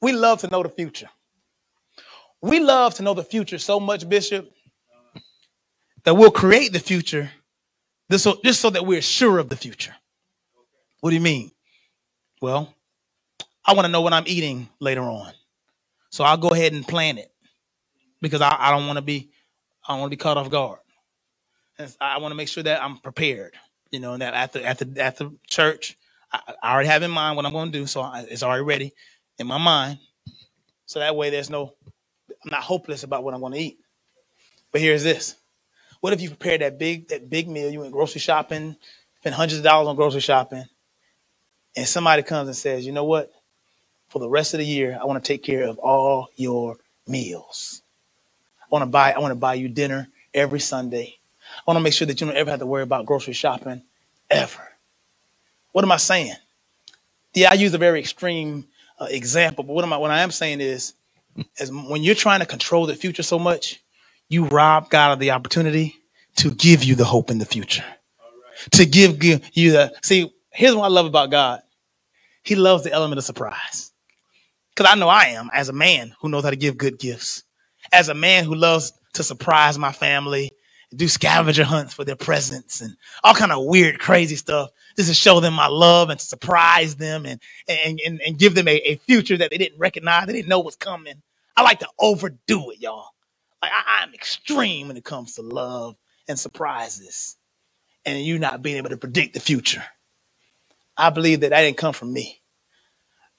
we 0.00 0.12
love 0.12 0.40
to 0.40 0.48
know 0.48 0.62
the 0.62 0.68
future. 0.68 1.08
We 2.42 2.60
love 2.60 2.94
to 2.94 3.02
know 3.02 3.14
the 3.14 3.24
future 3.24 3.58
so 3.58 3.80
much, 3.80 4.08
Bishop, 4.08 4.50
that 6.04 6.14
we'll 6.14 6.30
create 6.30 6.72
the 6.72 6.80
future 6.80 7.30
just 8.10 8.24
so, 8.24 8.38
just 8.44 8.60
so 8.60 8.70
that 8.70 8.86
we're 8.86 9.02
sure 9.02 9.38
of 9.38 9.48
the 9.48 9.56
future. 9.56 9.94
What 11.00 11.10
do 11.10 11.16
you 11.16 11.22
mean? 11.22 11.50
Well, 12.40 12.74
I 13.64 13.74
want 13.74 13.86
to 13.86 13.92
know 13.92 14.02
what 14.02 14.12
I'm 14.12 14.24
eating 14.26 14.68
later 14.80 15.02
on. 15.02 15.32
So 16.10 16.24
I'll 16.24 16.36
go 16.36 16.50
ahead 16.50 16.72
and 16.72 16.86
plan 16.86 17.18
it 17.18 17.31
because 18.22 18.42
I, 18.42 18.56
I 18.58 18.72
don't 18.72 18.88
want 18.88 18.98
to 18.98 19.02
be 19.04 19.30
I 19.88 19.94
don't 19.94 20.00
want 20.02 20.12
to 20.12 20.18
be 20.18 20.22
caught 20.22 20.38
off 20.38 20.50
guard. 20.50 20.80
I 22.00 22.18
want 22.18 22.32
to 22.32 22.36
make 22.36 22.48
sure 22.48 22.62
that 22.64 22.82
I'm 22.82 22.98
prepared. 22.98 23.54
You 23.92 24.00
know, 24.00 24.14
and 24.14 24.22
that 24.22 24.34
after 24.34 24.64
after 24.64 24.86
after 24.98 25.30
church, 25.48 25.96
I, 26.32 26.40
I 26.62 26.74
already 26.74 26.88
have 26.90 27.02
in 27.04 27.12
mind 27.12 27.36
what 27.36 27.46
I'm 27.46 27.52
going 27.52 27.72
to 27.72 27.78
do, 27.78 27.86
so 27.86 28.02
I, 28.02 28.26
it's 28.28 28.42
already 28.44 28.64
ready 28.64 28.92
in 29.38 29.46
my 29.48 29.58
mind. 29.58 29.98
So 30.86 31.00
that 31.00 31.16
way, 31.16 31.30
there's 31.30 31.50
no 31.50 31.74
I'm 32.44 32.50
not 32.50 32.62
hopeless 32.62 33.04
about 33.04 33.24
what 33.24 33.34
I'm 33.34 33.40
going 33.40 33.54
to 33.54 33.58
eat. 33.60 33.78
But 34.72 34.80
here's 34.82 35.04
this: 35.04 35.36
What 36.00 36.12
if 36.14 36.22
you 36.22 36.30
prepare 36.30 36.58
that 36.58 36.78
big 36.78 37.08
that 37.08 37.30
big 37.30 37.48
meal? 37.48 37.70
You 37.70 37.80
went 37.80 37.92
grocery 37.92 38.20
shopping, 38.20 38.76
spent 39.20 39.36
hundreds 39.36 39.58
of 39.58 39.64
dollars 39.64 39.88
on 39.88 39.96
grocery 39.96 40.20
shopping, 40.22 40.64
and 41.76 41.88
somebody 41.88 42.22
comes 42.22 42.48
and 42.48 42.56
says, 42.56 42.86
"You 42.86 42.92
know 42.92 43.04
what? 43.04 43.30
For 44.10 44.20
the 44.20 44.30
rest 44.30 44.54
of 44.54 44.60
the 44.60 44.66
year, 44.66 44.98
I 45.00 45.06
want 45.06 45.24
to 45.24 45.28
take 45.28 45.44
care 45.44 45.64
of 45.68 45.78
all 45.78 46.28
your 46.36 46.78
meals." 47.08 47.81
Want 48.72 48.82
to 48.82 48.86
buy, 48.86 49.12
I 49.12 49.20
want 49.20 49.32
to 49.32 49.36
buy 49.36 49.54
you 49.54 49.68
dinner 49.68 50.08
every 50.34 50.60
Sunday. 50.60 51.16
I 51.58 51.62
want 51.66 51.76
to 51.76 51.82
make 51.82 51.92
sure 51.92 52.06
that 52.06 52.20
you 52.20 52.26
don't 52.26 52.36
ever 52.36 52.50
have 52.50 52.60
to 52.60 52.66
worry 52.66 52.82
about 52.82 53.06
grocery 53.06 53.34
shopping 53.34 53.82
ever. 54.30 54.62
What 55.72 55.84
am 55.84 55.92
I 55.92 55.98
saying? 55.98 56.34
Yeah, 57.34 57.50
I 57.50 57.54
use 57.54 57.74
a 57.74 57.78
very 57.78 58.00
extreme 58.00 58.64
uh, 58.98 59.06
example, 59.10 59.64
but 59.64 59.74
what 59.74 59.84
am 59.84 59.92
I? 59.92 59.98
What 59.98 60.10
I 60.10 60.22
am 60.22 60.30
saying 60.30 60.60
is, 60.60 60.94
is 61.58 61.70
when 61.70 62.02
you're 62.02 62.14
trying 62.14 62.40
to 62.40 62.46
control 62.46 62.86
the 62.86 62.96
future 62.96 63.22
so 63.22 63.38
much, 63.38 63.80
you 64.28 64.46
rob 64.46 64.90
God 64.90 65.12
of 65.12 65.18
the 65.18 65.30
opportunity 65.32 65.96
to 66.36 66.50
give 66.50 66.82
you 66.82 66.94
the 66.94 67.04
hope 67.04 67.30
in 67.30 67.38
the 67.38 67.46
future. 67.46 67.84
To 68.72 68.86
give, 68.86 69.18
give 69.18 69.42
you 69.54 69.72
the 69.72 69.94
see. 70.02 70.32
Here's 70.50 70.74
what 70.74 70.84
I 70.84 70.88
love 70.88 71.06
about 71.06 71.30
God. 71.30 71.62
He 72.42 72.54
loves 72.54 72.84
the 72.84 72.92
element 72.92 73.18
of 73.18 73.24
surprise. 73.24 73.92
Because 74.74 74.90
I 74.92 74.96
know 74.98 75.08
I 75.08 75.26
am 75.26 75.50
as 75.52 75.68
a 75.68 75.72
man 75.72 76.14
who 76.20 76.28
knows 76.28 76.44
how 76.44 76.50
to 76.50 76.56
give 76.56 76.78
good 76.78 76.98
gifts 76.98 77.44
as 77.92 78.08
a 78.08 78.14
man 78.14 78.44
who 78.44 78.54
loves 78.54 78.92
to 79.14 79.24
surprise 79.24 79.78
my 79.78 79.92
family, 79.92 80.52
do 80.96 81.08
scavenger 81.08 81.64
hunts 81.64 81.94
for 81.94 82.04
their 82.04 82.16
presents 82.16 82.80
and 82.82 82.96
all 83.24 83.34
kind 83.34 83.52
of 83.52 83.64
weird, 83.66 83.98
crazy 84.00 84.36
stuff, 84.36 84.70
just 84.96 85.08
to 85.10 85.14
show 85.14 85.40
them 85.40 85.54
my 85.54 85.68
love 85.68 86.10
and 86.10 86.20
to 86.20 86.26
surprise 86.26 86.96
them 86.96 87.26
and 87.26 87.40
and 87.68 88.00
and, 88.06 88.20
and 88.22 88.38
give 88.38 88.54
them 88.54 88.68
a, 88.68 88.76
a 88.90 88.96
future 88.96 89.36
that 89.38 89.50
they 89.50 89.58
didn't 89.58 89.78
recognize, 89.78 90.26
they 90.26 90.34
didn't 90.34 90.48
know 90.48 90.60
was 90.60 90.76
coming. 90.76 91.22
I 91.56 91.62
like 91.62 91.80
to 91.80 91.88
overdo 92.00 92.70
it, 92.72 92.80
y'all. 92.80 93.08
Like 93.62 93.72
I, 93.72 94.02
I'm 94.02 94.14
extreme 94.14 94.88
when 94.88 94.96
it 94.98 95.04
comes 95.04 95.34
to 95.36 95.42
love 95.42 95.96
and 96.28 96.38
surprises, 96.38 97.36
and 98.06 98.20
you 98.22 98.38
not 98.38 98.62
being 98.62 98.78
able 98.78 98.90
to 98.90 98.98
predict 98.98 99.34
the 99.34 99.40
future. 99.40 99.84
I 100.96 101.10
believe 101.10 101.40
that 101.40 101.50
that 101.50 101.62
didn't 101.62 101.78
come 101.78 101.94
from 101.94 102.12
me. 102.12 102.40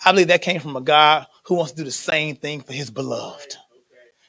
I 0.06 0.12
believe 0.12 0.30
that 0.30 0.42
came 0.44 0.62
from 0.62 0.76
a 0.78 0.82
God 0.82 1.28
who 1.46 1.56
wants 1.56 1.74
to 1.74 1.78
do 1.80 1.84
the 1.86 1.92
same 1.92 2.36
thing 2.38 2.62
for 2.62 2.74
his 2.74 2.92
beloved 2.92 3.58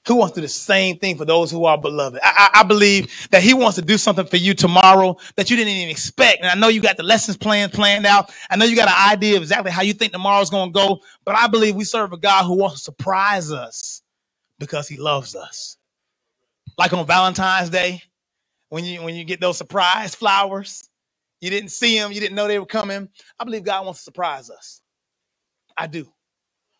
who 0.06 0.16
wants 0.16 0.34
to 0.34 0.40
do 0.40 0.46
the 0.46 0.48
same 0.48 0.98
thing 0.98 1.16
for 1.16 1.24
those 1.24 1.50
who 1.50 1.64
are 1.64 1.78
beloved. 1.78 2.20
I, 2.22 2.50
I, 2.54 2.60
I, 2.60 2.62
believe 2.62 3.28
that 3.30 3.42
he 3.42 3.54
wants 3.54 3.76
to 3.76 3.82
do 3.82 3.96
something 3.96 4.26
for 4.26 4.36
you 4.36 4.52
tomorrow 4.54 5.16
that 5.36 5.50
you 5.50 5.56
didn't 5.56 5.72
even 5.72 5.90
expect. 5.90 6.42
And 6.42 6.50
I 6.50 6.54
know 6.54 6.68
you 6.68 6.82
got 6.82 6.96
the 6.96 7.02
lessons 7.02 7.36
planned 7.36 7.72
planned 7.72 8.04
out. 8.04 8.30
I 8.50 8.56
know 8.56 8.66
you 8.66 8.76
got 8.76 8.88
an 8.88 9.12
idea 9.12 9.36
of 9.36 9.42
exactly 9.42 9.70
how 9.70 9.82
you 9.82 9.94
think 9.94 10.12
tomorrow's 10.12 10.50
going 10.50 10.72
to 10.72 10.72
go. 10.72 11.00
But 11.24 11.36
I 11.36 11.46
believe 11.46 11.74
we 11.74 11.84
serve 11.84 12.12
a 12.12 12.18
God 12.18 12.44
who 12.44 12.56
wants 12.56 12.76
to 12.76 12.84
surprise 12.84 13.50
us 13.50 14.02
because 14.58 14.88
he 14.88 14.98
loves 14.98 15.34
us. 15.34 15.78
Like 16.76 16.92
on 16.92 17.06
Valentine's 17.06 17.70
Day, 17.70 18.02
when 18.68 18.84
you 18.84 19.02
when 19.02 19.14
you 19.14 19.24
get 19.24 19.40
those 19.40 19.56
surprise 19.56 20.14
flowers, 20.14 20.88
you 21.40 21.48
didn't 21.50 21.70
see 21.70 21.98
them, 21.98 22.12
you 22.12 22.20
didn't 22.20 22.34
know 22.34 22.48
they 22.48 22.58
were 22.58 22.66
coming. 22.66 23.08
I 23.38 23.44
believe 23.44 23.64
God 23.64 23.84
wants 23.84 24.00
to 24.00 24.04
surprise 24.04 24.50
us. 24.50 24.82
I 25.76 25.86
do. 25.86 26.06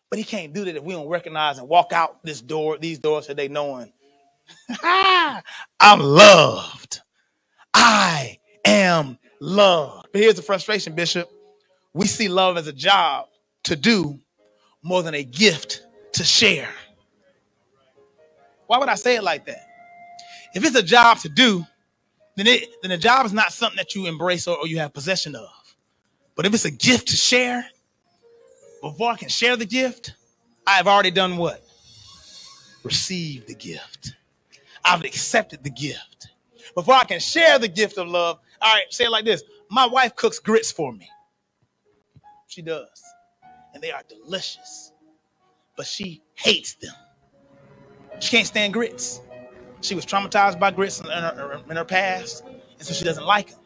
But 0.09 0.19
he 0.19 0.25
can't 0.25 0.53
do 0.53 0.65
that 0.65 0.75
if 0.77 0.83
we 0.83 0.93
don't 0.93 1.09
recognize 1.09 1.57
and 1.57 1.67
walk 1.67 1.93
out 1.93 2.23
this 2.23 2.41
door, 2.41 2.77
these 2.77 2.99
doors 2.99 3.27
today 3.27 3.47
knowing 3.49 3.91
I'm 4.83 5.99
loved. 5.99 7.01
I 7.73 8.39
am 8.65 9.17
loved. 9.41 10.07
But 10.11 10.21
here's 10.21 10.35
the 10.35 10.41
frustration, 10.41 10.95
Bishop. 10.95 11.29
We 11.93 12.07
see 12.07 12.27
love 12.27 12.57
as 12.57 12.67
a 12.67 12.73
job 12.73 13.27
to 13.65 13.75
do 13.75 14.19
more 14.83 15.03
than 15.03 15.15
a 15.15 15.23
gift 15.23 15.83
to 16.13 16.23
share. 16.23 16.69
Why 18.67 18.77
would 18.79 18.89
I 18.89 18.95
say 18.95 19.15
it 19.17 19.23
like 19.23 19.45
that? 19.47 19.67
If 20.55 20.65
it's 20.65 20.75
a 20.75 20.83
job 20.83 21.19
to 21.19 21.29
do, 21.29 21.65
then 22.35 22.47
it 22.47 22.69
then 22.81 22.91
the 22.91 22.97
job 22.97 23.25
is 23.25 23.33
not 23.33 23.53
something 23.53 23.77
that 23.77 23.95
you 23.95 24.07
embrace 24.07 24.47
or, 24.47 24.57
or 24.57 24.67
you 24.67 24.79
have 24.79 24.93
possession 24.93 25.35
of. 25.35 25.49
But 26.35 26.45
if 26.45 26.53
it's 26.53 26.65
a 26.65 26.71
gift 26.71 27.09
to 27.09 27.17
share, 27.17 27.65
before 28.85 29.11
I 29.11 29.17
can 29.17 29.29
share 29.29 29.57
the 29.57 29.65
gift, 29.65 30.13
I 30.67 30.73
have 30.73 30.87
already 30.87 31.09
done 31.09 31.37
what? 31.37 31.63
received 32.83 33.47
the 33.47 33.55
gift. 33.55 34.15
I've 34.85 35.03
accepted 35.03 35.63
the 35.63 35.71
gift. 35.71 36.27
Before 36.75 36.93
I 36.93 37.03
can 37.03 37.19
share 37.19 37.57
the 37.57 37.67
gift 37.67 37.97
of 37.97 38.07
love, 38.07 38.37
all 38.61 38.73
right, 38.75 38.85
say 38.91 39.05
it 39.05 39.09
like 39.09 39.25
this 39.25 39.41
My 39.71 39.87
wife 39.87 40.15
cooks 40.15 40.37
grits 40.37 40.71
for 40.71 40.93
me. 40.93 41.09
She 42.47 42.61
does. 42.61 43.03
And 43.73 43.81
they 43.81 43.91
are 43.91 44.03
delicious. 44.07 44.91
But 45.75 45.87
she 45.87 46.21
hates 46.35 46.75
them. 46.75 46.93
She 48.19 48.29
can't 48.29 48.45
stand 48.45 48.71
grits. 48.71 49.19
She 49.81 49.95
was 49.95 50.05
traumatized 50.05 50.59
by 50.59 50.69
grits 50.69 50.99
in 50.99 51.07
her, 51.07 51.63
in 51.67 51.75
her 51.75 51.85
past, 51.85 52.43
and 52.45 52.87
so 52.87 52.93
she 52.93 53.03
doesn't 53.03 53.25
like 53.25 53.49
them. 53.49 53.59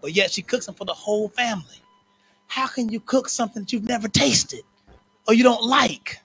But 0.00 0.12
yet 0.12 0.30
she 0.30 0.42
cooks 0.42 0.66
them 0.66 0.76
for 0.76 0.84
the 0.84 0.94
whole 0.94 1.28
family. 1.28 1.82
How 2.50 2.66
can 2.66 2.88
you 2.88 2.98
cook 2.98 3.28
something 3.28 3.62
that 3.62 3.72
you've 3.72 3.84
never 3.84 4.08
tasted 4.08 4.62
or 5.28 5.34
you 5.34 5.44
don't 5.44 5.62
like? 5.62 6.18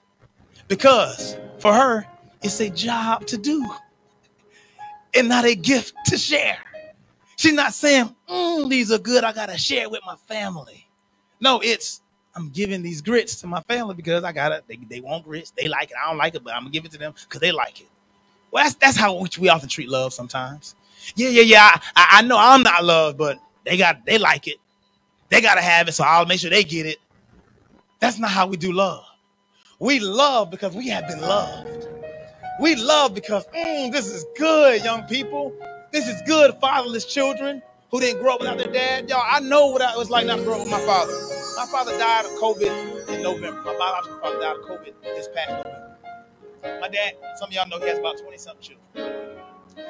Because 0.66 1.36
for 1.60 1.72
her, 1.72 2.04
it's 2.42 2.60
a 2.60 2.68
job 2.68 3.26
to 3.28 3.38
do 3.38 3.64
and 5.14 5.28
not 5.28 5.44
a 5.44 5.54
gift 5.54 5.94
to 6.06 6.18
share. 6.18 6.58
She's 7.36 7.52
not 7.52 7.74
saying, 7.74 8.12
mm, 8.28 8.68
these 8.68 8.90
are 8.90 8.98
good, 8.98 9.22
I 9.22 9.32
gotta 9.32 9.56
share 9.56 9.88
with 9.88 10.00
my 10.04 10.16
family. 10.16 10.88
No, 11.40 11.60
it's 11.60 12.02
I'm 12.34 12.50
giving 12.50 12.82
these 12.82 13.00
grits 13.00 13.40
to 13.42 13.46
my 13.46 13.60
family 13.62 13.94
because 13.94 14.24
I 14.24 14.32
gotta 14.32 14.64
they, 14.66 14.80
they 14.90 15.00
want 15.00 15.24
grits, 15.24 15.52
they 15.52 15.68
like 15.68 15.92
it. 15.92 15.96
I 16.02 16.08
don't 16.08 16.18
like 16.18 16.34
it, 16.34 16.42
but 16.42 16.54
I'm 16.54 16.62
gonna 16.62 16.70
give 16.70 16.84
it 16.84 16.90
to 16.90 16.98
them 16.98 17.14
because 17.22 17.40
they 17.40 17.52
like 17.52 17.80
it. 17.80 17.88
Well, 18.50 18.64
that's 18.64 18.74
that's 18.74 18.96
how 18.96 19.24
we 19.38 19.48
often 19.48 19.68
treat 19.68 19.88
love 19.88 20.12
sometimes. 20.12 20.74
Yeah, 21.14 21.28
yeah, 21.28 21.42
yeah. 21.42 21.80
I, 21.94 22.06
I 22.18 22.22
know 22.22 22.36
I'm 22.36 22.64
not 22.64 22.84
loved, 22.84 23.16
but 23.16 23.38
they 23.64 23.76
got 23.76 24.04
they 24.04 24.18
like 24.18 24.48
it. 24.48 24.56
They 25.28 25.40
gotta 25.40 25.62
have 25.62 25.88
it, 25.88 25.92
so 25.92 26.04
I'll 26.04 26.26
make 26.26 26.40
sure 26.40 26.50
they 26.50 26.64
get 26.64 26.86
it. 26.86 26.98
That's 28.00 28.18
not 28.18 28.30
how 28.30 28.46
we 28.46 28.56
do 28.56 28.72
love. 28.72 29.04
We 29.78 30.00
love 30.00 30.50
because 30.50 30.74
we 30.74 30.88
have 30.88 31.06
been 31.06 31.20
loved. 31.20 31.88
We 32.60 32.76
love 32.76 33.14
because 33.14 33.46
mm, 33.48 33.92
this 33.92 34.06
is 34.06 34.24
good, 34.36 34.82
young 34.84 35.02
people. 35.04 35.52
This 35.92 36.08
is 36.08 36.20
good, 36.26 36.54
fatherless 36.60 37.04
children 37.04 37.62
who 37.90 38.00
didn't 38.00 38.22
grow 38.22 38.34
up 38.34 38.40
without 38.40 38.58
their 38.58 38.72
dad. 38.72 39.08
Y'all, 39.10 39.22
I 39.24 39.40
know 39.40 39.66
what 39.66 39.82
it 39.82 39.96
was 39.96 40.10
like 40.10 40.26
not 40.26 40.36
to 40.38 40.44
grow 40.44 40.54
up 40.54 40.60
with 40.60 40.70
my 40.70 40.80
father. 40.80 41.12
My 41.56 41.66
father 41.66 41.96
died 41.98 42.24
of 42.24 42.32
COVID 42.32 43.08
in 43.08 43.22
November. 43.22 43.62
My 43.62 43.76
biological 43.76 44.18
father 44.20 44.40
died 44.40 44.56
of 44.56 44.62
COVID 44.62 44.92
this 45.02 45.28
past 45.34 45.50
November. 45.50 45.96
My 46.80 46.88
dad, 46.88 47.14
some 47.36 47.48
of 47.48 47.54
y'all 47.54 47.68
know 47.68 47.78
he 47.78 47.88
has 47.88 47.98
about 47.98 48.18
20 48.18 48.36
something 48.38 48.62
children. 48.94 49.45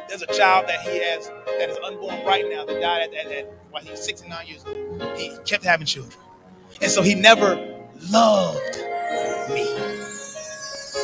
There's 0.09 0.22
a 0.22 0.26
child 0.28 0.68
that 0.68 0.80
he 0.82 0.99
has 0.99 1.28
that 1.28 1.70
is 1.70 1.78
unborn 1.84 2.24
right 2.26 2.45
now 2.51 2.64
that 2.64 2.80
died 2.80 3.03
at, 3.03 3.14
at, 3.14 3.32
at 3.32 3.55
while 3.70 3.82
he 3.82 3.91
was 3.91 4.05
69 4.05 4.47
years 4.47 4.64
old. 4.66 5.18
He 5.18 5.37
kept 5.45 5.64
having 5.64 5.87
children. 5.87 6.18
And 6.82 6.91
so 6.91 7.03
he 7.03 7.14
never 7.14 7.57
loved 8.11 8.78
me. 9.51 9.68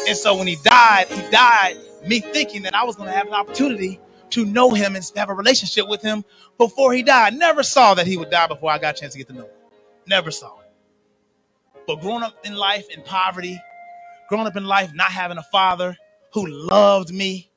And 0.09 0.17
so 0.17 0.37
when 0.37 0.49
he 0.49 0.57
died, 0.65 1.07
he 1.09 1.23
died 1.31 1.77
me 2.07 2.21
thinking 2.21 2.63
that 2.63 2.75
I 2.75 2.85
was 2.85 2.97
going 2.97 3.09
to 3.09 3.15
have 3.17 3.29
an 3.29 3.35
opportunity 3.35 4.01
to 4.31 4.45
know 4.45 4.73
him 4.73 4.97
and 4.97 5.13
have 5.17 5.31
a 5.31 5.35
relationship 5.35 5.89
with 5.89 6.03
him 6.03 6.25
before 6.59 6.93
he 6.93 7.03
died. 7.03 7.35
Never 7.35 7.63
saw 7.63 7.95
that 7.95 8.07
he 8.07 8.17
would 8.17 8.31
die 8.31 8.49
before 8.49 8.71
I 8.73 8.79
got 8.79 8.97
a 8.99 9.01
chance 9.01 9.13
to 9.15 9.19
get 9.19 9.29
to 9.29 9.35
know 9.35 9.43
him. 9.45 9.51
Never 10.07 10.31
saw 10.31 10.59
it. 10.61 10.71
But 11.87 12.01
growing 12.01 12.25
up 12.25 12.35
in 12.45 12.57
life 12.57 12.89
in 12.91 13.03
poverty, 13.03 13.61
growing 14.29 14.47
up 14.47 14.57
in 14.57 14.67
life 14.67 14.93
not 14.95 15.13
having 15.13 15.39
a 15.39 15.45
father 15.45 15.97
who 16.33 16.47
loved 16.49 17.13
me, 17.13 17.51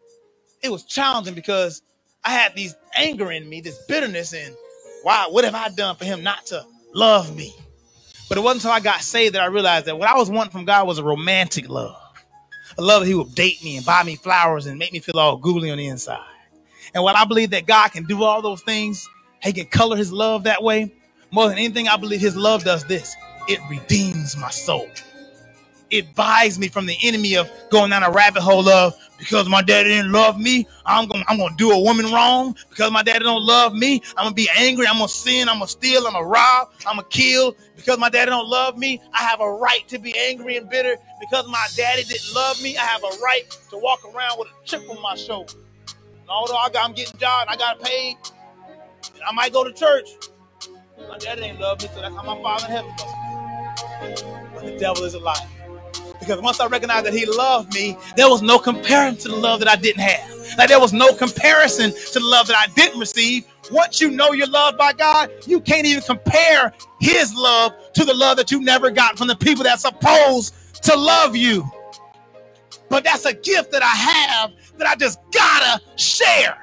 it 0.66 0.72
was 0.72 0.84
challenging 0.84 1.36
because 1.36 1.84
I 2.26 2.32
had 2.32 2.55
these 2.55 2.76
anger 2.95 3.32
in 3.32 3.49
me, 3.49 3.61
this 3.61 3.80
bitterness, 3.88 4.34
and 4.34 4.55
why? 5.03 5.28
What 5.32 5.45
have 5.45 5.55
I 5.55 5.70
done 5.70 5.95
for 5.97 6.05
him 6.05 6.24
not 6.24 6.47
to 6.47 6.66
love 6.93 7.36
me? 7.36 7.53
But 8.30 8.38
it 8.39 8.41
wasn't 8.41 8.63
until 8.66 8.72
I 8.76 8.82
got 8.82 9.01
saved 9.01 9.36
that 9.36 9.41
I 9.43 9.47
realized 9.47 9.88
that 9.88 9.99
what 9.99 10.09
I 10.09 10.16
was 10.18 10.30
wanting 10.30 10.51
from 10.51 10.66
God 10.66 10.88
was 10.88 10.99
a 10.99 11.03
romantic 11.03 11.70
love. 11.70 11.97
A 12.78 12.84
love 12.84 13.01
that 13.03 13.07
He 13.09 13.16
would 13.16 13.36
date 13.36 13.63
me 13.63 13.78
and 13.78 13.86
buy 13.86 14.03
me 14.03 14.16
flowers 14.18 14.68
and 14.68 14.80
make 14.80 14.93
me 14.93 14.99
feel 14.99 15.20
all 15.20 15.38
googly 15.38 15.72
on 15.72 15.78
the 15.80 15.88
inside. 15.88 16.20
And 16.95 17.03
while 17.03 17.16
I 17.18 17.26
believe 17.26 17.51
that 17.51 17.68
God 17.68 17.89
can 17.89 18.05
do 18.05 18.24
all 18.24 18.41
those 18.41 18.61
things, 18.63 19.07
He 19.43 19.53
can 19.53 19.68
color 19.68 19.97
His 19.97 20.11
love 20.13 20.45
that 20.45 20.63
way. 20.63 20.93
More 21.32 21.49
than 21.49 21.57
anything, 21.59 21.88
I 21.88 21.97
believe 21.97 22.22
His 22.22 22.38
love 22.38 22.63
does 22.66 22.86
this 22.86 23.16
it 23.49 23.59
redeems 23.70 24.38
my 24.38 24.49
soul. 24.51 24.89
It 25.91 26.15
buys 26.15 26.59
me 26.59 26.67
from 26.69 26.86
the 26.86 26.97
enemy 27.03 27.36
of 27.38 27.49
going 27.71 27.91
down 27.91 28.03
a 28.03 28.11
rabbit 28.11 28.41
hole 28.43 28.67
of 28.69 28.95
because 29.17 29.49
my 29.49 29.61
daddy 29.61 29.89
didn't 29.89 30.11
love 30.11 30.39
me, 30.39 30.67
I'm 30.86 31.07
gonna 31.07 31.23
I'm 31.27 31.38
gonna 31.38 31.55
do 31.57 31.71
a 31.71 31.79
woman 31.79 32.07
wrong. 32.11 32.55
Because 32.69 32.91
my 32.91 33.03
daddy 33.03 33.23
don't 33.23 33.43
love 33.45 33.73
me, 33.73 34.01
I'm 34.17 34.25
gonna 34.25 34.36
be 34.36 34.49
angry, 34.57 34.88
I'm 34.88 34.95
gonna 34.97 35.07
sin, 35.09 35.49
I'm 35.49 35.57
gonna 35.57 35.67
steal, 35.69 36.07
I'm 36.07 36.13
gonna 36.13 36.25
rob, 36.27 36.69
I'm 36.88 36.97
gonna 36.97 37.07
kill. 37.09 37.55
Because 37.75 37.99
my 37.99 38.09
daddy 38.09 38.31
don't 38.31 38.49
love 38.49 38.77
me, 38.77 39.01
I 39.13 39.19
have 39.23 39.41
a 39.41 39.51
right 39.51 39.88
to 39.89 39.99
be 39.99 40.17
angry 40.19 40.57
and 40.57 40.69
bitter. 40.69 40.97
Because 41.21 41.47
my 41.49 41.67
daddy 41.77 42.03
didn't 42.03 42.36
love 42.36 42.61
me, 42.61 42.77
I 42.77 42.83
have 42.83 43.03
a 43.03 43.17
right 43.23 43.43
to 43.71 43.77
walk 43.77 44.01
around 44.05 44.39
with 44.39 44.49
a 44.49 44.65
chip 44.67 44.89
on 44.89 45.01
my 45.01 45.15
shoulder. 45.15 45.53
And 46.13 46.29
although 46.29 46.57
I 46.57 46.69
got, 46.69 46.89
I'm 46.89 46.95
getting 46.95 47.19
job, 47.19 47.47
I 47.49 47.57
got 47.57 47.81
paid, 47.81 48.17
I 49.27 49.33
might 49.33 49.53
go 49.53 49.63
to 49.63 49.73
church. 49.73 50.09
My 51.09 51.17
daddy 51.19 51.41
didn't 51.41 51.59
love 51.61 51.81
me, 51.81 51.89
so 51.93 52.01
that's 52.01 52.15
how 52.15 52.23
my 52.23 52.41
father 52.43 52.65
in 52.67 52.71
heaven 52.71 52.93
But 54.53 54.65
the 54.65 54.77
devil 54.79 55.03
is 55.05 55.15
a 55.15 55.19
liar. 55.19 55.36
Because 56.26 56.41
once 56.41 56.59
I 56.59 56.67
recognized 56.67 57.07
that 57.07 57.13
he 57.13 57.26
loved 57.26 57.73
me, 57.73 57.97
there 58.17 58.30
was 58.30 58.41
no 58.41 58.59
comparison 58.59 59.17
to 59.23 59.30
the 59.30 59.38
love 59.38 59.59
that 59.59 59.69
I 59.69 59.78
didn't 59.78 60.01
have. 60.01 60.57
Like 60.57 60.69
there 60.69 60.80
was 60.80 60.93
no 60.93 61.13
comparison 61.13 61.91
to 61.91 62.19
the 62.19 62.26
love 62.26 62.47
that 62.47 62.57
I 62.57 62.71
didn't 62.76 62.99
receive. 62.99 63.45
Once 63.71 64.01
you 64.01 64.11
know 64.11 64.34
you're 64.34 64.47
loved 64.49 64.78
by 64.78 64.93
God, 64.93 65.32
you 65.47 65.61
can't 65.61 65.88
even 65.88 66.03
compare 66.03 66.73
his 67.01 67.34
love 67.36 67.73
to 67.95 68.05
the 68.05 68.13
love 68.13 68.38
that 68.38 68.51
you 68.51 68.61
never 68.61 68.91
got 68.91 69.17
from 69.17 69.28
the 69.28 69.36
people 69.38 69.63
that's 69.63 69.84
supposed 69.84 70.55
to 70.84 70.95
love 70.97 71.36
you. 71.36 71.69
But 72.89 73.03
that's 73.05 73.26
a 73.26 73.34
gift 73.34 73.71
that 73.73 73.84
I 73.84 73.88
have 73.88 74.53
that 74.78 74.88
I 74.88 74.95
just 74.95 75.19
gotta 75.34 75.82
share. 75.97 76.57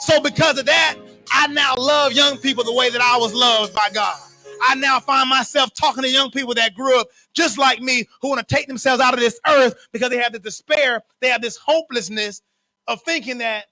So 0.00 0.20
because 0.20 0.58
of 0.58 0.66
that, 0.66 0.96
I 1.32 1.48
now 1.48 1.74
love 1.78 2.12
young 2.12 2.38
people 2.38 2.64
the 2.64 2.74
way 2.74 2.90
that 2.90 3.02
I 3.02 3.18
was 3.18 3.34
loved 3.34 3.74
by 3.74 3.90
God. 3.94 4.18
I 4.62 4.74
now 4.76 5.00
find 5.00 5.28
myself 5.30 5.74
talking 5.74 6.04
to 6.04 6.10
young 6.10 6.30
people 6.30 6.54
that 6.54 6.74
grew 6.74 7.00
up 7.00 7.08
just 7.34 7.58
like 7.58 7.80
me 7.80 8.06
who 8.22 8.30
want 8.30 8.46
to 8.46 8.54
take 8.54 8.68
themselves 8.68 9.02
out 9.02 9.14
of 9.14 9.20
this 9.20 9.40
earth 9.48 9.76
because 9.92 10.10
they 10.10 10.18
have 10.18 10.32
the 10.32 10.40
despair, 10.40 11.02
they 11.20 11.28
have 11.28 11.42
this 11.42 11.56
hopelessness 11.58 12.42
of 12.88 13.02
thinking 13.02 13.38
that 13.38 13.66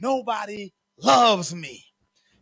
nobody 0.00 0.72
loves 0.98 1.54
me. 1.54 1.84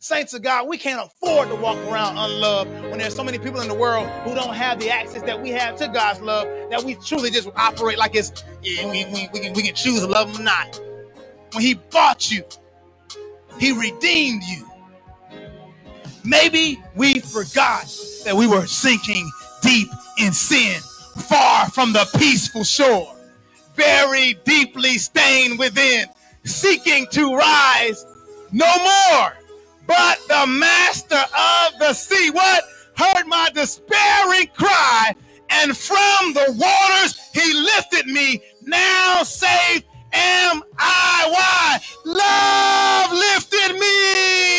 Saints 0.01 0.35
of 0.35 0.43
God, 0.43 0.69
we 0.69 0.79
can't 0.79 1.05
afford 1.05 1.49
to 1.49 1.57
walk 1.57 1.79
around 1.91 2.19
unloved 2.19 2.71
when 2.91 2.99
there's 2.99 3.15
so 3.15 3.25
many 3.25 3.39
people 3.39 3.61
in 3.61 3.69
the 3.69 3.75
world 3.75 4.09
who 4.25 4.35
don't 4.35 4.55
have 4.55 4.81
the 4.81 4.91
access 4.91 5.23
that 5.23 5.41
we 5.43 5.51
have 5.51 5.77
to 5.77 5.89
God's 5.89 6.21
love 6.21 6.47
that 6.71 6.85
we 6.85 6.95
truly 6.97 7.31
just 7.31 7.49
operate 7.57 7.99
like 7.99 8.15
it's 8.17 8.45
we, 8.63 8.85
we, 8.87 9.29
we, 9.33 9.41
can, 9.41 9.53
we 9.55 9.63
can 9.63 9.75
choose 9.75 10.01
to 10.01 10.07
love 10.07 10.31
him 10.31 10.43
or 10.43 10.45
not. 10.45 10.81
When 11.53 11.63
he 11.65 11.75
bought 11.75 12.31
you, 12.31 12.45
he 13.61 13.73
redeemed 13.79 14.45
you. 14.45 14.67
Maybe 16.27 16.83
we 16.97 17.21
forgot 17.21 17.87
that 18.25 18.37
we 18.37 18.49
were 18.49 18.67
sinking 18.67 19.31
deep 19.63 19.89
in 20.19 20.33
sin, 20.33 20.81
far 21.29 21.71
from 21.71 21.93
the 21.93 22.09
peaceful 22.19 22.65
shore, 22.65 23.15
very 23.77 24.35
deeply 24.45 24.99
stained 24.99 25.59
within, 25.59 26.07
seeking 26.45 27.07
to 27.13 27.37
rise 27.37 28.07
no 28.53 28.67
more. 28.79 29.33
But 29.87 30.19
the 30.29 30.47
master 30.49 31.17
of 31.17 31.79
the 31.81 31.95
sea, 31.95 32.31
what? 32.33 32.65
Heard 32.97 33.27
my 33.27 33.51
despairing 33.55 34.49
cry, 34.57 35.15
and 35.51 35.77
from 35.77 36.35
the 36.35 36.55
waters 36.59 37.19
he 37.35 37.55
lifted 37.55 38.07
me. 38.07 38.43
Now 38.63 39.23
safe 39.25 39.85
am 40.13 40.63
I. 40.79 41.29
Why? 41.31 41.81
Love 42.07 43.13
lifted 43.19 43.79
me. 43.81 44.56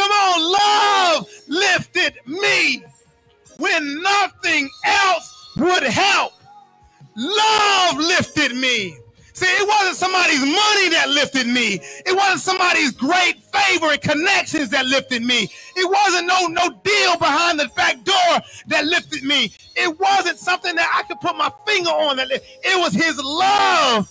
Come 0.00 0.12
on, 0.12 0.52
love 0.52 1.28
lifted 1.48 2.14
me 2.26 2.84
when 3.58 4.02
nothing 4.02 4.70
else 4.86 5.52
would 5.58 5.84
help. 5.84 6.32
Love 7.16 7.98
lifted 7.98 8.54
me. 8.56 8.96
See, 9.34 9.46
it 9.46 9.68
wasn't 9.68 9.96
somebody's 9.96 10.40
money 10.40 10.90
that 10.90 11.06
lifted 11.10 11.46
me. 11.46 11.80
It 12.06 12.16
wasn't 12.16 12.40
somebody's 12.40 12.92
great 12.92 13.36
favor 13.52 13.92
and 13.92 14.00
connections 14.02 14.70
that 14.70 14.86
lifted 14.86 15.22
me. 15.22 15.48
It 15.76 15.90
wasn't 15.90 16.28
no 16.28 16.46
no 16.48 16.70
deal 16.84 17.18
behind 17.18 17.60
the 17.60 17.68
back 17.76 18.04
door 18.04 18.40
that 18.68 18.86
lifted 18.86 19.24
me. 19.24 19.52
It 19.76 19.98
wasn't 20.00 20.38
something 20.38 20.76
that 20.76 20.92
I 20.96 21.04
could 21.08 21.20
put 21.20 21.36
my 21.36 21.50
finger 21.66 21.90
on. 21.90 22.18
That 22.18 22.28
it 22.32 22.80
was 22.80 22.94
His 22.94 23.18
love 23.22 24.10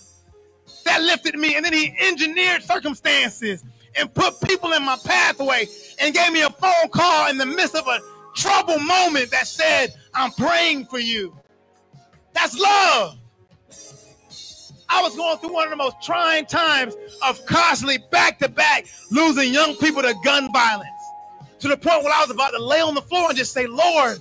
that 0.86 1.02
lifted 1.02 1.36
me, 1.36 1.56
and 1.56 1.64
then 1.64 1.74
He 1.74 1.94
engineered 2.00 2.62
circumstances 2.64 3.64
and 3.96 4.12
put 4.14 4.40
people 4.42 4.72
in 4.72 4.84
my 4.84 4.96
pathway 5.04 5.66
and 6.00 6.14
gave 6.14 6.32
me 6.32 6.42
a 6.42 6.50
phone 6.50 6.88
call 6.90 7.30
in 7.30 7.38
the 7.38 7.46
midst 7.46 7.74
of 7.76 7.86
a 7.88 8.00
trouble 8.36 8.78
moment 8.78 9.30
that 9.30 9.46
said, 9.46 9.94
I'm 10.14 10.32
praying 10.32 10.86
for 10.86 10.98
you. 10.98 11.36
That's 12.34 12.58
love. 12.58 13.18
I 14.88 15.02
was 15.02 15.16
going 15.16 15.38
through 15.38 15.52
one 15.54 15.64
of 15.66 15.70
the 15.70 15.76
most 15.76 15.96
trying 16.02 16.46
times 16.46 16.96
of 17.26 17.44
constantly 17.46 17.98
back 18.10 18.38
to 18.40 18.48
back 18.48 18.86
losing 19.10 19.52
young 19.52 19.76
people 19.76 20.02
to 20.02 20.14
gun 20.24 20.52
violence 20.52 20.88
to 21.60 21.68
the 21.68 21.76
point 21.76 22.04
where 22.04 22.12
I 22.14 22.20
was 22.22 22.30
about 22.30 22.50
to 22.52 22.62
lay 22.62 22.80
on 22.80 22.94
the 22.94 23.02
floor 23.02 23.28
and 23.28 23.38
just 23.38 23.52
say, 23.52 23.66
Lord, 23.66 24.18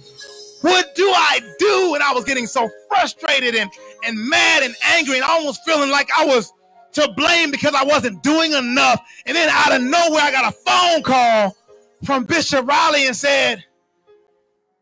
what 0.61 0.95
do 0.95 1.05
I 1.09 1.39
do? 1.59 1.93
And 1.95 2.03
I 2.03 2.13
was 2.13 2.25
getting 2.25 2.47
so 2.47 2.69
frustrated 2.89 3.55
and 3.55 3.71
and 4.05 4.17
mad 4.29 4.63
and 4.63 4.75
angry 4.83 5.15
and 5.15 5.23
almost 5.23 5.61
feeling 5.65 5.89
like 5.89 6.09
I 6.17 6.25
was 6.25 6.53
to 6.93 7.11
blame 7.15 7.51
because 7.51 7.73
I 7.73 7.83
wasn't 7.83 8.23
doing 8.23 8.53
enough. 8.53 9.01
And 9.25 9.35
then 9.35 9.49
out 9.51 9.73
of 9.73 9.81
nowhere, 9.81 10.21
I 10.21 10.31
got 10.31 10.53
a 10.53 10.57
phone 10.57 11.03
call 11.03 11.55
from 12.03 12.23
Bishop 12.23 12.65
Riley 12.67 13.07
and 13.07 13.15
said, 13.15 13.63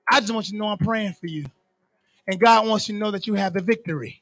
I 0.09 0.19
just 0.19 0.33
want 0.33 0.47
you 0.47 0.53
to 0.53 0.57
know 0.57 0.67
I'm 0.67 0.77
praying 0.77 1.13
for 1.13 1.27
you. 1.27 1.45
And 2.27 2.39
God 2.39 2.67
wants 2.67 2.87
you 2.87 2.95
to 2.95 2.99
know 2.99 3.11
that 3.11 3.27
you 3.27 3.33
have 3.35 3.53
the 3.53 3.61
victory. 3.61 4.21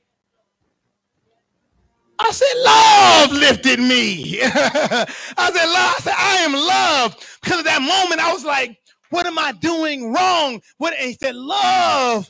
I 2.18 2.32
said, 2.32 2.54
love 2.64 3.32
lifted 3.42 3.80
me. 3.80 4.40
I 4.44 5.52
said, 5.54 5.66
love. 5.66 5.96
I 5.96 6.00
said, 6.02 6.14
I 6.18 6.36
am 6.42 6.54
loved. 6.54 7.26
Because 7.42 7.60
at 7.60 7.66
that 7.66 7.82
moment, 7.82 8.22
I 8.22 8.32
was 8.32 8.46
like, 8.46 8.78
what 9.10 9.26
am 9.26 9.38
I 9.38 9.52
doing 9.52 10.14
wrong? 10.14 10.62
What? 10.78 10.94
And 10.94 11.08
he 11.08 11.14
said, 11.14 11.36
love 11.36 12.30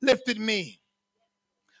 lifted 0.00 0.38
me. 0.38 0.80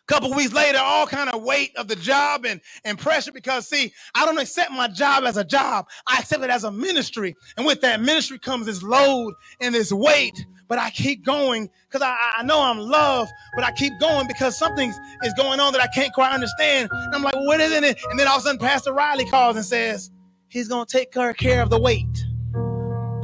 Couple 0.06 0.34
weeks 0.34 0.52
later, 0.52 0.78
all 0.82 1.06
kind 1.06 1.30
of 1.30 1.42
weight 1.42 1.74
of 1.76 1.88
the 1.88 1.96
job 1.96 2.44
and, 2.44 2.60
and 2.84 2.98
pressure 2.98 3.32
because 3.32 3.66
see, 3.68 3.92
I 4.14 4.26
don't 4.26 4.38
accept 4.38 4.70
my 4.70 4.86
job 4.88 5.24
as 5.24 5.38
a 5.38 5.44
job. 5.44 5.86
I 6.06 6.18
accept 6.18 6.44
it 6.44 6.50
as 6.50 6.64
a 6.64 6.70
ministry. 6.70 7.34
And 7.56 7.64
with 7.66 7.80
that 7.80 8.02
ministry 8.02 8.38
comes 8.38 8.66
this 8.66 8.82
load 8.82 9.32
and 9.60 9.74
this 9.74 9.92
weight. 9.92 10.44
But 10.68 10.78
I 10.78 10.90
keep 10.90 11.24
going 11.24 11.70
because 11.88 12.02
I, 12.02 12.16
I 12.38 12.42
know 12.42 12.60
I'm 12.60 12.78
loved, 12.78 13.30
but 13.54 13.64
I 13.64 13.72
keep 13.72 13.94
going 14.00 14.26
because 14.28 14.58
something 14.58 14.92
is 15.22 15.34
going 15.34 15.60
on 15.60 15.72
that 15.72 15.82
I 15.82 15.86
can't 15.88 16.12
quite 16.12 16.32
understand. 16.32 16.90
And 16.92 17.14
I'm 17.14 17.22
like, 17.22 17.34
well, 17.34 17.46
what 17.46 17.60
is 17.60 17.72
it? 17.72 17.98
And 18.10 18.18
then 18.18 18.28
all 18.28 18.36
of 18.36 18.42
a 18.42 18.44
sudden, 18.44 18.58
Pastor 18.58 18.92
Riley 18.92 19.24
calls 19.30 19.56
and 19.56 19.64
says, 19.64 20.10
he's 20.48 20.68
going 20.68 20.86
to 20.86 20.98
take 20.98 21.12
care 21.12 21.62
of 21.62 21.70
the 21.70 21.80
weight. 21.80 22.26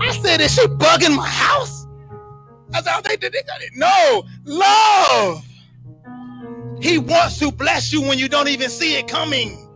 I 0.00 0.12
said, 0.12 0.40
is 0.40 0.54
she 0.54 0.66
bugging 0.66 1.16
my 1.16 1.28
house? 1.28 1.86
I 2.72 2.82
said, 2.82 3.02
they 3.04 3.16
did 3.16 3.34
it. 3.34 3.46
No, 3.74 4.24
love. 4.44 5.44
He 6.80 6.98
wants 6.98 7.38
to 7.40 7.52
bless 7.52 7.92
you 7.92 8.02
when 8.02 8.18
you 8.18 8.28
don't 8.28 8.48
even 8.48 8.70
see 8.70 8.96
it 8.98 9.08
coming. 9.08 9.68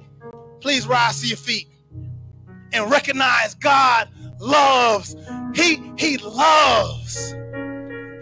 Please 0.61 0.87
rise 0.89 1.21
to 1.23 1.29
your 1.29 1.39
feet 1.39 1.69
and 2.73 2.91
recognize 2.91 3.55
God 3.55 4.09
loves. 4.41 5.17
He 5.55 5.93
he 5.99 6.19
loves. 6.19 7.35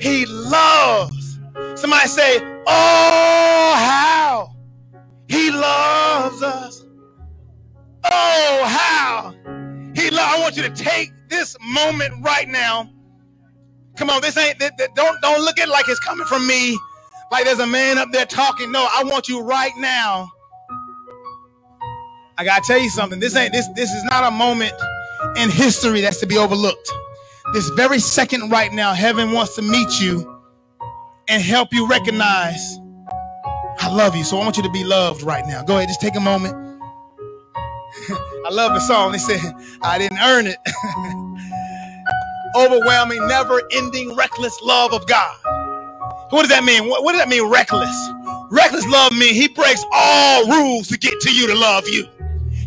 He 0.00 0.26
loves. 0.26 1.40
Somebody 1.76 2.08
say, 2.08 2.38
"Oh, 2.66 3.74
how 3.78 4.56
he 5.28 5.50
loves 5.50 6.42
us." 6.42 6.84
Oh, 8.04 8.64
how 8.66 9.34
he 9.94 10.10
lo- 10.10 10.22
I 10.22 10.40
want 10.40 10.56
you 10.56 10.62
to 10.64 10.70
take 10.70 11.12
this 11.30 11.56
moment 11.62 12.14
right 12.24 12.48
now. 12.48 12.90
Come 13.96 14.10
on, 14.10 14.22
this 14.22 14.36
ain't 14.36 14.58
don't 14.94 15.20
don't 15.22 15.42
look 15.42 15.58
at 15.60 15.68
it 15.68 15.72
like 15.72 15.88
it's 15.88 16.00
coming 16.00 16.26
from 16.26 16.46
me 16.46 16.78
like 17.32 17.46
there's 17.46 17.60
a 17.60 17.68
man 17.68 17.98
up 17.98 18.12
there 18.12 18.26
talking. 18.26 18.72
No, 18.72 18.86
I 18.92 19.04
want 19.04 19.28
you 19.28 19.42
right 19.42 19.72
now. 19.78 20.30
I 22.38 22.44
gotta 22.44 22.62
tell 22.66 22.80
you 22.80 22.90
something. 22.90 23.20
This 23.20 23.36
ain't 23.36 23.52
this 23.52 23.68
this 23.76 23.90
is 23.90 24.04
not 24.04 24.24
a 24.24 24.32
moment 24.32 24.72
in 25.36 25.50
history 25.50 26.02
that's 26.02 26.20
to 26.20 26.26
be 26.26 26.38
overlooked. 26.38 26.92
This 27.54 27.68
very 27.70 27.98
second 28.00 28.50
right 28.50 28.72
now, 28.72 28.94
heaven 28.94 29.32
wants 29.32 29.56
to 29.56 29.62
meet 29.62 30.00
you 30.00 30.40
and 31.28 31.42
help 31.42 31.72
you 31.72 31.88
recognize 31.88 32.78
I 33.80 33.88
love 33.94 34.16
you. 34.16 34.24
So 34.24 34.38
I 34.38 34.44
want 34.44 34.56
you 34.56 34.62
to 34.64 34.70
be 34.70 34.84
loved 34.84 35.22
right 35.22 35.46
now. 35.46 35.62
Go 35.64 35.76
ahead, 35.76 35.88
just 35.88 36.00
take 36.00 36.16
a 36.16 36.20
moment. 36.20 36.54
I 38.46 38.50
love 38.50 38.74
the 38.74 38.80
song. 38.80 39.12
They 39.12 39.18
said, 39.18 39.40
I 39.82 39.98
didn't 39.98 40.18
earn 40.18 40.46
it. 40.46 40.58
Overwhelming, 42.56 43.26
never 43.28 43.62
ending, 43.72 44.16
reckless 44.16 44.60
love 44.62 44.92
of 44.94 45.06
God. 45.06 45.36
What 46.32 46.42
does 46.44 46.50
that 46.50 46.64
mean? 46.64 46.88
What, 46.88 47.04
what 47.04 47.12
does 47.12 47.22
that 47.22 47.28
mean, 47.28 47.50
reckless? 47.50 47.94
Reckless 48.50 48.86
love 48.88 49.12
means 49.12 49.36
he 49.36 49.48
breaks 49.48 49.84
all 49.92 50.48
rules 50.48 50.88
to 50.88 50.98
get 50.98 51.20
to 51.22 51.34
you 51.34 51.46
to 51.48 51.54
love 51.56 51.88
you. 51.88 52.08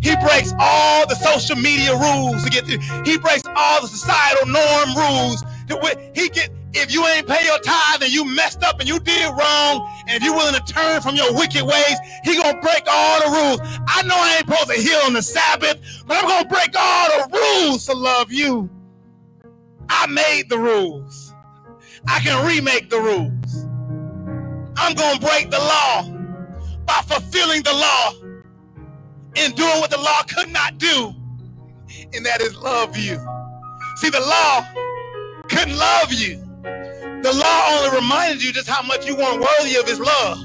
He 0.03 0.15
breaks 0.17 0.53
all 0.59 1.07
the 1.07 1.15
social 1.15 1.57
media 1.57 1.93
rules 1.97 2.43
to 2.43 2.51
get 2.51 2.65
to. 2.67 2.73
You. 2.73 2.79
He 3.05 3.17
breaks 3.17 3.43
all 3.55 3.81
the 3.81 3.87
societal 3.87 4.47
norm 4.47 4.95
rules. 4.95 5.41
To, 5.69 6.11
he 6.15 6.29
get 6.29 6.51
if 6.75 6.93
you 6.93 7.05
ain't 7.07 7.27
pay 7.27 7.45
your 7.45 7.59
tithe 7.59 8.03
and 8.03 8.13
you 8.13 8.25
messed 8.25 8.63
up 8.63 8.79
and 8.81 8.89
you 8.89 8.99
did 8.99 9.27
wrong, 9.29 9.89
and 10.07 10.17
if 10.17 10.23
you're 10.23 10.35
willing 10.35 10.55
to 10.55 10.73
turn 10.73 11.01
from 11.01 11.15
your 11.15 11.33
wicked 11.35 11.63
ways, 11.63 11.97
he 12.23 12.37
gonna 12.37 12.61
break 12.61 12.83
all 12.87 13.21
the 13.21 13.31
rules. 13.31 13.61
I 13.87 14.03
know 14.03 14.15
I 14.17 14.37
ain't 14.37 14.47
supposed 14.47 14.69
to 14.69 14.81
heal 14.81 14.99
on 15.05 15.13
the 15.13 15.23
Sabbath, 15.23 15.79
but 16.07 16.17
I'm 16.17 16.29
gonna 16.29 16.49
break 16.49 16.75
all 16.77 17.09
the 17.09 17.39
rules 17.39 17.85
to 17.87 17.95
love 17.95 18.31
you. 18.31 18.69
I 19.89 20.07
made 20.07 20.49
the 20.49 20.59
rules. 20.59 21.33
I 22.07 22.19
can 22.21 22.45
remake 22.47 22.89
the 22.91 22.99
rules. 22.99 23.34
I'm 24.77 24.95
going 24.95 25.19
to 25.19 25.25
break 25.25 25.51
the 25.51 25.59
law 25.59 26.03
by 26.85 27.01
fulfilling 27.07 27.63
the 27.63 27.73
law 27.73 28.13
and 29.37 29.55
doing 29.55 29.79
what 29.81 29.91
the 29.91 29.99
law 29.99 30.23
could 30.23 30.49
not 30.51 30.77
do, 30.79 31.13
and 32.13 32.25
that 32.25 32.41
is 32.41 32.55
love 32.57 32.97
you. 32.97 33.17
See, 33.97 34.09
the 34.11 34.21
law 34.21 34.67
couldn't 35.49 35.77
love 35.77 36.13
you. 36.13 36.41
The 37.09 37.33
law 37.33 37.69
only 37.71 37.97
reminded 37.97 38.43
you 38.43 38.53
just 38.53 38.69
how 38.69 38.83
much 38.83 39.05
you 39.07 39.15
weren't 39.15 39.41
worthy 39.41 39.75
of 39.77 39.87
his 39.87 39.99
love. 39.99 40.39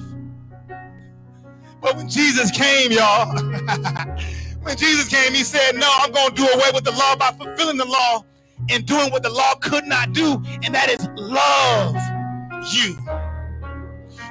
But 1.80 1.96
when 1.96 2.08
Jesus 2.08 2.50
came, 2.50 2.92
y'all, 2.92 3.34
when 4.62 4.76
Jesus 4.76 5.08
came, 5.08 5.34
he 5.34 5.44
said, 5.44 5.76
No, 5.76 5.88
I'm 6.00 6.12
going 6.12 6.30
to 6.30 6.36
do 6.36 6.48
away 6.48 6.70
with 6.74 6.84
the 6.84 6.92
law 6.92 7.16
by 7.16 7.32
fulfilling 7.32 7.78
the 7.78 7.86
law 7.86 8.24
and 8.70 8.86
doing 8.86 9.10
what 9.12 9.22
the 9.22 9.30
law 9.30 9.54
could 9.56 9.86
not 9.86 10.12
do, 10.12 10.42
and 10.64 10.74
that 10.74 10.90
is 10.90 11.08
love 11.16 11.96
you. 12.74 12.96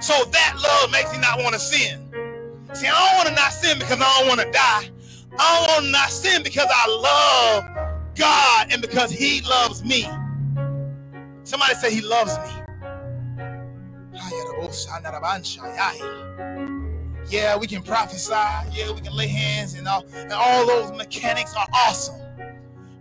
So 0.02 0.26
that 0.32 0.56
love 0.62 0.92
makes 0.92 1.12
me 1.14 1.20
not 1.20 1.40
want 1.40 1.54
to 1.56 1.60
sin. 1.60 2.12
See, 2.74 2.88
I 2.88 2.92
don't 3.10 3.18
want 3.18 3.30
to 3.30 3.36
not 3.36 3.54
sin 3.54 3.80
because 3.80 4.00
I 4.02 4.20
don't 4.20 4.28
want 4.30 4.42
to 4.42 4.52
die. 4.52 4.90
I 5.40 5.58
don't 5.60 5.68
want 5.74 5.86
to 5.86 5.92
not 5.92 6.10
sin 6.12 6.44
because 6.44 6.68
I 6.70 6.88
love 6.90 8.16
God 8.16 8.74
and 8.74 8.82
because 8.82 9.12
He 9.12 9.42
loves 9.42 9.84
me. 9.84 10.08
Somebody 11.44 11.76
say 11.76 11.94
He 11.94 12.02
loves 12.02 12.38
me. 12.40 12.52
Yeah, 17.30 17.58
we 17.58 17.68
can 17.68 17.84
prophesy. 17.84 18.34
Yeah, 18.34 18.92
we 18.94 19.02
can 19.02 19.14
lay 19.16 19.28
hands 19.28 19.76
and 19.76 19.88
all, 19.88 20.06
and 20.16 20.34
all 20.34 20.68
those 20.68 20.92
mechanics 20.94 21.56
are 21.56 21.68
awesome. 21.74 22.22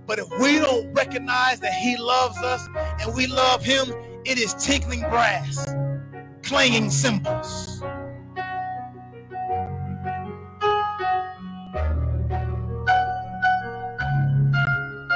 But 0.06 0.20
if 0.20 0.28
we 0.40 0.58
don't 0.60 0.92
recognize 0.94 1.60
that 1.60 1.74
He 1.74 1.96
loves 1.98 2.38
us 2.38 2.68
and 3.02 3.14
we 3.14 3.28
love 3.28 3.64
Him, 3.64 3.94
it 4.26 4.38
is 4.38 4.54
tinkling 4.54 5.02
brass, 5.02 5.67
clanging 6.48 6.90
cymbals. 6.90 7.82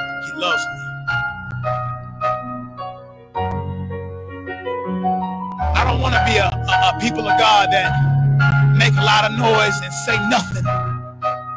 He 0.09 0.33
loves 0.35 0.63
me. 0.65 1.05
I 5.63 5.85
don't 5.85 6.01
want 6.01 6.15
to 6.15 6.23
be 6.25 6.37
a, 6.37 6.47
a, 6.47 6.97
a 6.97 6.99
people 7.01 7.27
of 7.27 7.39
God 7.39 7.69
that 7.71 8.17
make 8.77 8.93
a 8.93 9.03
lot 9.03 9.25
of 9.25 9.37
noise 9.37 9.79
and 9.83 9.93
say 9.93 10.17
nothing 10.29 10.65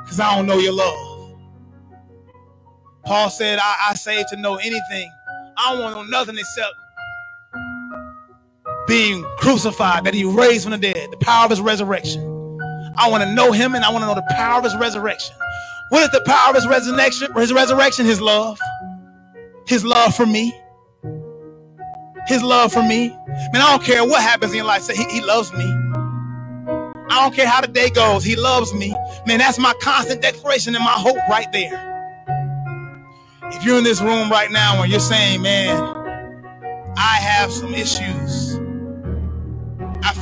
because 0.04 0.20
I 0.20 0.36
don't 0.36 0.46
know 0.46 0.58
your 0.58 0.74
love. 0.74 1.30
Paul 3.04 3.30
said, 3.30 3.58
I, 3.60 3.90
I 3.90 3.94
say 3.94 4.24
to 4.30 4.36
know 4.36 4.56
anything. 4.56 5.10
I 5.58 5.72
don't 5.74 5.82
want 5.82 5.96
to 5.96 6.02
know 6.04 6.18
nothing 6.20 6.38
except 6.38 6.72
being 8.88 9.24
crucified, 9.38 10.04
that 10.04 10.14
he 10.14 10.24
raised 10.24 10.64
from 10.64 10.72
the 10.72 10.78
dead, 10.78 11.10
the 11.10 11.16
power 11.18 11.44
of 11.44 11.50
his 11.50 11.60
resurrection. 11.60 12.22
I 12.96 13.10
want 13.10 13.24
to 13.24 13.32
know 13.34 13.52
him 13.52 13.74
and 13.74 13.84
I 13.84 13.90
want 13.90 14.02
to 14.02 14.06
know 14.06 14.14
the 14.14 14.26
power 14.36 14.58
of 14.58 14.64
his 14.64 14.76
resurrection. 14.76 15.34
What 15.90 16.02
is 16.02 16.10
the 16.10 16.22
power 16.26 16.50
of 16.50 16.56
his 16.56 16.66
resurrection? 16.66 17.32
His 17.34 17.52
resurrection, 17.52 18.06
his 18.06 18.20
love. 18.20 18.58
His 19.66 19.84
love 19.84 20.14
for 20.14 20.26
me. 20.26 20.54
His 22.28 22.42
love 22.42 22.72
for 22.72 22.82
me. 22.82 23.08
Man, 23.08 23.56
I 23.62 23.70
don't 23.72 23.84
care 23.84 24.04
what 24.04 24.22
happens 24.22 24.52
in 24.52 24.58
your 24.58 24.66
life. 24.66 24.82
Say 24.82 24.96
he, 24.96 25.04
he 25.06 25.20
loves 25.20 25.52
me. 25.52 25.64
I 27.10 27.22
don't 27.22 27.34
care 27.34 27.48
how 27.48 27.60
the 27.60 27.68
day 27.68 27.90
goes. 27.90 28.24
He 28.24 28.36
loves 28.36 28.74
me. 28.74 28.94
Man, 29.26 29.38
that's 29.38 29.58
my 29.58 29.74
constant 29.80 30.22
declaration 30.22 30.74
and 30.74 30.84
my 30.84 30.92
hope 30.92 31.18
right 31.30 31.50
there. 31.52 31.98
If 33.44 33.64
you're 33.64 33.78
in 33.78 33.84
this 33.84 34.00
room 34.02 34.30
right 34.30 34.50
now 34.50 34.82
and 34.82 34.90
you're 34.90 35.00
saying, 35.00 35.42
man, 35.42 36.06
I 36.96 37.16
have 37.16 37.52
some 37.52 37.74
issues, 37.74 38.45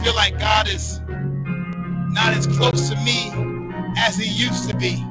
feel 0.05 0.17
like 0.17 0.39
God 0.39 0.69
is 0.69 1.01
not 1.99 2.35
as 2.35 2.47
close 2.47 2.91
to 2.91 2.97
me 3.05 3.33
as 3.99 4.17
he 4.17 4.31
used 4.31 4.69
to 4.71 4.77
be. 4.77 5.05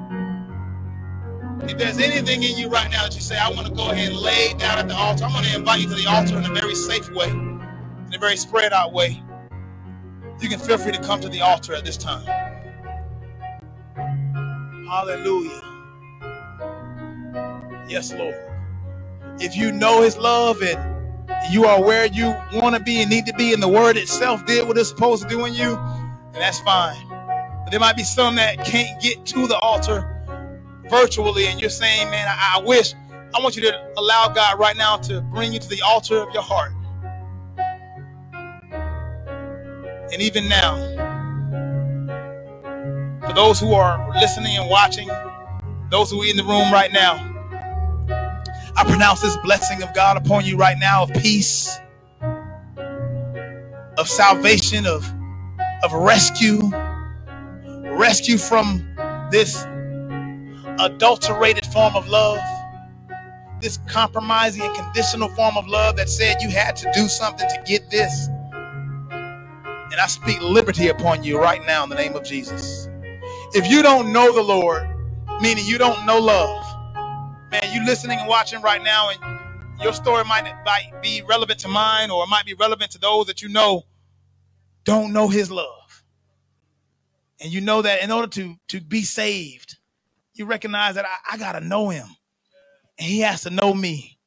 If 1.64 1.78
there's 1.78 2.00
anything 2.00 2.44
in 2.44 2.58
you 2.58 2.70
right 2.70 2.92
now 2.92 3.04
that 3.04 3.16
you 3.16 3.22
say, 3.22 3.38
I 3.38 3.50
want 3.52 3.68
to 3.68 3.74
go 3.74 3.92
ahead 3.92 4.12
and 4.12 4.20
lay 4.20 4.54
down 4.58 4.80
at 4.80 4.88
the 4.90 4.96
altar, 4.96 5.26
I'm 5.26 5.32
going 5.34 5.46
to 5.46 5.56
invite 5.56 5.82
you 5.82 5.90
to 5.90 5.96
the 5.96 6.08
altar 6.08 6.38
in 6.38 6.46
a 6.46 6.54
very 6.54 6.76
safe 6.76 7.12
way, 7.12 7.30
in 7.30 8.14
a 8.14 8.20
very 8.20 8.38
spread 8.38 8.74
out 8.74 8.94
way. 8.94 9.22
You 10.42 10.50
can 10.50 10.60
feel 10.60 10.78
free 10.78 10.94
to 10.94 11.02
come 11.02 11.22
to 11.22 11.30
the 11.30 11.42
altar 11.42 11.76
at 11.76 11.86
this 11.86 11.98
time. 11.98 12.26
Hallelujah. 14.88 15.62
Yes, 17.88 18.14
Lord. 18.14 18.36
If 19.40 19.56
you 19.58 19.72
know 19.72 20.02
his 20.04 20.18
love 20.18 20.62
and 20.62 20.93
you 21.52 21.66
are 21.66 21.82
where 21.84 22.08
you 22.08 22.36
want 22.54 22.76
to 22.76 22.82
be 22.82 23.02
and 23.02 23.10
need 23.10 23.26
to 23.28 23.34
be, 23.34 23.54
and 23.54 23.64
the 23.64 23.68
word 23.70 23.98
itself 23.98 24.46
did 24.46 24.68
what 24.68 24.78
it's 24.78 24.90
supposed 24.90 25.24
to 25.24 25.30
do 25.30 25.46
in 25.46 25.54
you, 25.54 25.76
and 25.78 26.36
that's 26.36 26.60
fine. 26.62 27.08
But 27.10 27.72
there 27.72 27.80
might 27.80 27.98
be 27.98 28.04
some 28.04 28.36
that 28.36 28.66
can't 28.66 29.02
get 29.02 29.26
to 29.28 29.48
the 29.48 29.58
altar 29.60 30.26
virtually, 30.90 31.48
and 31.48 31.62
you're 31.62 31.70
saying, 31.70 32.10
man, 32.12 32.28
I, 32.30 32.58
I 32.60 32.62
wish. 32.64 32.94
I 33.36 33.42
want 33.42 33.56
you 33.56 33.64
to 33.64 33.94
allow 33.98 34.30
God 34.30 34.60
right 34.60 34.78
now 34.78 34.98
to 34.98 35.22
bring 35.22 35.54
you 35.54 35.60
to 35.60 35.70
the 35.70 35.82
altar 35.84 36.20
of 36.22 36.34
your 36.34 36.44
heart. 36.44 36.72
And 40.14 40.22
even 40.22 40.50
now, 40.50 40.78
for 43.28 43.34
those 43.34 43.60
who 43.60 43.74
are 43.74 44.12
listening 44.20 44.58
and 44.58 44.70
watching, 44.70 45.10
those 45.90 46.12
who 46.12 46.22
are 46.24 46.26
in 46.28 46.38
the 46.38 46.44
room 46.44 46.72
right 46.74 46.92
now, 46.94 47.33
I 48.78 48.84
pronounce 48.86 49.22
this 49.22 49.38
blessing 49.38 49.84
of 49.84 49.94
God 49.96 50.18
upon 50.18 50.46
you 50.46 50.58
right 50.58 50.78
now 50.80 51.04
of 51.04 51.14
peace, 51.14 51.80
of 53.98 54.10
salvation, 54.10 54.86
of, 54.88 55.06
of 55.84 55.94
rescue, 55.94 56.62
rescue 57.78 58.38
from 58.38 58.96
this 59.32 59.66
adulterated 60.80 61.66
form 61.68 61.96
of 61.96 62.08
love, 62.08 62.40
this 63.62 63.80
compromising 63.88 64.64
and 64.64 64.76
conditional 64.76 65.30
form 65.30 65.58
of 65.58 65.68
love 65.68 65.98
that 65.98 66.10
said 66.10 66.42
you 66.42 66.50
had 66.50 66.76
to 66.78 66.92
do 66.94 67.08
something 67.08 67.48
to 67.50 67.64
get 67.66 67.90
this. 67.92 68.30
And 69.78 69.96
I 70.02 70.08
speak 70.08 70.42
liberty 70.42 70.90
upon 70.90 71.24
you 71.24 71.40
right 71.40 71.66
now 71.66 71.84
in 71.84 71.90
the 71.90 71.96
name 71.96 72.16
of 72.16 72.24
Jesus. 72.26 72.90
If 73.54 73.70
you 73.72 73.84
don't 73.84 74.14
know 74.14 74.34
the 74.34 74.44
Lord, 74.44 74.88
meaning 75.42 75.66
you 75.66 75.78
don't 75.80 76.06
know 76.06 76.20
love, 76.20 76.66
man, 77.54 77.72
you 77.72 77.86
listening 77.86 78.18
and 78.18 78.28
watching 78.28 78.60
right 78.62 78.84
now, 78.84 79.10
and 79.10 79.20
your 79.82 79.94
story 79.94 80.24
might, 80.24 80.52
might 80.66 80.92
be 81.04 81.22
relevant 81.22 81.60
to 81.60 81.68
mine 81.68 82.10
or 82.10 82.24
it 82.24 82.28
might 82.28 82.46
be 82.46 82.56
relevant 82.56 82.92
to 82.92 82.98
those 82.98 83.28
that 83.28 83.44
you 83.44 83.50
know 83.50 83.84
don't 84.86 85.14
know 85.14 85.28
his 85.28 85.52
love. 85.52 86.04
And 87.40 87.54
you 87.54 87.62
know 87.62 87.82
that 87.84 88.02
in 88.02 88.12
order 88.12 88.28
to, 88.28 88.56
to 88.70 88.82
be 88.82 89.04
saved, 89.04 89.78
you 90.34 90.46
recognize 90.46 90.96
that 90.96 91.06
I, 91.06 91.34
I 91.34 91.38
got 91.38 91.52
to 91.54 91.62
know 91.62 91.90
him 91.90 92.08
and 92.98 93.08
he 93.08 93.20
has 93.20 93.42
to 93.42 93.52
know 93.52 93.74
me. 93.74 94.18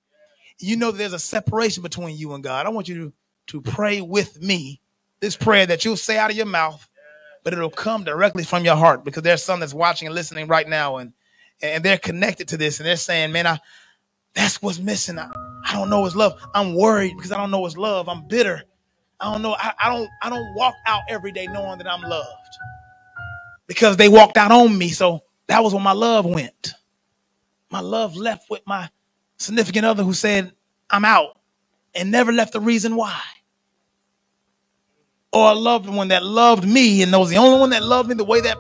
You 0.61 0.77
know 0.77 0.93
there's 0.93 1.13
a 1.13 1.19
separation 1.19 1.83
between 1.83 2.17
you 2.17 2.33
and 2.35 2.45
God. 2.45 2.67
I 2.67 2.69
want 2.69 2.89
you 2.89 2.97
to, 2.97 3.13
to 3.49 3.61
pray 3.61 4.01
with 4.01 4.41
me 4.41 4.81
this 5.21 5.37
prayer 5.37 5.67
that 5.67 5.85
you'll 5.85 5.97
say 5.97 6.17
out 6.17 6.31
of 6.31 6.37
your 6.37 6.47
mouth, 6.47 6.89
but 7.43 7.53
it'll 7.53 7.71
come 7.71 8.05
directly 8.05 8.45
from 8.45 8.65
your 8.65 8.77
heart 8.77 9.05
because 9.05 9.23
there's 9.25 9.43
some 9.43 9.61
that's 9.61 9.75
watching 9.75 10.07
and 10.07 10.15
listening 10.15 10.47
right 10.47 10.69
now 10.69 10.99
and 10.99 11.13
and 11.63 11.85
they're 11.85 11.99
connected 11.99 12.49
to 12.49 12.57
this 12.57 12.81
and 12.81 12.87
they're 12.87 12.97
saying, 12.97 13.33
man, 13.33 13.47
I 13.47 13.59
that's 14.35 14.63
what's 14.63 14.79
missing. 14.79 15.19
I, 15.19 15.31
I 15.67 15.73
don't 15.75 15.91
know 15.91 16.01
what's 16.01 16.17
love. 16.17 16.41
I'm 16.55 16.75
worried 16.75 17.15
because 17.17 17.33
I 17.33 17.39
don't 17.39 17.51
know 17.51 17.61
what's 17.61 17.77
love. 17.77 18.09
I'm 18.09 18.29
bitter. 18.29 18.63
I 19.21 19.33
don't 19.33 19.43
know. 19.43 19.55
I, 19.59 19.73
I 19.83 19.89
don't 19.91 20.09
I 20.23 20.31
don't 20.31 20.55
walk 20.55 20.75
out 20.87 21.03
every 21.09 21.33
day 21.33 21.47
knowing 21.47 21.79
that 21.79 21.91
I'm 21.91 22.03
loved. 22.03 22.29
Because 23.67 23.97
they 23.97 24.09
walked 24.09 24.37
out 24.37 24.53
on 24.53 24.77
me. 24.77 24.91
So 24.91 25.21
that 25.49 25.63
was 25.63 25.75
where 25.75 25.83
my 25.83 25.93
love 25.93 26.27
went. 26.27 26.75
My 27.71 27.81
love 27.81 28.17
left 28.17 28.51
with 28.51 28.63
my 28.67 28.91
significant 29.39 29.87
other 29.87 30.05
who 30.05 30.15
said, 30.15 30.53
I'm 30.91 31.05
out 31.05 31.39
and 31.95 32.11
never 32.11 32.33
left 32.33 32.53
the 32.53 32.61
reason 32.61 32.97
why. 32.97 33.21
Or 35.33 35.51
a 35.53 35.55
loved 35.55 35.89
one 35.89 36.09
that 36.09 36.25
loved 36.25 36.67
me 36.67 37.03
and 37.03 37.13
was 37.13 37.31
the 37.31 37.37
only 37.37 37.61
one 37.61 37.71
that 37.71 37.83
loved 37.83 38.09
me 38.09 38.15
the 38.15 38.25
way 38.25 38.41
that 38.41 38.57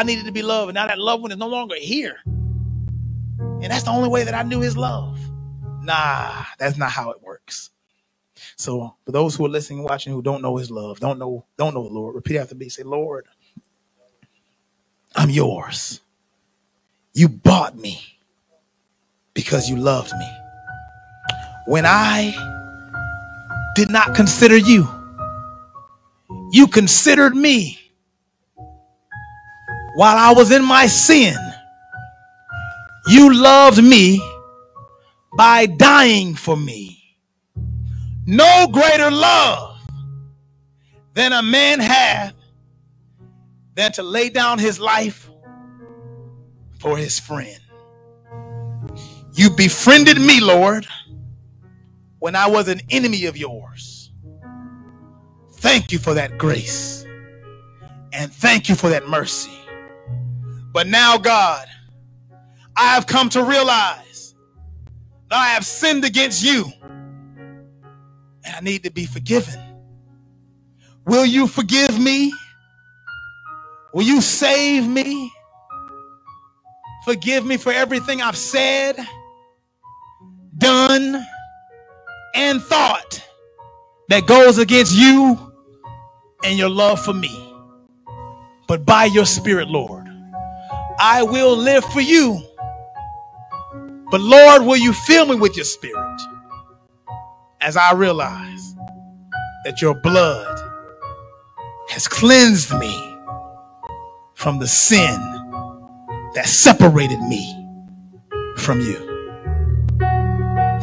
I 0.00 0.04
needed 0.04 0.26
to 0.26 0.32
be 0.32 0.42
loved. 0.42 0.70
And 0.70 0.76
now 0.76 0.88
that 0.88 0.98
loved 0.98 1.22
one 1.22 1.32
is 1.32 1.38
no 1.38 1.48
longer 1.48 1.76
here. 1.78 2.16
And 3.48 3.64
that's 3.64 3.84
the 3.84 3.90
only 3.90 4.08
way 4.08 4.24
that 4.24 4.34
I 4.34 4.42
knew 4.44 4.60
his 4.60 4.76
love. 4.76 5.20
Nah, 5.82 6.44
that's 6.58 6.78
not 6.78 6.90
how 6.90 7.10
it 7.12 7.22
works. 7.22 7.70
So 8.56 8.96
for 9.06 9.12
those 9.12 9.36
who 9.36 9.46
are 9.46 9.50
listening 9.50 9.80
and 9.80 9.88
watching 9.88 10.12
who 10.12 10.22
don't 10.22 10.42
know 10.42 10.56
his 10.58 10.70
love, 10.70 11.00
don't 11.00 11.18
know, 11.18 11.46
don't 11.58 11.74
know 11.74 11.84
the 11.88 11.94
Lord, 11.94 12.14
repeat 12.14 12.38
after 12.38 12.54
me. 12.56 12.68
Say, 12.70 12.84
Lord, 12.84 13.26
I'm 15.16 15.30
yours. 15.30 16.00
You 17.14 17.28
bought 17.28 17.76
me 17.76 18.02
because 19.34 19.70
you 19.70 19.76
loved 19.76 20.12
me. 20.18 20.30
When 21.66 21.86
I 21.86 22.58
did 23.76 23.90
not 23.90 24.14
consider 24.16 24.56
you, 24.58 24.88
you 26.52 26.68
considered 26.68 27.36
me 27.36 27.79
while 29.94 30.16
I 30.16 30.32
was 30.32 30.50
in 30.52 30.64
my 30.64 30.86
sin. 30.86 31.36
You 33.08 33.34
loved 33.34 33.82
me 33.82 34.20
by 35.36 35.66
dying 35.66 36.34
for 36.34 36.56
me. 36.56 37.16
No 38.26 38.68
greater 38.70 39.10
love 39.10 39.80
than 41.14 41.32
a 41.32 41.42
man 41.42 41.80
hath 41.80 42.34
than 43.74 43.92
to 43.92 44.02
lay 44.02 44.28
down 44.28 44.58
his 44.58 44.78
life 44.78 45.30
for 46.78 46.96
his 46.96 47.18
friend. 47.18 47.58
You 49.34 49.50
befriended 49.50 50.18
me, 50.20 50.40
Lord, 50.40 50.86
when 52.18 52.36
I 52.36 52.46
was 52.46 52.68
an 52.68 52.80
enemy 52.90 53.26
of 53.26 53.36
yours. 53.36 54.12
Thank 55.54 55.92
you 55.92 55.98
for 55.98 56.14
that 56.14 56.38
grace. 56.38 57.04
And 58.12 58.32
thank 58.32 58.68
you 58.68 58.74
for 58.74 58.88
that 58.90 59.08
mercy. 59.08 59.59
But 60.72 60.86
now, 60.86 61.18
God, 61.18 61.66
I 62.76 62.94
have 62.94 63.06
come 63.06 63.28
to 63.30 63.42
realize 63.44 64.34
that 65.30 65.36
I 65.38 65.48
have 65.48 65.66
sinned 65.66 66.04
against 66.04 66.44
you 66.44 66.72
and 68.44 68.56
I 68.56 68.60
need 68.60 68.84
to 68.84 68.90
be 68.90 69.06
forgiven. 69.06 69.60
Will 71.06 71.26
you 71.26 71.46
forgive 71.46 71.98
me? 71.98 72.32
Will 73.94 74.04
you 74.04 74.20
save 74.20 74.86
me? 74.86 75.32
Forgive 77.04 77.44
me 77.46 77.56
for 77.56 77.72
everything 77.72 78.22
I've 78.22 78.36
said, 78.36 78.96
done, 80.58 81.26
and 82.34 82.62
thought 82.62 83.22
that 84.08 84.26
goes 84.26 84.58
against 84.58 84.94
you 84.94 85.52
and 86.44 86.58
your 86.58 86.68
love 86.70 87.02
for 87.04 87.14
me. 87.14 87.54
But 88.68 88.84
by 88.86 89.06
your 89.06 89.26
Spirit, 89.26 89.68
Lord, 89.68 89.99
I 91.00 91.22
will 91.24 91.56
live 91.56 91.84
for 91.86 92.02
you. 92.02 92.42
But 94.10 94.20
Lord, 94.22 94.62
will 94.64 94.76
you 94.78 94.92
fill 94.92 95.26
me 95.26 95.36
with 95.36 95.56
your 95.56 95.66
Spirit 95.66 96.20
as 97.60 97.76
I 97.76 97.94
realize 97.94 98.76
that 99.64 99.82
your 99.82 99.94
blood 99.94 100.80
has 101.90 102.08
cleansed 102.08 102.74
me 102.78 103.18
from 104.34 104.58
the 104.60 104.68
sin 104.68 105.20
that 106.34 106.46
separated 106.46 107.20
me 107.22 107.72
from 108.58 108.80
you. 108.80 109.22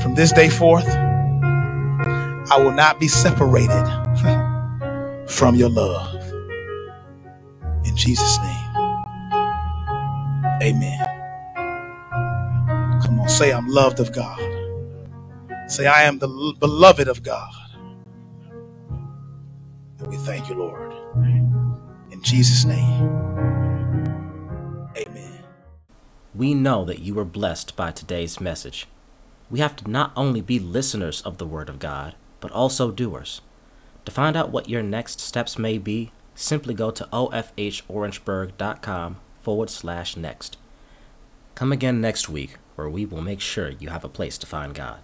From 0.02 0.16
this 0.16 0.32
day 0.34 0.50
forth, 0.50 0.88
I 0.88 2.58
will 2.60 2.74
not 2.74 3.00
be 3.00 3.08
separated 3.10 3.86
from 5.30 5.56
your 5.56 5.70
love. 5.70 6.16
In 7.86 7.96
Jesus' 7.98 8.38
name, 8.40 8.57
amen. 10.62 11.06
Come 13.04 13.20
on, 13.20 13.30
say, 13.30 13.52
I'm 13.52 13.68
loved 13.68 14.00
of 14.00 14.14
God. 14.14 14.40
Say, 15.68 15.86
I 15.86 16.04
am 16.04 16.20
the 16.20 16.56
beloved 16.60 17.08
of 17.08 17.24
God. 17.24 17.54
And 20.00 20.08
we 20.08 20.18
thank 20.18 20.50
you, 20.50 20.56
Lord. 20.56 20.94
In 22.12 22.22
Jesus' 22.22 22.66
name. 22.66 23.04
Amen. 24.98 25.40
We 26.34 26.54
know 26.54 26.86
that 26.86 27.00
you 27.00 27.14
were 27.14 27.26
blessed 27.26 27.76
by 27.76 27.92
today's 27.92 28.40
message. 28.40 28.88
We 29.50 29.60
have 29.60 29.76
to 29.78 29.90
not 29.90 30.12
only 30.16 30.42
be 30.42 30.60
listeners 30.60 31.22
of 31.22 31.38
the 31.38 31.46
Word 31.46 31.70
of 31.70 31.80
God, 31.80 32.16
but 32.40 32.52
also 32.52 32.92
doers. 32.92 33.42
To 34.06 34.12
find 34.12 34.38
out 34.38 34.52
what 34.52 34.70
your 34.70 34.84
next 34.84 35.20
steps 35.20 35.58
may 35.58 35.78
be, 35.78 36.12
simply 36.34 36.74
go 36.74 36.92
to 36.92 37.08
ofhorangeburg.com 37.12 39.18
forward 39.48 39.70
slash 39.70 40.18
next. 40.18 40.58
Come 41.56 41.72
again 41.72 42.02
next 42.02 42.28
week, 42.28 42.58
where 42.76 42.90
we 42.90 43.06
will 43.06 43.22
make 43.22 43.40
sure 43.40 43.70
you 43.70 43.88
have 43.88 44.04
a 44.04 44.10
place 44.10 44.38
to 44.40 44.46
find 44.46 44.76
God. 44.76 45.00